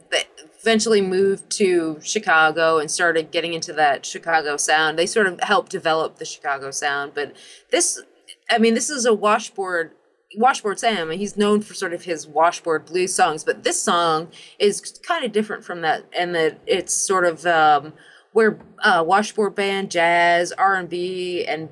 [0.61, 4.99] eventually moved to Chicago and started getting into that Chicago sound.
[4.99, 7.13] They sort of helped develop the Chicago sound.
[7.15, 7.35] But
[7.71, 7.99] this,
[8.47, 9.91] I mean, this is a washboard.
[10.35, 14.27] Washboard Sam, he's known for sort of his washboard blues songs, but this song
[14.59, 17.93] is kind of different from that, and that it's sort of um,
[18.33, 21.69] where uh, washboard band, jazz, R and B, and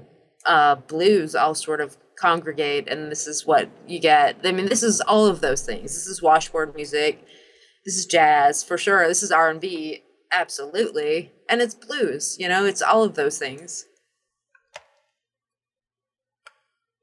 [0.48, 4.38] uh, blues all sort of congregate, and this is what you get.
[4.44, 5.94] I mean, this is all of those things.
[5.94, 7.24] This is washboard music
[7.86, 9.08] this is jazz for sure.
[9.08, 12.36] This is R and B, absolutely, and it's blues.
[12.40, 13.86] You know, it's all of those things.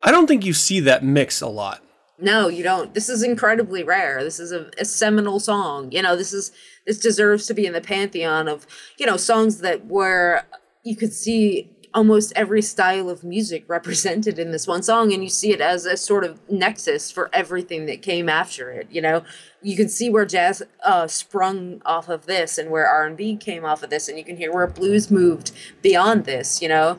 [0.02, 1.82] I don't think you see that mix a lot.
[2.18, 2.94] No, you don't.
[2.94, 4.22] This is incredibly rare.
[4.22, 5.90] This is a, a, seminal song.
[5.90, 6.52] You know, this is
[6.86, 8.66] this deserves to be in the pantheon of
[8.98, 10.42] you know songs that were
[10.84, 15.28] you could see almost every style of music represented in this one song and you
[15.28, 19.22] see it as a sort of nexus for everything that came after it you know?
[19.64, 23.82] You can see where jazz uh, sprung off of this and where r&b came off
[23.82, 25.52] of this and you can hear where blues moved
[25.82, 26.98] beyond this you know?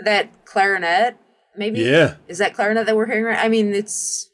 [0.00, 1.16] That clarinet
[1.56, 1.80] maybe?
[1.80, 2.16] Yeah.
[2.28, 4.30] is that clarinet that we're hearing right i mean it's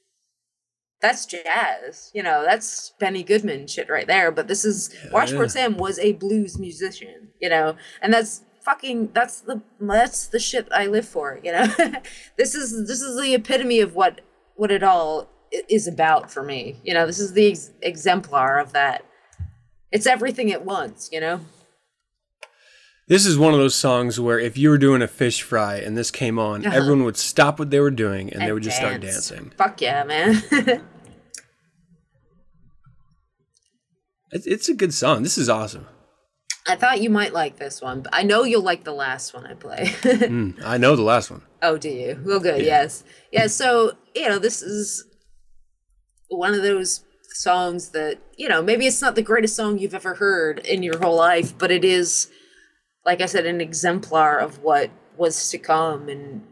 [1.00, 2.44] that's jazz you know?
[2.44, 5.52] That's benny goodman shit right there but this is washboard yeah.
[5.52, 7.76] sam was a blues musician you know?
[8.02, 11.66] And that's fucking that's the that's the shit i live for you know
[12.36, 14.20] this is this is the epitome of what
[14.56, 15.28] what it all
[15.68, 19.04] is about for me you know this is the ex- exemplar of that
[19.90, 21.40] it's everything at once you know
[23.08, 25.96] This is one of those songs where if you were doing a fish fry and
[25.96, 26.76] this came on, Uh-huh.
[26.76, 29.50] everyone would stop what they were doing and, they would just start dancing.
[29.58, 30.40] fuck yeah man
[34.32, 35.24] it's a good song.
[35.24, 35.86] This is awesome.
[36.66, 39.46] I thought you might like this one but i know you'll like the last one
[39.46, 41.42] i play Mm, I know the last one.
[41.62, 42.18] Oh, do you?
[42.24, 42.62] Well, good.
[42.64, 43.04] Yes.
[43.32, 43.46] Yeah.
[43.48, 45.04] So, you know, this is
[46.28, 50.14] one of those songs that, you know, maybe it's not the greatest song you've ever
[50.14, 52.30] heard in your whole life, but it is,
[53.04, 56.08] like I said, an exemplar of what was to come.
[56.08, 56.42] And,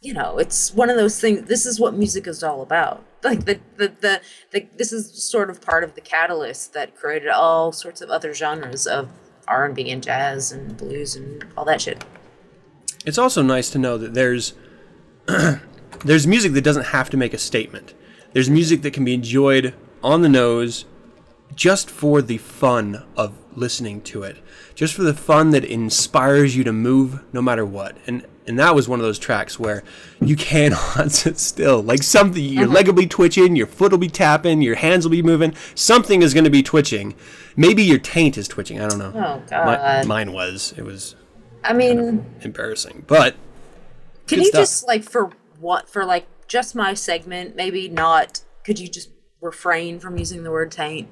[0.00, 1.48] you know, it's one of those things.
[1.48, 3.04] This is what music is all about.
[3.22, 4.20] Like the, the, the,
[4.52, 8.32] the this is sort of part of the catalyst that created all sorts of other
[8.32, 9.10] genres of
[9.48, 12.04] R&B and jazz and blues and all that shit.
[13.04, 14.54] It's also nice to know that there's
[16.04, 17.94] there's music that doesn't have to make a statement.
[18.32, 20.84] There's music that can be enjoyed on the nose
[21.54, 24.38] just for the fun of listening to it.
[24.74, 27.96] Just for the fun that inspires you to move no matter what.
[28.06, 29.84] And and that was one of those tracks where
[30.20, 31.82] you cannot sit still.
[31.82, 32.72] Like something your uh-huh.
[32.72, 35.54] leg will be twitching, your foot will be tapping, your hands will be moving.
[35.74, 37.14] Something is going to be twitching.
[37.56, 38.80] Maybe your taint is twitching.
[38.80, 39.12] I don't know.
[39.14, 40.06] Oh, Mi- God.
[40.06, 40.72] mine was.
[40.76, 41.14] It was
[41.62, 43.04] I mean, embarrassing.
[43.06, 43.36] But
[44.26, 44.62] Can you stuff.
[44.62, 45.30] just like for
[45.60, 49.10] what for like just my segment, maybe not could you just
[49.40, 51.08] refrain from using the word taint?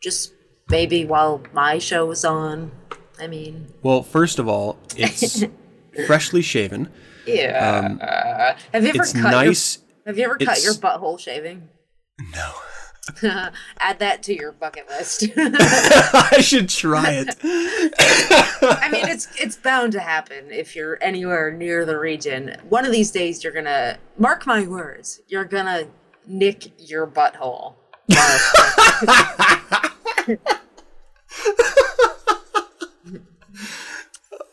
[0.00, 0.34] Just
[0.68, 2.72] maybe while my show was on.
[3.18, 5.44] I mean Well, first of all, it's
[6.06, 6.88] freshly shaven.
[7.26, 7.84] Yeah.
[7.84, 7.98] Um,
[8.72, 9.76] have you ever It's cut nice.
[9.78, 11.68] your have you ever cut your butthole shaving?
[12.32, 12.52] No.
[13.78, 15.24] Add that to your bucket list.
[15.36, 17.36] I should try it.
[17.42, 22.56] I mean it's it's bound to happen if you're anywhere near the region.
[22.68, 25.88] One of these days you're gonna mark my words, you're gonna
[26.26, 27.74] nick your butthole.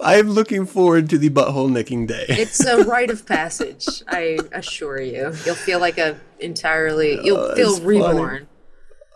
[0.01, 2.25] I'm looking forward to the butthole nicking day.
[2.29, 5.33] It's a rite of passage, I assure you.
[5.45, 8.47] You'll feel like a entirely you'll oh, feel Oh, that's reborn.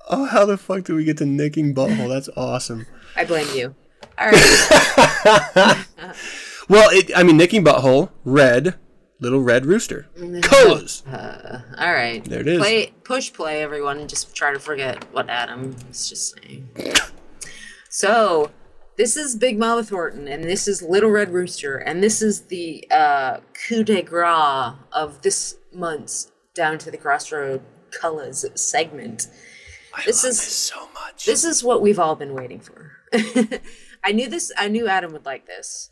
[0.09, 2.09] Oh, how the fuck do we get to nicking butthole?
[2.09, 2.85] That's awesome.
[3.15, 3.75] I blame you.
[4.17, 5.85] All right.
[6.69, 8.75] Well, it, I mean, nicking butthole, red,
[9.19, 10.07] little red rooster,
[10.41, 11.05] colors.
[11.05, 12.23] Uh, all right.
[12.23, 12.59] There it is.
[12.59, 16.69] Play push play everyone and just try to forget what Adam was just saying.
[17.89, 18.51] So,
[18.97, 22.85] this is Big Mama Thornton and this is Little Red Rooster and this is the
[22.91, 23.37] uh,
[23.67, 27.61] coup de grace of this month's Down to the Crossroad
[27.91, 29.27] Colors segment.
[29.95, 31.25] I This love is- this so much.
[31.25, 32.91] This is what we've all been waiting for.
[34.03, 34.51] I knew this.
[34.57, 35.89] I knew Adam would like this,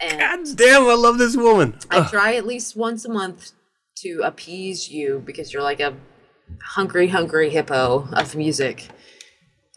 [0.00, 1.78] and God damn, I love this woman.
[1.90, 2.10] I Ugh.
[2.10, 3.52] try at least once a month
[3.98, 5.94] to appease you because you're like a
[6.62, 8.88] hungry, hungry hippo of music,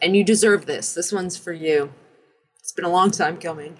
[0.02, 0.92] and you deserve this.
[0.92, 1.92] This one's for you.
[2.78, 3.76] Been a long time coming.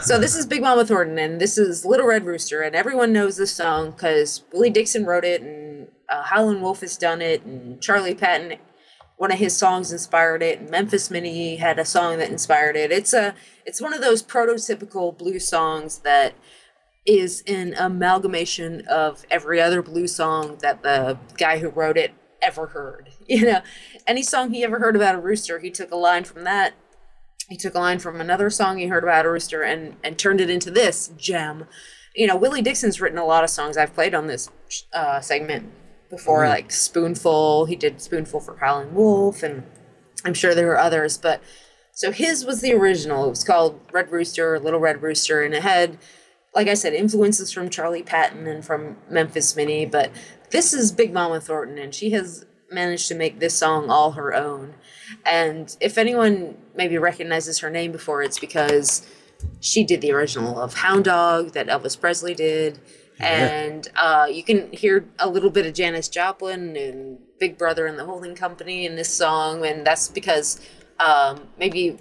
[0.00, 3.36] so this is Big Mama Thornton, and this is Little Red Rooster, and everyone knows
[3.36, 7.78] this song because Willie Dixon wrote it, and uh, Howlin' Wolf has done it, and
[7.82, 8.58] Charlie Patton,
[9.18, 12.90] one of his songs inspired it, and Memphis Minnie had a song that inspired it.
[12.90, 13.34] It's a,
[13.66, 16.32] it's one of those prototypical blues songs that
[17.04, 22.68] is an amalgamation of every other blues song that the guy who wrote it ever
[22.68, 23.10] heard.
[23.26, 23.60] You know,
[24.06, 26.72] any song he ever heard about a rooster, he took a line from that.
[27.50, 30.40] He took a line from another song he heard about a rooster and and turned
[30.40, 31.66] it into this gem.
[32.14, 34.48] You know, Willie Dixon's written a lot of songs I've played on this
[34.92, 35.72] uh, segment
[36.08, 37.66] before, like Spoonful.
[37.66, 39.64] He did Spoonful for Howlin' Wolf, and
[40.24, 41.42] I'm sure there were others, but
[41.92, 43.26] so his was the original.
[43.26, 45.98] It was called Red Rooster, Little Red Rooster, and it had,
[46.54, 49.86] like I said, influences from Charlie Patton and from Memphis Minnie.
[49.86, 50.10] But
[50.50, 54.32] this is Big Mama Thornton, and she has managed to make this song all her
[54.32, 54.74] own.
[55.24, 59.06] And if anyone maybe recognizes her name before, it's because
[59.60, 62.78] she did the original of Hound Dog that Elvis Presley did.
[63.18, 67.98] And uh, you can hear a little bit of Janis Joplin and Big Brother and
[67.98, 70.58] the Holding Company in this song, and that's because
[70.98, 71.98] um, maybe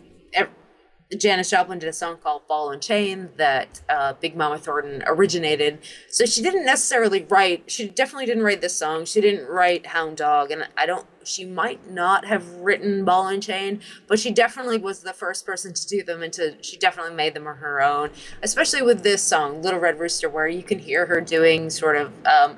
[1.17, 5.79] Janis Joplin did a song called Ball and Chain that uh, Big Mama Thornton originated.
[6.07, 9.05] So she didn't necessarily write, she definitely didn't write this song.
[9.05, 13.41] She didn't write Hound Dog, and I don't, she might not have written Ball and
[13.41, 17.15] Chain, but she definitely was the first person to do them and to, she definitely
[17.15, 18.11] made them her own,
[18.43, 22.11] especially with this song, Little Red Rooster, where you can hear her doing sort of
[22.27, 22.55] um,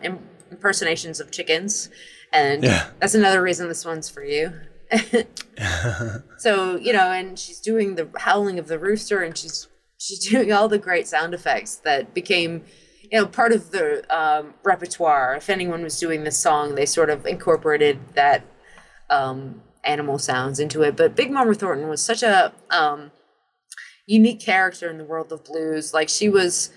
[0.51, 1.89] impersonations of chickens.
[2.33, 2.89] And Yeah.
[2.99, 4.51] that's another reason this one's for you.
[6.37, 9.67] So you know, and she's doing the howling of the rooster, and she's
[9.99, 12.63] she's doing all the great sound effects that became,
[13.03, 15.35] you know, part of the um, repertoire.
[15.35, 18.43] If anyone was doing this song, they sort of incorporated that
[19.11, 20.95] um, animal sounds into it.
[20.95, 23.11] But Big Mama Thornton was such a um,
[24.07, 25.93] unique character in the world of blues.
[25.93, 26.71] Like she was.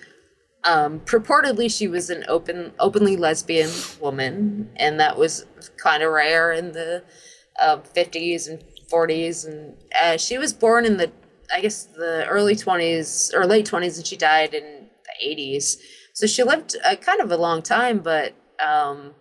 [0.66, 3.68] Um, purportedly, she was an open, openly lesbian
[4.00, 5.44] woman, and that was
[5.76, 7.04] kind of rare in the
[7.60, 11.10] uh, 50s and 40s and uh, she was born in the
[11.52, 15.76] i guess the early 20s or late 20s and she died in the 80s
[16.12, 19.14] so she lived uh, kind of a long time but um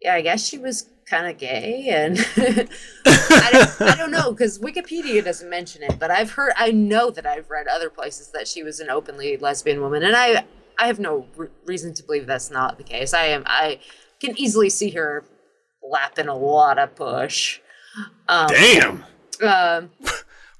[0.00, 2.18] yeah i guess she was kind of gay and
[3.06, 7.10] I, don't, I don't know because wikipedia doesn't mention it but i've heard i know
[7.10, 10.44] that i've read other places that she was an openly lesbian woman and i
[10.78, 13.12] i have no re- reason to believe that's not the case.
[13.12, 13.80] I am i
[14.20, 15.24] can easily see her
[15.90, 17.60] lapping a lot of push
[18.28, 19.04] Damn.
[19.42, 19.90] um,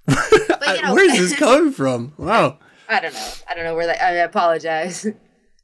[0.07, 2.13] but you know, Where's this coming from?
[2.17, 2.59] Wow.
[2.89, 3.29] I don't know.
[3.49, 4.03] I don't know where that.
[4.03, 5.07] I apologize.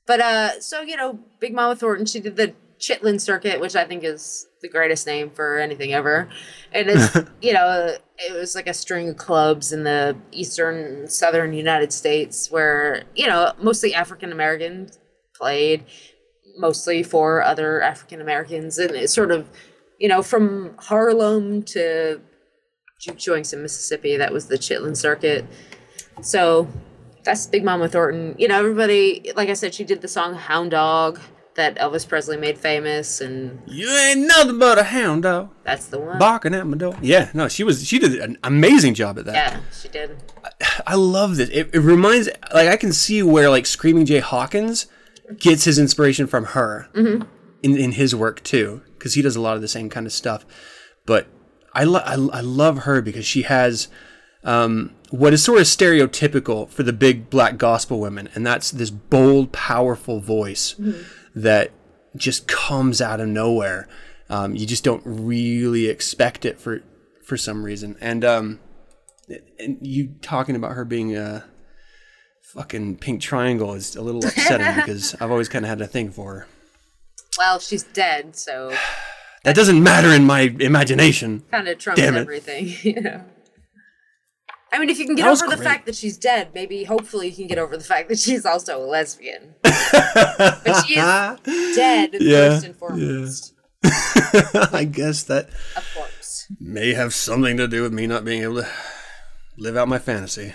[0.07, 3.85] But uh, so you know, Big Mama Thornton, she did the Chitlin Circuit, which I
[3.85, 6.29] think is the greatest name for anything ever.
[6.71, 7.13] And it's
[7.43, 12.53] you know, it was like a string of clubs in the eastern, southern United States
[12.53, 14.97] where you know mostly African Americans
[15.35, 15.85] played,
[16.57, 19.49] mostly for other African Americans, and it's sort of
[19.99, 22.21] you know from Harlem to
[23.01, 24.17] juke joints in Mississippi.
[24.17, 25.45] That was the Chitlin Circuit.
[26.23, 26.69] So
[27.25, 28.35] that's Big Mama Thornton.
[28.39, 31.21] You know, everybody, like I said, she did the song Hound Dog
[31.57, 35.99] that Elvis Presley made famous, and You ain't nothing but a hound dog that's the
[35.99, 36.19] one.
[36.19, 36.95] barking at my door.
[37.01, 39.35] Yeah, no, she was she did an amazing job at that.
[39.35, 40.17] Yeah, she did.
[40.87, 41.49] I love this.
[41.49, 44.87] It, it reminds like I can see where like Screaming Jay Hawkins
[45.39, 49.57] gets his inspiration from her in in his work too, because he does a lot
[49.57, 50.45] of the same kind of stuff.
[51.05, 51.27] But
[51.75, 53.89] I, lo- I I love her because she has
[54.45, 58.91] um, what is sort of stereotypical for the big black gospel women, and that's this
[58.91, 60.75] bold, powerful voice
[61.35, 61.71] that
[62.17, 63.89] just comes out of nowhere.
[64.31, 66.83] Um, you just don't really expect it for
[67.25, 68.61] for some reason, and um,
[69.59, 71.45] and you talking about her being a
[72.53, 76.11] fucking pink triangle is a little upsetting because I've always kind of had a thing
[76.11, 76.47] for her.
[77.39, 78.73] Well, she's dead, so
[79.45, 81.45] That doesn't matter in my imagination.
[81.53, 83.25] kind of trumps everything, you know.
[84.73, 85.65] I mean, if you can get over the great.
[85.69, 88.83] fact that she's dead, maybe hopefully you can get over the fact that she's also
[88.83, 89.55] a lesbian.
[89.63, 93.55] but she is dead Yeah, first and foremost.
[94.73, 96.47] I guess that A corpse.
[96.59, 98.69] may have something to do with me not being able to
[99.57, 100.55] live out my fantasy.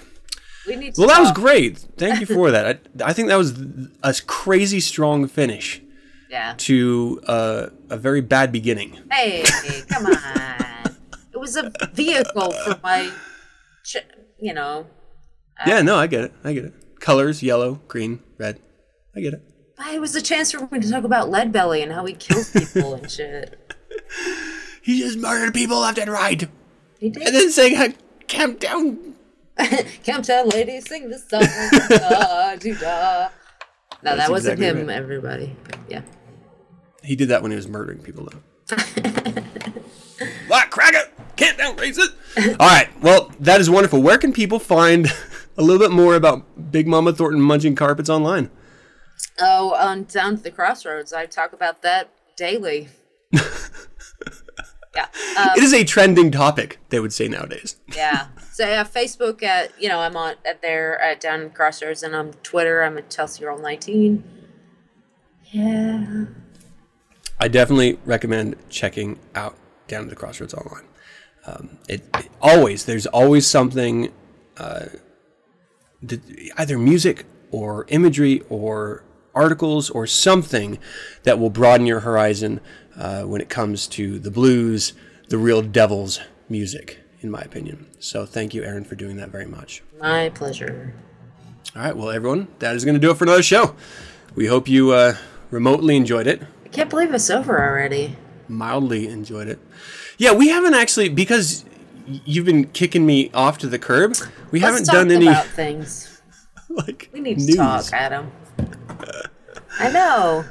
[0.68, 1.78] We need to Well, that was great.
[1.98, 2.66] Thank you for that.
[3.00, 3.60] I, I think that was
[4.04, 5.82] a crazy strong finish
[6.30, 6.54] Yeah.
[6.58, 8.98] to uh, a very bad beginning.
[9.12, 9.44] Hey,
[9.90, 10.96] come on.
[11.34, 13.12] It was a vehicle for my,
[13.84, 13.98] ch-
[14.40, 14.86] you know.
[15.66, 16.34] Yeah, no, I get it.
[16.44, 17.00] I get it.
[17.00, 18.60] Colors, yellow, green, red.
[19.16, 19.42] I get it.
[19.94, 22.52] It was a chance for me to talk about Lead Belly and how he kills
[22.52, 23.58] people and shit.
[24.84, 26.48] He just murdered people left and right.
[27.00, 27.24] He did.
[27.24, 27.96] And then saying, "I
[28.28, 29.16] calm down.
[30.24, 31.42] Tell ladies, sing the song.
[31.90, 33.30] da, da.
[34.04, 34.98] No, that wasn't exactly him, right.
[34.98, 35.56] everybody.
[35.88, 36.02] Yeah.
[37.04, 38.76] He did that when he was murdering people, though.
[40.48, 42.14] Black cracker, can't down racist.
[42.60, 44.02] All right, well, that is wonderful.
[44.02, 45.08] Where can people find
[45.58, 48.50] a little bit more about Big Mama Thornton munching carpets online?
[49.40, 52.90] Oh, on Down to the Crossroads, I talk about that daily.
[53.34, 55.08] yeah.
[55.38, 57.78] Um, it is a trending topic, they would say nowadays.
[57.96, 58.28] yeah.
[58.62, 62.84] So Facebook at you know I'm on at there at Down Crossroads, and on Twitter
[62.84, 64.24] I'm at Chelsea Roll 19.
[65.52, 66.26] Yeah.
[67.40, 69.58] I definitely recommend checking out
[69.88, 70.84] Down to the Crossroads online.
[71.48, 74.14] Um, it, it- always there's always something,
[74.58, 74.86] uh,
[76.04, 76.22] that,
[76.56, 80.78] either music or imagery or articles or something
[81.24, 82.62] that will broaden your horizon
[82.96, 84.94] uh, when it comes to the blues,
[85.30, 87.88] the real devil's music, in my opinion.
[88.00, 89.82] So thank you, Erin, for doing that very much.
[90.00, 90.94] My pleasure.
[91.76, 93.76] All right, well, everyone, that is going to do it for another show.
[94.36, 95.16] We hope you uh,
[95.52, 98.16] remotely enjoyed it, I can't believe it's over already.
[98.48, 99.60] mildly enjoyed it.
[100.18, 101.66] Yeah, we haven't actually because
[102.06, 104.16] you've been kicking me off to the curb.
[104.52, 106.22] We Let's haven't done any about things.
[106.70, 107.48] like We need news.
[107.52, 108.32] to talk, Adam.
[109.80, 110.46] I know.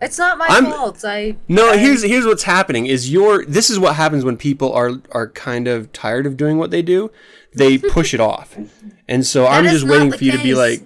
[0.00, 1.04] It's not my I'm- fault.
[1.04, 4.72] I No, I- here's here's what's happening is your this is what happens when people
[4.72, 7.10] are are kind of tired of doing what they do.
[7.54, 8.56] They push it off.
[9.08, 10.80] And so I'm just waiting for you to be like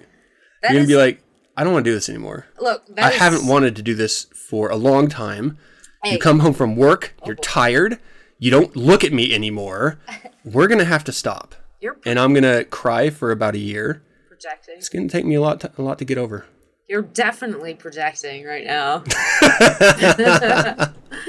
[0.61, 1.21] that you're gonna be like,
[1.57, 2.47] I don't want to do this anymore.
[2.59, 2.83] look.
[2.97, 5.57] I is- haven't wanted to do this for a long time.
[6.03, 6.13] Hey.
[6.13, 7.41] You come home from work, you're oh.
[7.43, 7.97] tired,
[8.37, 9.99] you don't look at me anymore.
[10.45, 11.55] We're gonna have to stop.
[11.79, 14.01] You're And I'm gonna cry for about a year.
[14.27, 14.75] projecting.
[14.77, 16.45] It's gonna take me a lot to, a lot to get over.
[16.87, 19.03] You're definitely projecting right now.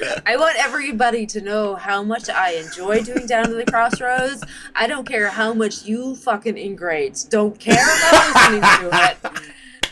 [0.26, 4.44] I want everybody to know how much I enjoy doing Down to the Crossroads.
[4.74, 8.60] I don't care how much you fucking ingrates don't care about listening
[8.90, 9.18] to it.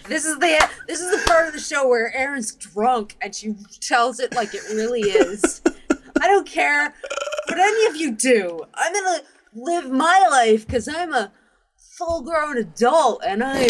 [0.08, 3.54] This is the this is the part of the show where Erin's drunk and she
[3.80, 5.62] tells it like it really is.
[6.20, 6.92] I don't care
[7.48, 8.60] what any of you do.
[8.74, 9.22] I'm gonna
[9.54, 11.30] live my life because I'm a
[11.76, 13.68] full grown adult and I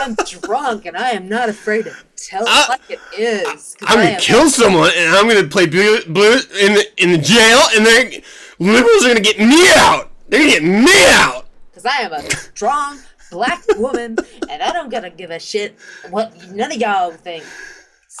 [0.00, 3.76] I'm drunk and I am not afraid to tell it like it is.
[3.82, 7.60] I'm gonna kill someone and I'm gonna play blue, blue in the in the jail
[7.74, 8.20] and they're
[8.58, 10.10] liberals are gonna get me out.
[10.28, 11.46] They're gonna get me out.
[11.70, 12.98] Because I am a strong
[13.30, 14.16] black woman
[14.48, 15.76] and I don't gotta give a shit
[16.10, 17.44] what none of y'all think.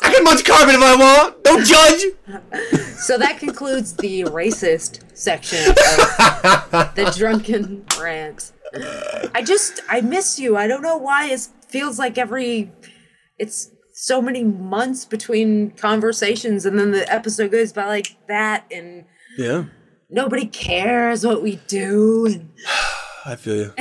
[0.02, 1.44] I can munch carpet if I want.
[1.44, 2.02] Don't judge.
[3.02, 5.76] So that concludes the racist section of
[6.94, 8.52] the drunken rant.
[9.34, 10.56] I just I miss you.
[10.56, 12.70] I don't know why it feels like every
[13.38, 19.04] it's so many months between conversations and then the episode goes by like that and
[19.36, 19.64] Yeah,
[20.10, 22.50] nobody cares what we do and
[23.24, 23.72] I feel you.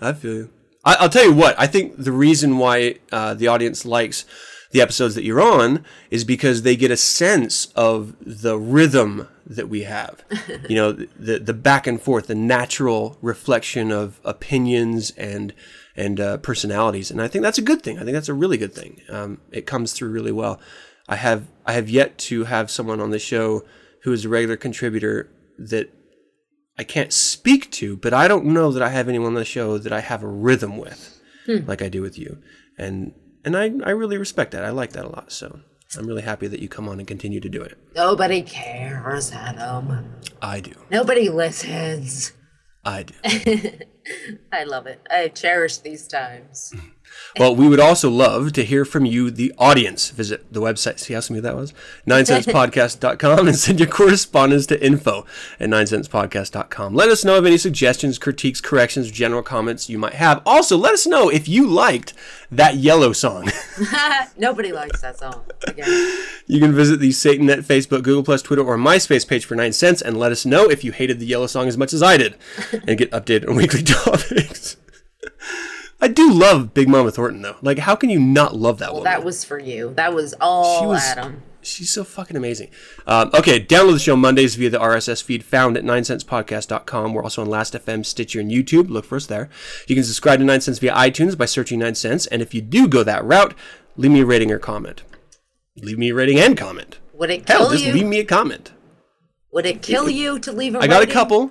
[0.00, 0.50] I feel you.
[0.84, 1.58] I, I'll tell you what.
[1.58, 4.26] I think the reason why uh, the audience likes
[4.70, 9.68] the episodes that you're on is because they get a sense of the rhythm that
[9.68, 10.24] we have.
[10.68, 15.54] you know, the the back and forth, the natural reflection of opinions and
[15.96, 17.98] and uh, personalities, and I think that's a good thing.
[17.98, 19.00] I think that's a really good thing.
[19.08, 20.60] Um, it comes through really well.
[21.08, 23.64] I have I have yet to have someone on the show
[24.02, 25.92] who is a regular contributor that
[26.78, 29.78] I can't speak to, but I don't know that I have anyone on the show
[29.78, 32.38] that I have a rhythm with, like I do with you,
[32.78, 33.12] and
[33.44, 34.64] and I I really respect that.
[34.64, 35.30] I like that a lot.
[35.30, 35.60] So
[35.96, 37.78] I'm really happy that you come on and continue to do it.
[37.94, 40.14] nobody cares, Adam.
[40.42, 40.72] I do.
[40.90, 42.32] Nobody listens.
[42.84, 43.14] I do.
[44.52, 45.00] I love it.
[45.10, 46.72] I cherish these times.
[47.38, 50.10] Well, we would also love to hear from you, the audience.
[50.10, 51.00] Visit the website.
[51.00, 51.74] See how smooth that was?
[52.06, 55.26] 9sensepodcast.com and send your correspondence to info
[55.58, 56.94] at 9sensepodcast.com.
[56.94, 60.42] Let us know of any suggestions, critiques, corrections, general comments you might have.
[60.46, 62.14] Also, let us know if you liked
[62.52, 63.50] that yellow song.
[64.38, 65.44] Nobody likes that song.
[65.66, 65.88] Again.
[66.46, 70.16] You can visit the SatanNet Facebook, Google Plus, Twitter, or MySpace page for 9sense and
[70.16, 72.36] let us know if you hated the yellow song as much as I did
[72.86, 74.76] and get updated on weekly topics.
[76.04, 77.56] I do love Big Mama Thornton though.
[77.62, 79.10] Like, how can you not love that Well, woman?
[79.10, 79.94] that was for you.
[79.96, 81.42] That was all She was- Adam.
[81.62, 82.68] She's so fucking amazing.
[83.06, 87.14] Um, okay, download the show Mondays via the RSS feed found at 9sensepodcast.com.
[87.14, 88.90] We're also on Last.fm, Stitcher, and YouTube.
[88.90, 89.48] Look for us there.
[89.88, 92.28] You can subscribe to 9sense via iTunes by searching 9sense.
[92.30, 93.54] And if you do go that route,
[93.96, 95.04] leave me a rating or comment.
[95.78, 96.98] Leave me a rating and comment.
[97.14, 97.94] Would it kill Hell, just you?
[97.94, 98.72] leave me a comment.
[99.52, 100.92] Would it kill you to leave a I rating?
[100.92, 101.50] I got a couple,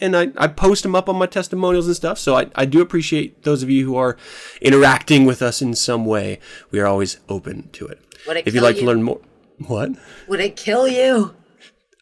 [0.00, 2.18] and I, I post them up on my testimonials and stuff.
[2.18, 4.16] So I, I do appreciate those of you who are
[4.60, 6.40] interacting with us in some way.
[6.70, 8.00] We are always open to it.
[8.26, 9.20] Would it if you'd like to learn more,
[9.66, 9.90] what?
[10.28, 11.34] Would it kill you?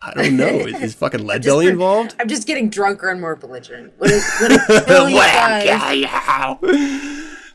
[0.01, 0.47] I don't know.
[0.47, 2.15] Is, is fucking lead belly involved?
[2.19, 3.99] I'm just getting drunker and more belligerent.
[4.01, 6.59] Would it, would it kill you guys?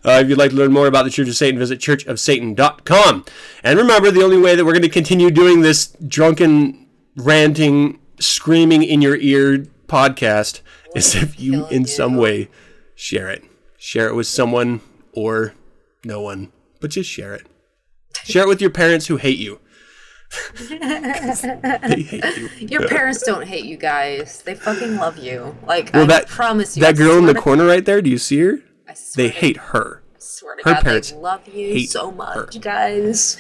[0.06, 3.26] Uh, if you'd like to learn more about the Church of Satan, visit churchofsatan.com.
[3.64, 6.88] And remember, the only way that we're going to continue doing this drunken,
[7.18, 10.62] ranting, screaming in your ear podcast
[10.96, 12.50] is if you, in some way,
[12.96, 13.44] share it.
[13.78, 14.82] Share it with someone
[15.14, 15.54] or
[16.04, 16.52] no one,
[16.82, 17.46] but just share it.
[18.24, 19.60] Share it with your parents who hate you.
[20.70, 22.50] they hate you.
[22.68, 24.42] Your parents don't hate you guys.
[24.42, 25.56] They fucking love you.
[25.66, 26.84] Like Well, I that promise you.
[26.86, 28.02] I that girl in the corner right there.
[28.02, 28.60] Do you see her?
[28.88, 30.04] I swear They hate her.
[30.14, 32.60] I swear to her God, parents they love you so much, her.
[32.60, 33.38] guys.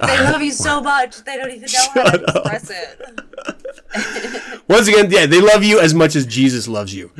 [0.00, 1.22] They love you so much.
[1.24, 3.71] They don't even know how to express it.
[4.68, 7.10] Once again, yeah, they love you as much as Jesus loves you.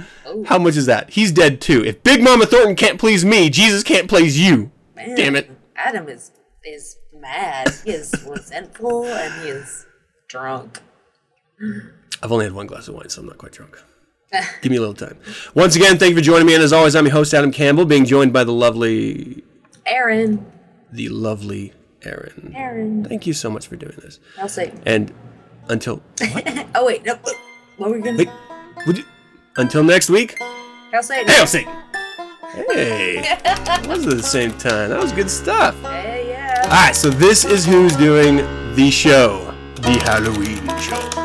[0.46, 1.10] How much is that?
[1.10, 1.84] He's dead too.
[1.84, 4.70] If Big Mama Thornton can't please me, Jesus can't please you.
[4.96, 5.50] Man, Damn it.
[5.76, 6.32] Adam is
[6.64, 7.68] is mad.
[7.84, 9.86] He is resentful and he is
[10.28, 10.80] drunk.
[12.22, 13.78] I've only had one glass of wine, so I'm not quite drunk.
[14.62, 15.18] Give me a little time.
[15.54, 16.54] Once again, thank you for joining me.
[16.54, 19.44] And as always, I'm your host, Adam Campbell, being joined by the lovely.
[19.84, 20.46] Erin.
[20.92, 21.72] the lovely
[22.02, 22.52] Erin.
[22.54, 23.04] Erin.
[23.04, 24.20] Thank you so much for doing this.
[24.38, 24.72] I'll say.
[24.86, 25.12] And
[25.68, 26.02] until
[26.74, 27.14] Oh wait, no.
[27.76, 28.18] What were we gonna?
[28.18, 28.28] wait,
[28.86, 29.04] would you,
[29.56, 30.38] until next week.
[30.94, 31.24] I'll say.
[31.24, 31.72] Hail Satan!
[32.54, 34.90] Hey, that was at the same time.
[34.90, 35.74] That was good stuff.
[35.82, 36.60] Hey, yeah.
[36.64, 38.36] All right, so this is who's doing
[38.74, 41.21] the show, the Halloween show.